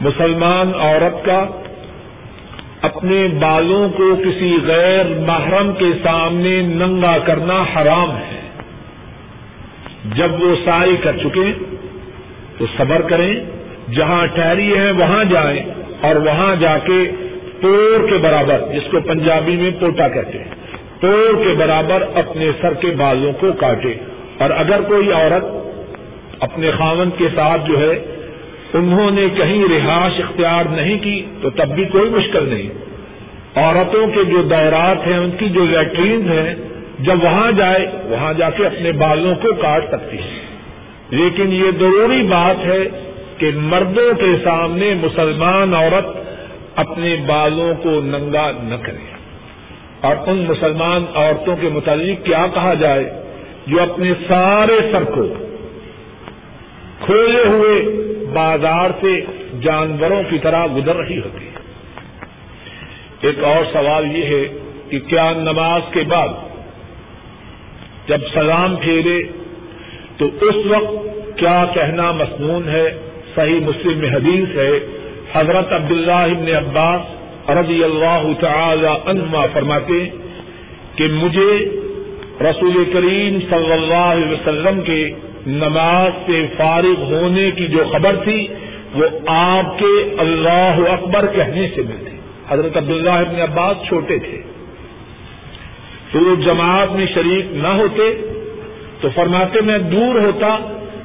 مسلمان 0.00 0.72
عورت 0.80 1.24
کا 1.24 1.46
اپنے 2.82 3.28
بالوں 3.40 3.88
کو 3.88 4.16
کسی 4.16 4.56
غیر 4.66 5.04
محرم 5.18 5.72
کے 5.72 5.90
سامنے 6.02 6.60
ننگا 6.60 7.18
کرنا 7.18 7.64
حرام 7.76 8.10
ہے۔ 8.10 8.50
جب 10.14 10.42
وہ 10.42 10.54
سائی 10.64 10.96
کر 11.02 11.16
چکے 11.16 11.52
تو 12.58 12.66
صبر 12.78 13.00
کریں، 13.00 13.34
جہاں 13.92 14.26
ٹھہری 14.26 14.78
ہیں 14.78 14.92
وہاں 14.92 15.24
جائیں 15.24 15.60
اور 16.00 16.16
وہاں 16.16 16.56
جا 16.56 16.78
کے 16.78 17.10
پور 17.60 18.08
کے 18.08 18.16
برابر، 18.16 18.58
جس 18.74 18.90
کو 18.90 19.00
پنجابی 19.00 19.56
میں 19.56 19.70
پوٹا 19.80 20.08
کہتے 20.08 20.38
ہیں۔ 20.38 20.65
پور 21.00 21.44
کے 21.44 21.54
برابر 21.58 22.02
اپنے 22.14 22.50
سر 22.60 22.74
کے 22.74 22.86
بالوں 22.86 23.32
کو 23.32 23.52
کاٹے۔ 23.52 23.94
اور 24.38 24.50
اگر 24.50 24.80
کوئی 24.80 25.12
عورت 25.12 25.44
اپنے 26.40 26.70
خاون 26.70 27.10
کے 27.18 27.24
ساتھ 27.34 27.68
جو 27.68 27.80
ہے 27.80 28.22
انہوں 28.74 29.10
نے 29.10 29.28
کہیں 29.36 29.64
رہائش 29.64 30.20
اختیار 30.20 30.64
نہیں 30.64 30.98
کی، 30.98 31.24
تو 31.42 31.50
تب 31.50 31.68
بھی 31.68 31.84
کوئی 31.84 32.10
مشکل 32.10 32.48
نہیں۔ 32.48 32.86
عورتوں 33.58 34.06
کے 34.06 34.24
جو 34.24 34.42
دورات 34.42 35.06
ہیں، 35.06 35.18
ان 35.18 35.30
کی 35.30 35.48
جو 35.48 35.64
لیٹرین 35.64 36.28
ہیں، 36.28 36.54
جب 37.00 37.24
وہاں 37.24 37.52
جائے، 37.52 37.86
وہاں 38.04 38.32
جا 38.32 38.50
کے 38.50 38.66
اپنے 38.66 38.92
بالوں 38.92 39.34
کو 39.34 39.54
کاٹ 39.54 39.84
سکتی 39.88 40.18
ہے 40.18 40.46
لیکن 41.10 41.52
یہ 41.52 41.70
ضروری 41.78 42.22
بات 42.22 42.66
ہے 42.66 43.12
کہ 43.38 43.50
مردوں 43.54 44.14
کے 44.14 44.44
سامنے 44.44 44.94
مسلمان 44.94 45.74
عورت 45.74 46.06
اپنے 46.76 47.16
بالوں 47.26 47.74
کو 47.74 47.90
ننگا 47.90 48.50
نہ 48.62 48.74
کرے۔ 48.82 49.15
اور 50.06 50.16
ان 50.26 50.44
مسلمان 50.48 51.04
عورتوں 51.14 51.56
کے 51.60 51.68
متعلق 51.68 52.26
کیا 52.26 52.46
کہا 52.54 52.74
جائے 52.74 53.22
جو 53.66 53.82
اپنے 53.82 54.12
سارے 54.28 54.80
سر 54.92 55.04
کو 55.04 55.34
کھولے 57.00 57.44
ہوئے 57.46 57.82
بازار 58.32 58.90
سے 59.00 59.20
جانوروں 59.60 60.22
کی 60.30 60.38
طرح 60.38 60.66
گزر 60.76 60.96
رہی 60.96 61.18
ہوتی 61.18 61.44
ہے۔ 61.44 61.56
ایک 63.20 63.44
اور 63.44 63.64
سوال 63.72 64.16
یہ 64.16 64.24
ہے 64.24 64.58
کہ 64.90 64.98
کیا 64.98 65.32
نماز 65.36 65.82
کے 65.90 66.00
بعد 66.08 66.28
جب 68.08 68.18
سلام 68.34 68.76
پھیرے 68.76 69.22
تو 70.16 70.26
اس 70.40 70.66
وقت 70.66 70.94
کیا 71.38 71.64
کہنا 71.74 72.12
مصنون 72.12 72.68
ہے؟ 72.68 72.98
صحیح 73.34 73.60
مسلم 73.60 73.98
میں 73.98 74.10
حدیث 74.10 74.56
ہے، 74.56 74.70
حضرت 75.32 75.72
عبداللہ 75.72 76.12
ابن 76.12 76.48
عباس 76.48 77.15
رضی 77.48 77.84
اللہ 77.84 78.22
تعالی 78.40 78.88
عنہما 79.06 79.46
فرماتے 79.52 80.08
کہ 80.94 81.06
مجھے 81.12 81.80
رسول 82.40 82.84
کریم 82.92 83.38
صلی 83.50 83.72
اللہ 83.72 83.94
علیہ 83.94 84.32
وسلم 84.32 84.80
کے 84.80 85.10
نماز 85.46 86.12
سے 86.26 86.46
فارغ 86.56 87.02
ہونے 87.02 87.50
کی 87.50 87.66
جو 87.66 87.84
خبر 87.92 88.16
تھی، 88.24 88.48
وہ 88.94 89.04
آپ 89.26 89.78
کے 89.78 90.14
اللہ 90.18 90.74
اکبر 90.90 91.26
کہنے 91.26 91.68
سے 91.74 91.82
ملتی۔ 91.82 92.16
حضرت 92.48 92.76
عبداللہ 92.76 93.10
ابن 93.10 93.40
عباس 93.40 93.76
چھوٹے 93.88 94.18
تھے۔ 94.18 94.42
تو 96.12 96.18
وہ 96.20 96.36
جماعت 96.36 96.92
میں 96.92 97.06
شریک 97.14 97.46
نہ 97.52 97.68
ہوتے، 97.68 98.32
تو 99.00 99.08
فرماتے 99.14 99.60
میں 99.60 99.78
دور 99.78 100.14
ہوتا 100.14 100.58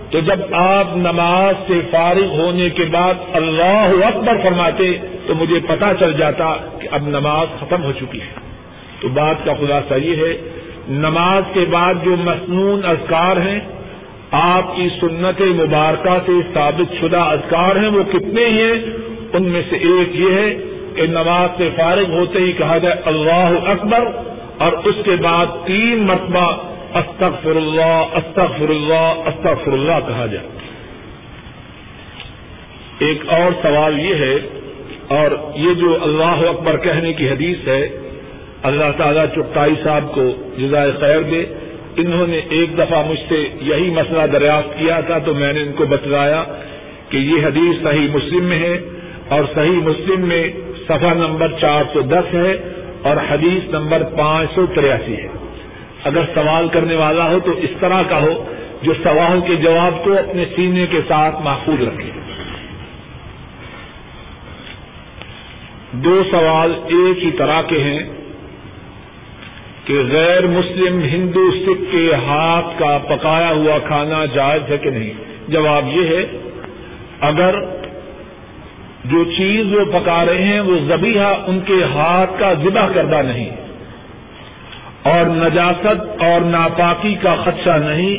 تو 0.10 0.20
جب 0.20 0.40
آپ 0.52 0.98
نماز 0.98 1.56
سے 1.68 1.80
فارغ 1.92 2.26
ہونے 2.26 2.70
کے 2.70 2.84
بعد 2.84 3.14
اللہ 3.34 4.06
اکبر 4.06 4.38
فرماتے 4.44 4.98
تو 5.28 5.36
مجھے 5.36 5.60
پتا 5.68 5.92
چل 6.00 6.14
جاتا 6.14 6.56
کہ 6.80 6.88
اب 6.92 7.08
نماز 7.08 7.48
ختم 7.60 7.84
ہو 7.84 7.92
چکی 7.92 8.22
ہے۔ 8.22 8.34
تو 9.00 9.08
بات 9.08 9.36
کا 9.46 9.54
خلاصہ 9.54 9.94
یہ 9.94 10.16
ہے، 10.16 10.38
نماز 10.90 11.44
کے 11.54 11.66
بعد 11.70 11.94
جو 12.04 12.16
مصنون 12.20 12.86
اذکار 12.86 13.38
ہیں، 13.38 13.60
آپ 14.32 14.76
کی 14.76 14.90
سنت 15.02 15.42
مبارکہ 15.42 16.18
سے 16.26 16.32
ثابت 16.54 16.94
شدہ 17.02 17.20
اذکار 17.20 17.76
ہیں، 17.76 17.90
وہ 17.90 18.04
کتنے 18.04 18.46
ہی 18.46 18.62
ہیں؟ 18.62 18.74
ان 19.34 19.44
میں 19.44 19.62
سے 19.70 19.76
ایک 19.76 20.16
یہ 20.16 20.34
ہے 20.34 20.58
کہ 20.96 21.02
نماز 21.08 21.50
سے 21.58 21.70
فارغ 21.78 22.12
ہوتے 22.12 22.40
ہی 22.40 22.52
کہا 22.52 22.78
جائے 22.78 22.96
اللہ 23.06 23.70
اکبر 23.70 24.04
اور 24.58 24.74
اس 24.74 24.96
کے 25.06 25.12
بعد 25.12 25.46
تین 25.66 26.04
مرتبہ 26.08 26.58
استغفر 26.94 27.56
اللہ 27.56 28.06
استغفر 28.12 28.70
اللہ 28.70 29.14
استغفر 29.26 29.72
اللہ 29.72 30.08
کہا 30.08 30.26
جائے۔ 30.26 30.48
ایک 33.00 33.24
اور 33.28 33.52
سوال 33.62 34.00
یہ 34.00 34.16
ہے 34.16 34.61
اور 35.12 35.32
یہ 35.56 35.74
جو 35.74 35.98
اللہ 36.02 36.42
اکبر 36.50 36.78
کہنے 36.78 37.14
کی 37.14 37.30
حدیث 37.30 37.68
ہے، 37.68 37.90
اللہ 38.64 38.92
تعالیٰ 38.98 39.26
چپتائی 39.36 39.74
صاحب 39.84 40.12
کو 40.16 40.24
جزائے 40.58 40.92
خیر 41.00 41.22
دے۔ 41.22 41.46
انہوں 41.96 42.28
نے 42.28 42.40
ایک 42.50 42.78
دفعہ 42.78 43.04
مجھ 43.10 43.20
سے 43.30 43.48
یہی 43.62 43.90
مسئلہ 43.90 44.28
دریافت 44.28 44.80
کیا 44.80 45.00
تھا، 45.00 45.18
تو 45.18 45.34
میں 45.34 45.54
نے 45.54 45.62
ان 45.62 45.72
کو 45.76 45.86
بتلایا 45.86 46.44
کہ 47.10 47.18
یہ 47.18 47.46
حدیث 47.46 47.84
صحیح 47.84 48.08
مسلم 48.14 48.44
میں 48.44 48.60
ہے 48.60 48.78
اور 49.28 49.44
صحیح 49.56 49.80
مسلم 49.84 50.22
میں 50.22 50.44
صفحہ 50.84 51.14
نمبر 51.14 51.48
چار 51.62 51.84
سو 51.94 52.02
دس 52.02 52.34
ہے 52.34 52.52
اور 53.02 53.16
حدیث 53.32 53.74
نمبر 53.74 54.04
پانچ 54.04 54.56
سو 54.56 54.66
تریاسی 54.76 55.16
ہے۔ 55.16 55.28
اگر 56.04 56.22
سوال 56.34 56.68
کرنے 56.68 56.96
والا 56.96 57.30
ہو 57.32 57.40
تو 57.46 57.52
اس 57.52 57.70
طرح 57.80 58.02
کا 58.10 58.22
ہو 58.22 58.34
جو 58.82 58.94
سوال 59.04 59.40
کے 59.48 59.56
جواب 59.56 60.04
کو 60.04 60.14
اپنے 60.14 60.46
سینے 60.56 60.86
کے 60.92 61.00
ساتھ 61.08 61.36
محفوظ 61.44 61.88
رکھے۔ 61.88 62.21
دو 65.92 66.24
سوال 66.32 66.74
ایک 66.88 67.24
ہی 67.24 67.32
طرح 67.32 67.62
کے 67.62 67.80
ہیں 67.84 68.00
کہ 69.86 69.94
غیر 70.12 70.48
مسلم 70.48 71.02
ہندو 71.02 71.52
سکھ 71.52 71.92
کے 71.92 72.14
ہاتھ 72.14 72.80
کا 72.80 72.98
پکایا 73.08 73.52
ہوا 73.52 73.80
کھانا 73.80 74.26
جائز 74.26 74.72
ہے 74.72 74.78
کہ 74.78 74.90
نہیں؟ 74.90 75.14
جواب 75.48 75.88
یہ 75.88 76.08
ہے، 76.08 76.26
اگر 77.20 77.56
جو 79.06 79.24
چیز 79.24 79.74
وہ 79.74 80.00
پکا 80.00 80.26
رہے 80.26 80.44
ہیں، 80.44 80.60
وہ 80.60 80.78
زبیحہ 80.88 81.36
ان 81.48 81.60
کے 81.66 81.84
ہاتھ 81.84 82.40
کا 82.40 82.54
ذبح 82.54 82.88
کردہ 82.94 83.22
نہیں۔ 83.26 83.50
اور 85.04 85.26
نجاست 85.26 86.22
اور 86.22 86.42
ناپاکی 86.42 87.16
کا 87.22 87.36
خدشہ 87.36 87.78
نہیں، 87.90 88.18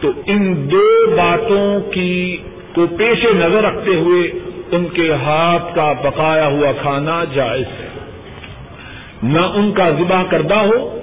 تو 0.00 0.10
ان 0.26 0.70
دو 0.70 1.10
باتوں 1.16 1.80
کی 1.92 2.36
کو 2.74 2.86
پیش 2.86 3.24
نظر 3.24 3.62
رکھتے 3.62 3.94
ہوئے 3.94 4.30
ان 4.72 4.86
کے 4.92 5.12
ہاتھ 5.12 5.74
کا 5.74 5.92
پکایا 6.02 6.46
ہوا 6.46 6.72
کھانا 6.82 7.24
جائز 7.34 7.64
ہے۔ 7.64 7.88
نہ 9.22 9.40
ان 9.40 9.72
کا 9.72 9.90
ذبح 9.90 10.22
کردہ 10.30 10.54
ہو 10.54 11.00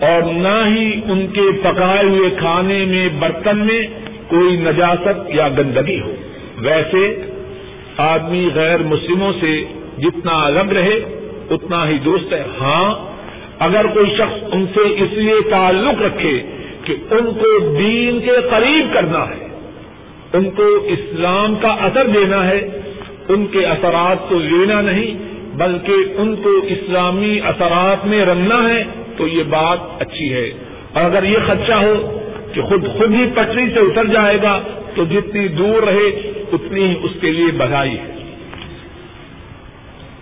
اور 0.00 0.32
نہ 0.32 0.76
ہی 0.76 1.00
ان 1.04 1.26
کے 1.26 1.40
پکائے 1.62 2.04
ہوئے 2.04 2.30
کھانے 2.30 2.84
میں 2.84 3.08
برتن 3.18 3.58
میں 3.58 3.82
کوئی 4.28 4.56
نجاست 4.56 5.34
یا 5.34 5.48
گندگی 5.48 6.00
ہو۔ 6.00 6.14
ویسے 6.58 7.22
آدمی 7.96 8.48
غیر 8.54 8.82
مسلموں 8.82 9.32
سے 9.40 9.64
جتنا 9.98 10.46
الگ 10.46 10.72
رہے، 10.72 11.20
اتنا 11.50 11.88
ہی 11.88 11.98
دوست 11.98 12.32
ہے۔ 12.32 12.42
ہاں 12.60 12.94
اگر 13.58 13.86
کوئی 13.94 14.10
شخص 14.14 14.44
ان 14.52 14.66
سے 14.74 14.80
اس 14.80 15.12
لیے 15.12 15.50
تعلق 15.50 16.02
رکھے 16.02 16.42
کہ 16.84 16.96
ان 17.10 17.24
کو 17.26 17.58
دین 17.58 18.20
کے 18.20 18.36
قریب 18.50 18.94
کرنا 18.94 19.24
ہے، 19.28 19.48
ان 20.32 20.50
کو 20.50 20.66
اسلام 20.84 21.54
کا 21.54 21.68
اثر 21.68 22.06
دینا 22.06 22.48
ہے 22.48 22.68
ان 23.28 23.46
کے 23.46 23.66
اثرات 23.66 24.28
کو 24.28 24.38
لینا 24.38 24.80
نہیں، 24.80 25.14
بلکہ 25.56 25.92
ان 26.16 26.36
کو 26.36 26.50
اسلامی 26.50 27.40
اثرات 27.40 28.06
میں 28.06 28.24
رنگنا 28.24 28.68
ہے، 28.68 28.84
تو 29.16 29.26
یہ 29.26 29.42
بات 29.42 29.78
اچھی 29.98 30.32
ہے۔ 30.32 30.50
اور 30.92 31.04
اگر 31.04 31.22
یہ 31.22 31.36
خدشہ 31.46 31.72
ہو 31.72 32.18
کہ 32.52 32.62
خود 32.62 32.86
خود 32.98 33.10
ہی 33.10 33.26
پٹری 33.34 33.66
سے 33.74 33.80
اتر 33.80 34.04
جائے 34.04 34.38
گا، 34.42 34.60
تو 34.94 35.04
جتنی 35.04 35.48
دور 35.48 35.82
رہے، 35.82 36.08
اتنی 36.52 36.84
ہی 36.84 36.94
اس 37.02 37.10
کے 37.20 37.32
لیے 37.32 37.46
بدائی 37.46 37.98
ہے۔ 37.98 38.34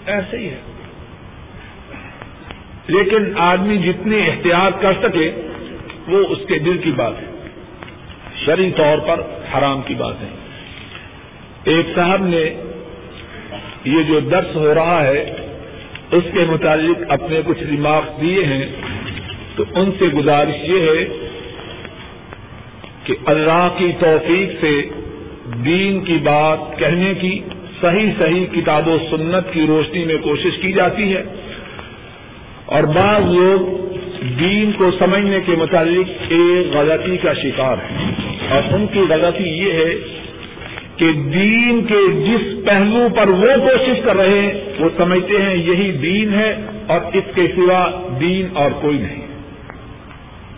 ایسے 0.06 0.38
ہی 0.38 0.48
ہے۔ 0.48 0.60
لیکن 2.86 3.38
آدمی 3.38 3.76
جتنی 3.76 4.18
احتیاط 4.26 4.82
کر 4.82 4.92
سکے، 5.02 5.30
وہ 6.08 6.18
اس 6.18 6.38
کے 6.48 6.58
دل 6.58 6.78
کی 6.78 6.90
بات 6.90 7.12
ہے۔ 7.22 7.48
شرعی 8.44 8.70
طور 8.76 8.98
پر 8.98 9.20
حرام 9.54 9.82
کی 9.82 9.94
بات 9.94 10.14
ہے۔ 10.20 10.28
ایک 11.64 11.86
صاحب 11.94 12.26
نے 12.26 12.71
یہ 13.84 14.02
جو 14.08 14.20
درس 14.20 14.56
ہو 14.56 14.74
رہا 14.74 15.06
ہے، 15.06 15.34
اس 16.12 16.22
کے 16.32 16.40
متعلق 16.48 17.02
اپنے 17.08 17.40
کچھ 17.46 17.62
ریمارکس 17.62 18.20
دیے 18.20 18.44
ہیں۔ 18.44 18.66
تو 19.56 19.64
ان 19.74 19.90
سے 19.98 20.04
گزارش 20.04 20.68
یہ 20.68 20.80
ہے 20.80 21.28
کہ 23.04 23.14
اللہ 23.24 23.68
کی 23.78 23.92
توفیق 23.98 24.64
سے 24.64 24.82
دین 25.64 26.00
کی 26.00 26.18
بات 26.22 26.78
کہنے 26.78 27.14
کی 27.14 27.40
صحیح 27.80 28.10
صحیح 28.18 28.46
کتاب 28.46 28.88
و 28.88 28.98
سنت 29.10 29.52
کی 29.52 29.66
روشنی 29.68 30.04
میں 30.04 30.16
کوشش 30.22 30.58
کی 30.60 30.72
جاتی 30.72 31.14
ہے۔ 31.14 31.22
اور 32.66 32.82
بعض 32.82 33.22
لوگ 33.24 33.82
دین 34.38 34.72
کو 34.72 34.90
سمجھنے 34.98 35.40
کے 35.46 35.52
متعلق 35.52 36.08
ایک 36.28 36.76
غلطی 36.76 37.16
کا 37.16 37.32
شکار 37.32 37.76
ہے 37.76 37.96
اور 38.50 38.62
ان 38.72 38.86
کی 38.86 39.00
غلطی 39.08 39.44
یہ 39.44 39.72
ہے 39.72 39.94
کہ 41.02 41.12
دین 41.12 41.84
کے 41.84 42.12
جس 42.12 42.66
پہلو 42.66 43.08
پر 43.16 43.28
وہ 43.28 43.46
کوشش 43.56 44.00
کر 44.04 44.16
رہے 44.16 44.40
ہیں، 44.40 44.52
وہ 44.78 44.88
سمجھتے 44.96 45.42
ہیں 45.42 45.54
یہی 45.54 45.92
دین 45.92 46.34
ہے 46.34 46.56
اور 46.86 47.00
اس 47.12 47.24
کے 47.34 47.46
سوا 47.56 47.90
دین 48.20 48.48
اور 48.56 48.70
کوئی 48.80 48.98
نہیں۔ 48.98 49.26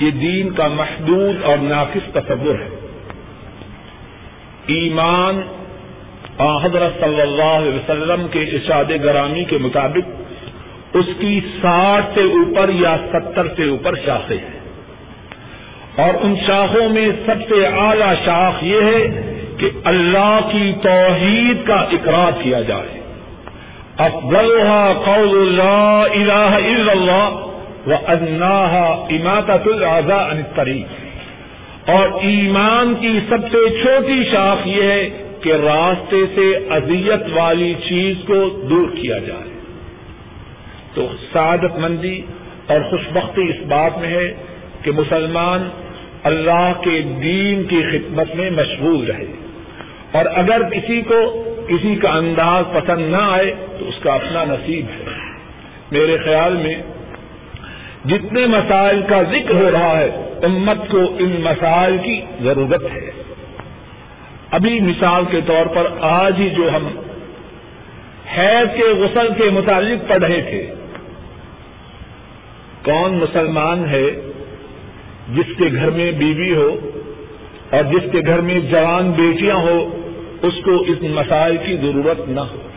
یہ 0.00 0.10
دین 0.10 0.50
کا 0.50 0.68
محدود 0.68 1.36
اور 1.42 1.58
ناقص 1.58 2.12
تصور 2.12 2.54
ہے۔ 2.54 2.68
ایمان 4.66 5.40
حضرت 6.64 7.00
صلی 7.00 7.20
اللہ 7.20 7.42
علیہ 7.42 7.72
وسلم 7.72 8.26
کے 8.30 8.42
ارشاد 8.42 8.84
گرامی 9.04 9.44
کے 9.44 9.58
مطابق 9.58 10.22
اس 10.96 11.06
کی 11.18 11.40
ساٹھ 11.62 12.06
سے 12.14 12.20
اوپر 12.20 12.70
یا 12.74 12.96
ستر 13.12 13.46
سے 13.56 13.68
اوپر 13.68 13.94
شاخیں 14.06 14.38
ہیں۔ 14.38 14.60
اور 15.96 16.14
ان 16.20 16.34
شاخوں 16.46 16.88
میں 16.88 17.08
سب 17.26 17.34
سے 17.48 17.66
اعلی 17.66 18.14
شاخ 18.24 18.64
یہ 18.64 18.80
ہے 18.80 19.30
کہ 19.64 19.70
اللہ 19.84 20.40
کی 20.52 20.72
توحید 20.82 21.66
کا 21.66 21.74
اقرار 21.74 22.42
کیا 22.42 22.60
جائے۔ 22.60 23.00
افضلها 23.96 24.92
قول 25.04 25.54
لا 25.54 26.02
الہ 26.02 26.56
الا 26.66 26.92
اللہ 26.92 27.30
و 27.86 27.92
اناها 28.06 29.06
اماطت 29.10 29.66
العزا 29.66 30.30
عن 30.30 30.36
الطریق۔ 30.36 30.86
اور 31.90 32.08
ایمان 32.22 32.94
کی 32.94 33.20
سب 33.28 33.38
سے 33.52 33.82
چھوٹی 33.82 34.24
شاخ 34.32 34.66
یہ 34.66 34.82
ہے 34.82 35.10
کہ 35.40 35.52
راستے 35.52 36.16
سے 36.34 36.56
اذیت 36.70 37.22
والی 37.32 37.74
چیز 37.88 38.16
کو 38.26 38.48
دور 38.70 38.96
کیا 38.96 39.18
جائے۔ 39.18 39.50
تو 40.94 41.08
سعادت 41.32 41.78
مندی 41.78 42.20
اور 42.66 42.80
خوشبختی 42.90 43.42
اس 43.42 43.66
بات 43.66 43.98
میں 43.98 44.08
ہے 44.08 44.34
کہ 44.82 44.90
مسلمان 44.90 45.68
اللہ 46.22 46.72
کے 46.80 47.00
دین 47.22 47.64
کی 47.64 47.82
خدمت 47.92 48.34
میں 48.34 48.50
مشغول 48.50 49.06
رہے۔ 49.06 49.43
اور 50.14 50.24
اگر 50.34 50.62
کسی 50.62 51.02
کو 51.02 51.44
کسی 51.68 51.94
کا 51.96 52.08
انداز 52.08 52.64
پسند 52.74 53.10
نہ 53.10 53.16
آئے 53.16 53.54
تو 53.78 53.88
اس 53.88 53.94
کا 54.02 54.14
اپنا 54.14 54.44
نصیب 54.44 54.86
ہے۔ 54.88 55.14
میرے 55.90 56.16
خیال 56.16 56.56
میں 56.56 56.74
جتنے 58.04 58.46
مسائل 58.46 59.02
کا 59.08 59.22
ذکر 59.22 59.54
ہو 59.54 59.70
رہا 59.72 59.98
ہے، 59.98 60.38
امت 60.42 60.76
کو 60.90 60.98
ان 60.98 61.36
مسائل 61.40 61.98
کی 61.98 62.20
ضرورت 62.42 62.82
ہے۔ 62.92 63.10
ابھی 64.50 64.80
مثال 64.80 65.24
کے 65.30 65.40
طور 65.46 65.66
پر 65.66 65.86
آج 66.00 66.40
ہی 66.40 66.50
جو 66.50 66.68
ہم 66.76 66.88
حیض 68.36 68.76
کے 68.76 68.84
غسل 68.84 69.28
کے 69.42 69.50
متعلق 69.50 70.08
پڑھ 70.08 70.22
رہے 70.24 70.40
تھے، 70.40 70.74
کون 72.84 73.12
مسلمان 73.12 73.88
ہے 73.88 74.10
جس 75.28 75.56
کے 75.58 75.64
گھر 75.72 75.90
میں 75.90 76.12
بیوی 76.12 76.54
ہو 76.56 76.90
اور 77.70 77.84
جس 77.84 78.12
کے 78.12 78.20
گھر 78.26 78.40
میں 78.40 78.60
جوان 78.60 79.10
بیٹیاں 79.10 79.56
ہو 79.56 80.00
اس 80.42 80.54
کو 80.64 80.76
اس 80.76 81.02
مسائل 81.02 81.56
کی 81.56 81.76
ضرورت 81.76 82.28
نہ 82.28 82.40
ہو۔ 82.40 82.68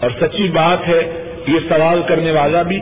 اور 0.00 0.10
سچی 0.20 0.48
بات 0.48 0.88
ہے، 0.88 1.24
یہ 1.46 1.58
سوال 1.68 2.02
کرنے 2.06 2.30
والا 2.30 2.62
بھی 2.62 2.80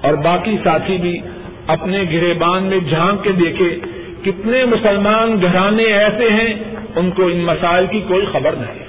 اور 0.00 0.14
باقی 0.14 0.56
ساتھی 0.64 0.98
بھی 0.98 1.20
اپنے 1.66 2.02
گریبان 2.02 2.62
میں 2.62 2.78
جھانک 2.78 3.24
کے 3.24 3.32
دیکھے 3.32 3.80
کتنے 4.22 4.64
مسلمان 4.64 5.42
گھرانے 5.42 5.82
ایسے 5.82 6.30
ہیں، 6.30 6.54
ان 6.96 7.10
کو 7.10 7.26
ان 7.26 7.36
مسائل 7.36 7.86
کی 7.86 8.00
کوئی 8.08 8.26
خبر 8.32 8.52
نہیں۔ 8.52 8.80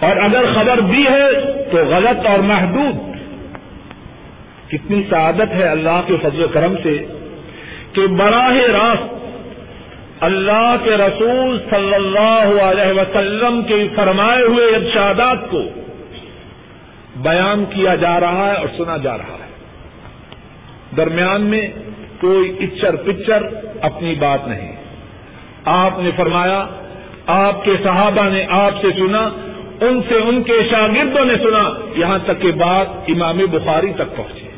اور 0.00 0.16
اگر 0.16 0.44
خبر 0.54 0.78
بھی 0.78 1.04
ہے 1.06 1.42
تو 1.70 1.76
غلط 1.76 2.26
اور 2.26 2.38
محدود۔ 2.38 3.16
کتنی 4.70 5.02
سعادت 5.10 5.54
ہے 5.54 5.68
اللہ 5.68 6.00
کے 6.06 6.16
فضل 6.22 6.44
و 6.44 6.48
کرم 6.48 6.74
سے 6.82 7.06
کہ 7.92 8.06
براہ 8.06 8.56
راست 8.56 9.25
اللہ 10.20 10.76
کے 10.84 10.90
رسول 10.90 11.58
صلی 11.70 11.94
اللہ 11.94 12.62
علیہ 12.62 13.00
وسلم 13.00 13.62
کے 13.62 13.88
فرمائے 13.96 14.42
ہوئے 14.42 14.66
ارشادات 14.66 15.50
کو 15.50 15.62
بیان 17.16 17.64
کیا 17.64 17.94
جا 17.94 18.20
رہا 18.20 18.50
ہے 18.50 18.56
اور 18.56 18.68
سنا 18.76 18.96
جا 18.96 19.18
رہا 19.18 19.24
ہے۔ 19.24 19.48
درمیان 20.96 21.42
میں 21.42 21.68
کوئی 22.20 22.56
اچر 22.60 22.96
پچر 22.96 23.42
اپنی 23.80 24.14
بات 24.14 24.48
نہیں۔ 24.48 24.76
آپ 25.64 25.98
نے 25.98 26.10
فرمایا، 26.16 26.66
آپ 27.26 27.64
کے 27.64 27.70
صحابہ 27.82 28.28
نے 28.28 28.46
آپ 28.48 28.72
سے 28.82 28.88
سنا، 28.96 29.28
ان 29.80 30.00
سے 30.08 30.14
ان 30.14 30.42
کے 30.42 30.58
شاگردوں 30.70 31.24
نے 31.24 31.34
سنا۔ 31.34 31.70
یہاں 31.96 32.18
تک 32.24 32.40
کہ 32.40 32.50
بات 32.50 32.86
امام 33.08 33.38
بخاری 33.50 33.92
تک 33.92 34.16
پہنچی۔ 34.16 34.48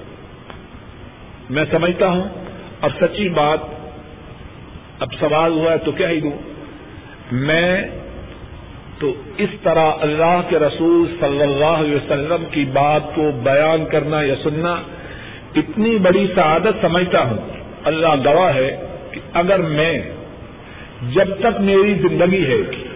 میں 1.50 1.64
سمجھتا 1.70 2.08
ہوں، 2.08 2.24
اب 2.80 2.90
سچی 3.00 3.28
بات 3.28 3.77
اب 5.00 5.08
سوال 5.20 5.52
ہوا 5.52 5.72
ہے 5.72 5.78
تو 5.78 5.92
کیا 5.92 6.08
ہی 6.08 6.20
دوں؟ 6.20 6.30
میں 7.32 7.86
تو 8.98 9.12
اس 9.36 9.48
طرح 9.62 9.92
اللہ 10.00 10.40
کے 10.48 10.58
رسول 10.58 11.16
صلی 11.20 11.42
اللہ 11.42 11.64
علیہ 11.64 11.96
وسلم 11.96 12.44
کی 12.50 12.64
بات 12.64 13.14
کو 13.14 13.30
بیان 13.42 13.84
کرنا 13.84 14.22
یا 14.22 14.34
سننا 14.42 14.76
اتنی 15.56 15.98
بڑی 15.98 16.26
سعادت 16.34 16.74
سمجھتا 16.80 17.22
ہوں۔ 17.22 17.36
اللہ 17.84 18.14
گواہ 18.24 18.54
ہے 18.54 18.86
کہ 19.12 19.20
اگر 19.32 19.58
میں 19.58 20.02
جب 21.14 21.28
تک 21.40 21.60
میری 21.60 21.94
زندگی 21.94 22.46
ہے، 22.46 22.86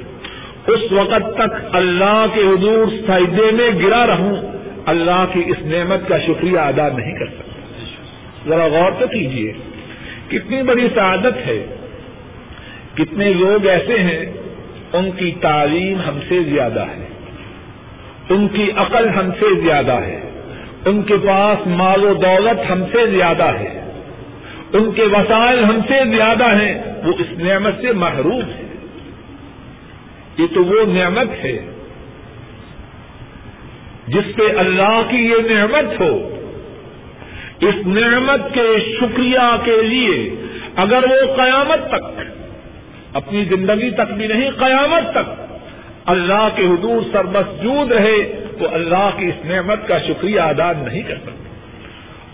اس 0.66 0.92
وقت 0.92 1.34
تک 1.34 1.76
اللہ 1.76 2.26
کے 2.34 2.40
حضور 2.40 2.86
سائدے 3.07 3.50
میں 3.53 3.70
گرا 3.82 4.07
رہوں، 4.07 4.36
اللہ 4.86 5.24
کی 5.32 5.42
اس 5.46 5.57
نعمت 5.61 6.09
کا 6.09 6.18
شکریہ 6.18 6.59
ادا 6.59 6.88
نہیں 6.88 7.18
کر 7.18 7.26
سکتا۔ 7.26 7.61
ذرا 8.48 8.66
غور 8.66 8.90
تو 8.98 9.07
کیجیے 9.07 9.53
کتنی 10.28 10.62
بڑی 10.62 10.88
سعادت 10.94 11.46
ہے 11.46 11.66
کتنے 12.95 13.32
لوگ 13.32 13.66
ایسے 13.66 13.99
ہیں 13.99 14.32
ان 14.93 15.11
کی 15.11 15.32
تعلیم 15.40 16.01
ہم 16.09 16.18
سے 16.28 16.43
زیادہ 16.43 16.80
ہے، 16.80 17.09
ان 18.28 18.49
کی 18.49 18.70
عقل 18.76 19.09
ہم 19.09 19.30
سے 19.40 19.61
زیادہ 19.61 19.93
ہے، 19.93 20.30
ان 20.86 21.03
کے 21.03 21.14
پاس 21.26 21.66
مال 21.66 22.05
و 22.05 22.14
دولت 22.14 22.70
ہم 22.70 22.84
سے 22.93 23.07
زیادہ 23.07 23.45
ہے، 23.45 23.80
ان 24.72 24.93
کے 24.93 25.03
وسائل 25.03 25.64
ہم 25.64 25.80
سے 25.88 26.16
زیادہ 26.16 26.45
ہیں، 26.45 26.74
وہ 27.05 27.12
اس 27.18 27.38
نعمت 27.38 27.74
سے 27.80 27.93
محروم 27.93 28.40
ہے 28.40 28.62
یہ 30.38 30.47
تو 30.55 30.64
وہ 30.64 30.93
نعمت 30.93 31.45
ہے 31.45 31.59
جس 34.09 34.36
پہ 34.36 34.43
اللہ 34.57 35.03
کی 35.11 35.16
یہ 35.16 35.55
نعمت 35.55 36.01
ہو۔ 36.01 36.38
اس 37.61 37.86
نعمت 37.86 38.55
کے 38.55 38.97
شکریہ 39.01 39.57
کے 39.64 39.82
لیے 39.82 40.30
اگر 40.76 41.05
وہ 41.11 41.36
قیامت 41.36 41.88
تک 41.88 42.20
اپنی 43.14 43.44
زندگی 43.44 43.90
تک 43.90 44.12
بھی 44.12 44.26
نہیں، 44.26 44.50
قیامت 44.50 45.12
تک۔ 45.12 45.42
اللہ 46.06 46.48
کے 46.56 46.62
حضور 46.62 47.02
سربسجود 47.12 47.92
رہے 47.92 48.46
تو 48.58 48.74
اللہ 48.74 49.10
کی 49.16 49.26
اس 49.26 49.44
نعمت 49.44 49.88
کا 49.88 49.98
شکریہ 49.98 50.40
ادا 50.40 50.72
نہیں 50.72 51.02
کر 51.02 51.16
سکتے۔ 51.16 51.48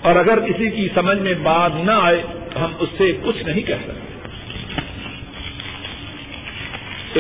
اور 0.03 0.17
اگر 0.17 0.41
کسی 0.41 0.71
کی 0.71 0.89
سمجھ 0.95 1.19
میں 1.19 1.35
بات 1.43 1.71
نہ 1.85 1.91
آئے 1.91 2.23
تو 2.55 2.65
ہم 2.65 2.73
اس 2.79 2.89
سے 2.99 3.13
کچھ 3.23 3.43
نہیں 3.43 3.63
کہہ 3.63 3.75
سکتے۔ 3.75 4.09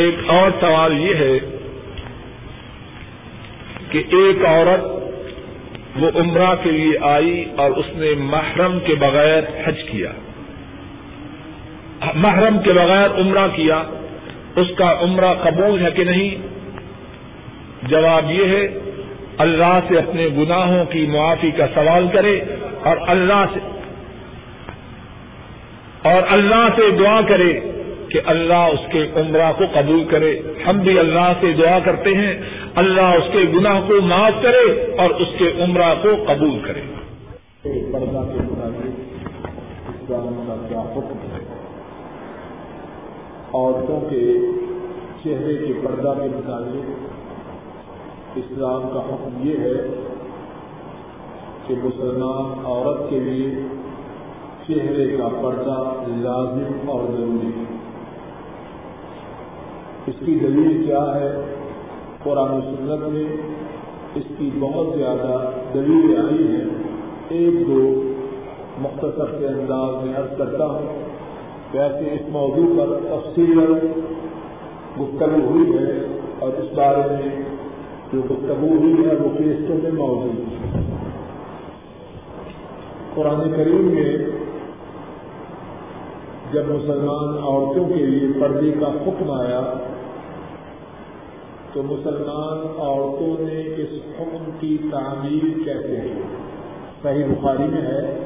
ایک 0.00 0.14
اور 0.26 0.50
سوال 0.60 1.00
یہ 1.00 1.14
ہے 1.14 1.38
کہ 3.90 3.98
ایک 3.98 4.44
عورت 4.44 4.84
وہ 5.96 6.10
عمرہ 6.14 6.54
کے 6.62 6.70
لیے 6.70 6.98
آئی 7.00 7.44
اور 7.56 7.70
اس 7.70 7.86
نے 7.94 8.10
محرم 8.18 8.78
کے 8.80 8.94
بغیر 8.94 9.42
حج 9.66 9.82
کیا۔ 9.90 10.12
محرم 12.14 12.58
کے 12.58 12.72
بغیر 12.72 13.20
عمرہ 13.20 13.46
کیا، 13.54 13.82
اس 14.56 14.66
کا 14.76 14.96
عمرہ 15.00 15.34
قبول 15.34 15.82
ہے 15.82 15.90
کہ 15.90 16.04
نہیں؟ 16.04 16.36
جواب 17.82 18.30
یہ 18.30 18.44
ہے، 18.44 18.78
اللہ 19.38 19.78
سے 19.88 19.98
اپنے 19.98 20.28
گناہوں 20.38 20.84
کی 20.84 21.06
معافی 21.06 21.50
کا 21.50 21.66
سوال 21.74 22.06
کرے 22.12 22.40
اور 22.84 22.96
اللہ 23.06 23.44
سے 23.54 23.60
اور 26.08 26.22
اللہ 26.30 26.68
سے 26.76 26.82
دعا 26.98 27.20
کرے 27.28 27.60
کہ 28.08 28.20
اللہ 28.26 28.54
اس 28.54 28.92
کے 28.92 29.06
عمرہ 29.16 29.52
کو 29.58 29.64
قبول 29.74 30.04
کرے۔ 30.04 30.40
ہم 30.66 30.78
بھی 30.78 30.98
اللہ 30.98 31.32
سے 31.40 31.52
دعا 31.52 31.78
کرتے 31.84 32.14
ہیں، 32.14 32.40
اللہ 32.74 33.00
اس 33.00 33.32
کے 33.32 33.38
گناہ 33.54 33.80
کو 33.88 34.00
معاف 34.00 34.32
کرے 34.42 34.94
اور 34.98 35.10
اس 35.10 35.28
کے 35.38 35.52
عمرہ 35.58 35.94
کو 36.02 36.24
قبول 36.26 36.58
کرے۔ 36.62 36.80
پردہ 37.92 38.02
کے 38.02 38.42
مطابق 38.42 40.08
کا 40.08 40.56
کیا 40.68 40.80
حکم؟ 40.80 41.27
عورتوں 43.54 44.00
کے 44.10 44.38
چہرے 45.24 45.56
کے 45.56 45.72
پردہ 45.82 46.14
کے 46.22 46.28
مطابق 46.36 47.08
اسلام 48.34 48.82
کا 48.82 49.00
حکم 49.00 49.48
یہ 49.48 49.56
ہے 49.56 50.04
کہ 51.66 51.74
مسلمان 51.84 52.66
عورت 52.66 53.10
کے 53.10 53.20
لیے 53.20 53.54
چہرے 54.68 55.16
کا 55.16 55.28
پردہ 55.28 55.92
لازم 56.06 56.90
اور 56.90 57.00
ضروری 57.16 57.46
ہے۔ 57.46 57.76
اس 60.06 60.14
کی 60.26 60.38
دلیل 60.38 60.84
کیا 60.86 61.14
ہے؟ 61.14 61.54
قرآن 62.22 62.50
و 62.50 62.60
سنت 62.60 63.08
میں 63.08 63.36
اس 64.14 64.24
کی 64.38 64.50
بہت 64.58 64.86
زیادہ 64.96 65.50
دلیل 65.74 66.16
آئی 66.16 66.52
ہے۔ 66.52 66.62
ایک 67.28 67.68
دو 67.68 68.12
مختصر 68.78 69.38
کے 69.38 69.46
انداز 69.46 70.04
میں 70.04 70.16
عرض 70.16 70.38
کرتا 70.38 70.66
ہوں۔ 70.66 71.07
ویسے 71.72 72.14
اس 72.14 72.20
موضوع 72.28 72.66
پر 72.78 72.98
تفصیل 73.08 73.60
گفتگو 75.00 75.46
ہوئی 75.46 75.78
ہے 75.78 76.06
اور 76.38 76.48
اس 76.48 76.72
بارے 76.74 76.96
میں 76.96 77.42
جو 78.12 78.22
گفتگو 78.30 78.66
ہوئی 78.66 79.08
ہے 79.08 79.14
وہ 79.16 79.28
کیسٹوں 79.38 79.76
میں 79.82 79.90
موجود 79.90 80.52
ہے۔ 80.52 80.80
قرآن 83.14 83.52
کریم 83.56 83.84
میں 83.94 84.16
جب 86.52 86.64
مسلمان 86.68 87.38
عورتوں 87.44 87.88
کے 87.88 88.06
لیے 88.06 88.40
پردے 88.40 88.72
کا 88.80 88.86
حکم 88.86 89.30
آیا، 89.30 89.74
تو 91.72 91.82
مسلمان 91.82 92.80
عورتوں 92.80 93.44
نے 93.44 93.60
اس 93.60 93.98
حکم 94.20 94.50
کی 94.60 94.78
تعمیر 94.90 95.64
کیسے 95.64 96.00
کی؟ 96.02 96.22
صحیح 97.02 97.24
بخاری 97.24 97.62
میں 97.62 97.82
ہے 97.82 98.18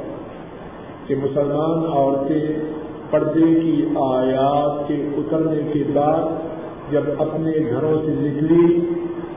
کہ 1.06 1.14
مسلمان 1.16 1.86
عورتیں 1.92 2.81
پردے 3.12 3.60
کی 3.60 3.86
آیات 3.96 4.88
کے 4.88 4.94
اترنے 4.94 5.72
کے 5.72 5.84
بعد 5.92 6.22
جب 6.92 7.02
اپنے 7.18 7.52
گھروں 7.70 7.98
سے 8.06 8.12
نکلی 8.18 8.80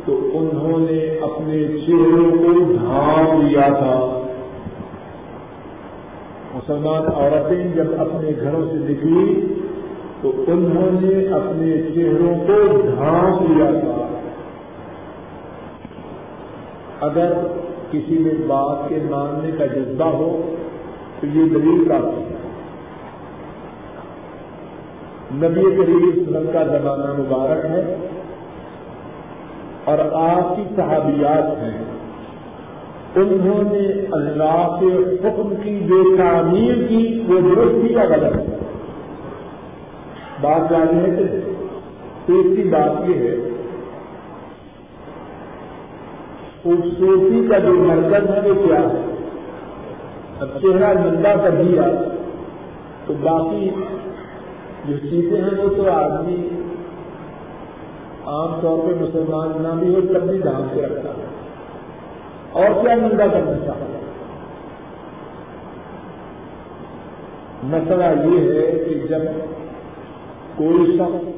تو 0.05 0.29
انہوں 0.33 0.79
نے 0.79 1.19
اپنے 1.21 1.67
چہروں 1.67 2.31
کو 2.31 2.73
ڈھانپ 2.73 3.43
لیا 3.43 3.67
تھا۔ 3.79 4.21
مسلمان 6.53 7.03
عورتیں 7.15 7.67
جب 7.75 7.85
اپنے 7.97 8.31
گھروں 8.41 8.65
سے 8.71 8.77
نکلی 8.77 9.53
تو 10.21 10.43
انہوں 10.47 11.01
نے 11.01 11.27
اپنے 11.27 11.81
چہروں 11.95 12.47
کو 12.47 12.77
ڈھانپ 12.77 13.41
لیا 13.41 13.71
تھا۔ 13.79 14.07
اگر 17.01 17.33
کسی 17.91 18.17
میں 18.17 18.33
بات 18.47 18.89
کے 18.89 18.97
ماننے 19.09 19.51
کا 19.57 19.65
جذبہ 19.65 20.05
ہو 20.05 20.55
تو 21.19 21.27
یہ 21.27 21.43
دلیل 21.43 21.85
کافی 21.89 22.21
ہے۔ 22.21 22.44
نبی 25.35 25.63
کریم 25.77 26.03
وسلم 26.07 26.49
کا 26.53 26.63
زمانہ 26.63 27.13
مبارک 27.17 27.65
ہے 27.65 27.95
اور 29.83 29.99
آپ 30.11 30.55
کی 30.55 30.63
صحابیات 30.75 31.63
ہیں۔ 31.63 31.83
انہوں 33.15 33.63
نے 33.71 33.83
اللہ 34.11 34.77
کے 34.79 34.93
حکم 35.23 35.53
کی 35.63 35.79
جو 35.79 36.17
تعمیر 36.17 36.87
کی 36.87 37.23
وہ 37.27 37.39
درست 37.39 37.75
کی 37.81 37.93
یا 37.93 38.03
غلط؟ 38.03 38.35
ہے 38.35 38.57
بات 40.41 40.69
جانی 40.69 40.99
ہے 40.99 41.27
تیسری 42.25 42.69
بات 42.69 43.09
یہ 43.09 43.15
ہے، 43.15 43.35
خوبصورتی 46.63 47.47
کا 47.49 47.57
جو 47.57 47.73
مرکز 47.73 48.29
ہے 48.29 48.49
وہ 48.49 48.67
کیا 48.67 48.79
ہے؟ 48.79 49.01
اب 50.39 50.47
چہرہ 50.61 50.93
نندا 50.99 51.35
کر 51.43 51.49
دیا 51.49 51.83
تو 53.05 53.13
باقی 53.21 53.69
جو 54.87 54.97
چیزیں 55.09 55.41
ہیں 55.41 55.63
وہ 55.63 55.69
تو 55.77 55.91
آدمی 55.91 56.49
عام 58.25 58.59
طور 58.61 58.77
پہ 58.77 59.03
مسلمان 59.03 59.63
نہ 59.63 59.79
بھی 59.79 59.95
ہو، 59.95 60.01
تب 60.01 60.29
بھی 60.29 60.37
دھام 60.37 60.67
کے 60.73 60.81
رکھتا 60.81 61.09
ہے۔ 61.09 61.25
اور 62.51 62.83
کیا 62.83 62.95
نندا 62.95 63.27
کرنا 63.27 63.65
چاہتا 63.65 63.85
ہے؟ 63.85 63.99
مسئلہ 67.63 68.03
یہ 68.03 68.51
ہے 68.51 68.71
کہ 68.71 69.07
جب 69.09 69.21
کوئی 70.55 70.97
شخص 70.97 71.35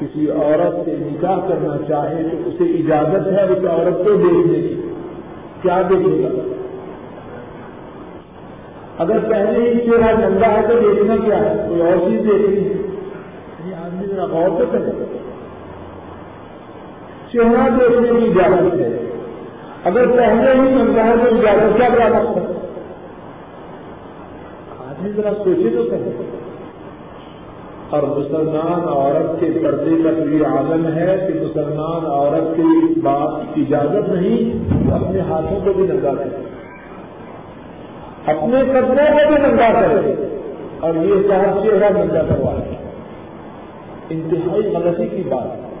کسی 0.00 0.30
عورت 0.30 0.84
سے 0.84 0.96
نکاح 0.98 1.38
کرنا 1.48 1.76
چاہے 1.88 2.22
تو 2.22 2.48
اسے 2.48 2.64
اجازت 2.64 3.26
ہے 3.26 3.42
اس 3.42 3.64
عورت 3.70 4.04
کو 4.04 4.14
دیکھنے 4.14 4.68
کی۔ 4.68 4.80
کیا 5.62 5.82
دیکھے 5.90 6.22
گا؟ 6.22 6.28
اگر 8.98 9.18
پہلے 9.28 9.70
ہی 9.70 9.80
چہرہ 9.80 10.28
گندا 10.28 10.52
ہے 10.52 10.62
تو 10.68 10.74
دیکھنا 10.78 11.16
کیا 11.16 11.38
ہے؟ 11.38 11.66
کوئی 11.68 11.80
اور 11.80 12.10
چیز 12.10 12.20
دیکھنی 12.20 12.68
ہے 12.68 12.71
غور 14.32 14.48
سے 14.58 14.64
کرے 14.72 15.18
چہرہ 17.32 17.68
دیکھنے 17.70 18.08
کی 18.08 18.26
اجازت 18.26 18.74
ہے۔ 18.74 18.98
اگر 19.84 20.06
پہلے 20.06 20.50
ہی 20.54 20.74
گندا 20.74 21.04
ہے 21.04 21.12
تو 21.16 21.34
اجازت 21.34 21.76
کیا 21.76 21.88
کیا 21.88 22.08
سکتا 22.08 22.40
ہے؟ 22.40 22.68
آدمی 24.88 25.10
ذرا 25.10 25.30
سوچے 25.44 25.70
تو 25.76 25.84
کرے 25.90 26.10
اور 27.90 28.02
مسلمان 28.02 28.88
عورت 28.88 29.40
کے 29.40 29.46
پردے 29.46 30.02
کا 30.04 30.10
تو 30.10 30.30
یہ 30.30 30.46
عالم 30.46 30.86
ہے 30.86 31.28
کہ 31.28 31.40
مسلمان 31.40 32.06
عورت 32.06 32.56
کی 32.56 33.00
بات 33.00 33.54
کی 33.54 33.64
اجازت 33.68 34.08
نہیں 34.08 34.64
اپنے 34.92 35.20
ہاتھوں 35.20 35.60
کو 35.64 35.72
بھی 35.72 35.86
ننگا 35.86 36.14
کرے۔ 36.14 36.44
اپنے 38.26 38.62
قدموں 38.62 39.06
کو 39.06 39.34
بھی 39.34 39.46
ننگا 39.46 39.80
کرے۔ 39.80 40.38
اور 40.80 40.94
یہ 40.94 41.28
چاہ 41.28 41.64
چہرہ 41.64 41.90
ننگا 41.98 42.22
کروا 42.22 42.52
انتہائی 44.12 44.62
غلطی 44.62 45.06
کی 45.06 45.22
بات 45.28 45.72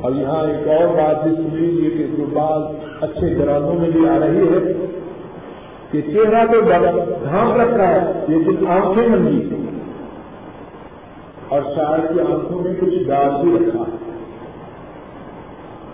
اور 0.00 0.12
یہاں 0.12 0.46
ایک 0.46 0.68
اور 0.68 0.88
بات 0.88 1.24
بھی 1.24 1.36
سن 1.36 1.56
لیجیے 1.56 1.90
کہ 1.90 2.06
جو 2.16 2.24
بات 2.26 2.62
اچھے 3.02 3.38
گرانوں 3.38 3.74
میں 3.74 3.90
بھی 3.90 4.08
آ 4.08 4.18
رہی 4.18 4.48
ہے 4.48 4.72
کہ 5.90 6.00
چہرہ 6.00 6.46
تو 6.46 6.60
ڈھانپ 7.24 7.56
رکھا 7.56 7.88
ہے 7.88 8.12
لیکن 8.28 8.66
آنکھیں 8.66 9.08
ننگی 9.08 9.48
اور 11.48 11.62
شاید 11.74 12.14
کی 12.14 12.20
آنکھوں 12.20 12.60
میں 12.60 12.74
کچھ 12.80 13.08
ڈال 13.08 13.30
بھی 13.42 13.56
رکھا۔ 13.56 13.80
ہے 13.80 13.96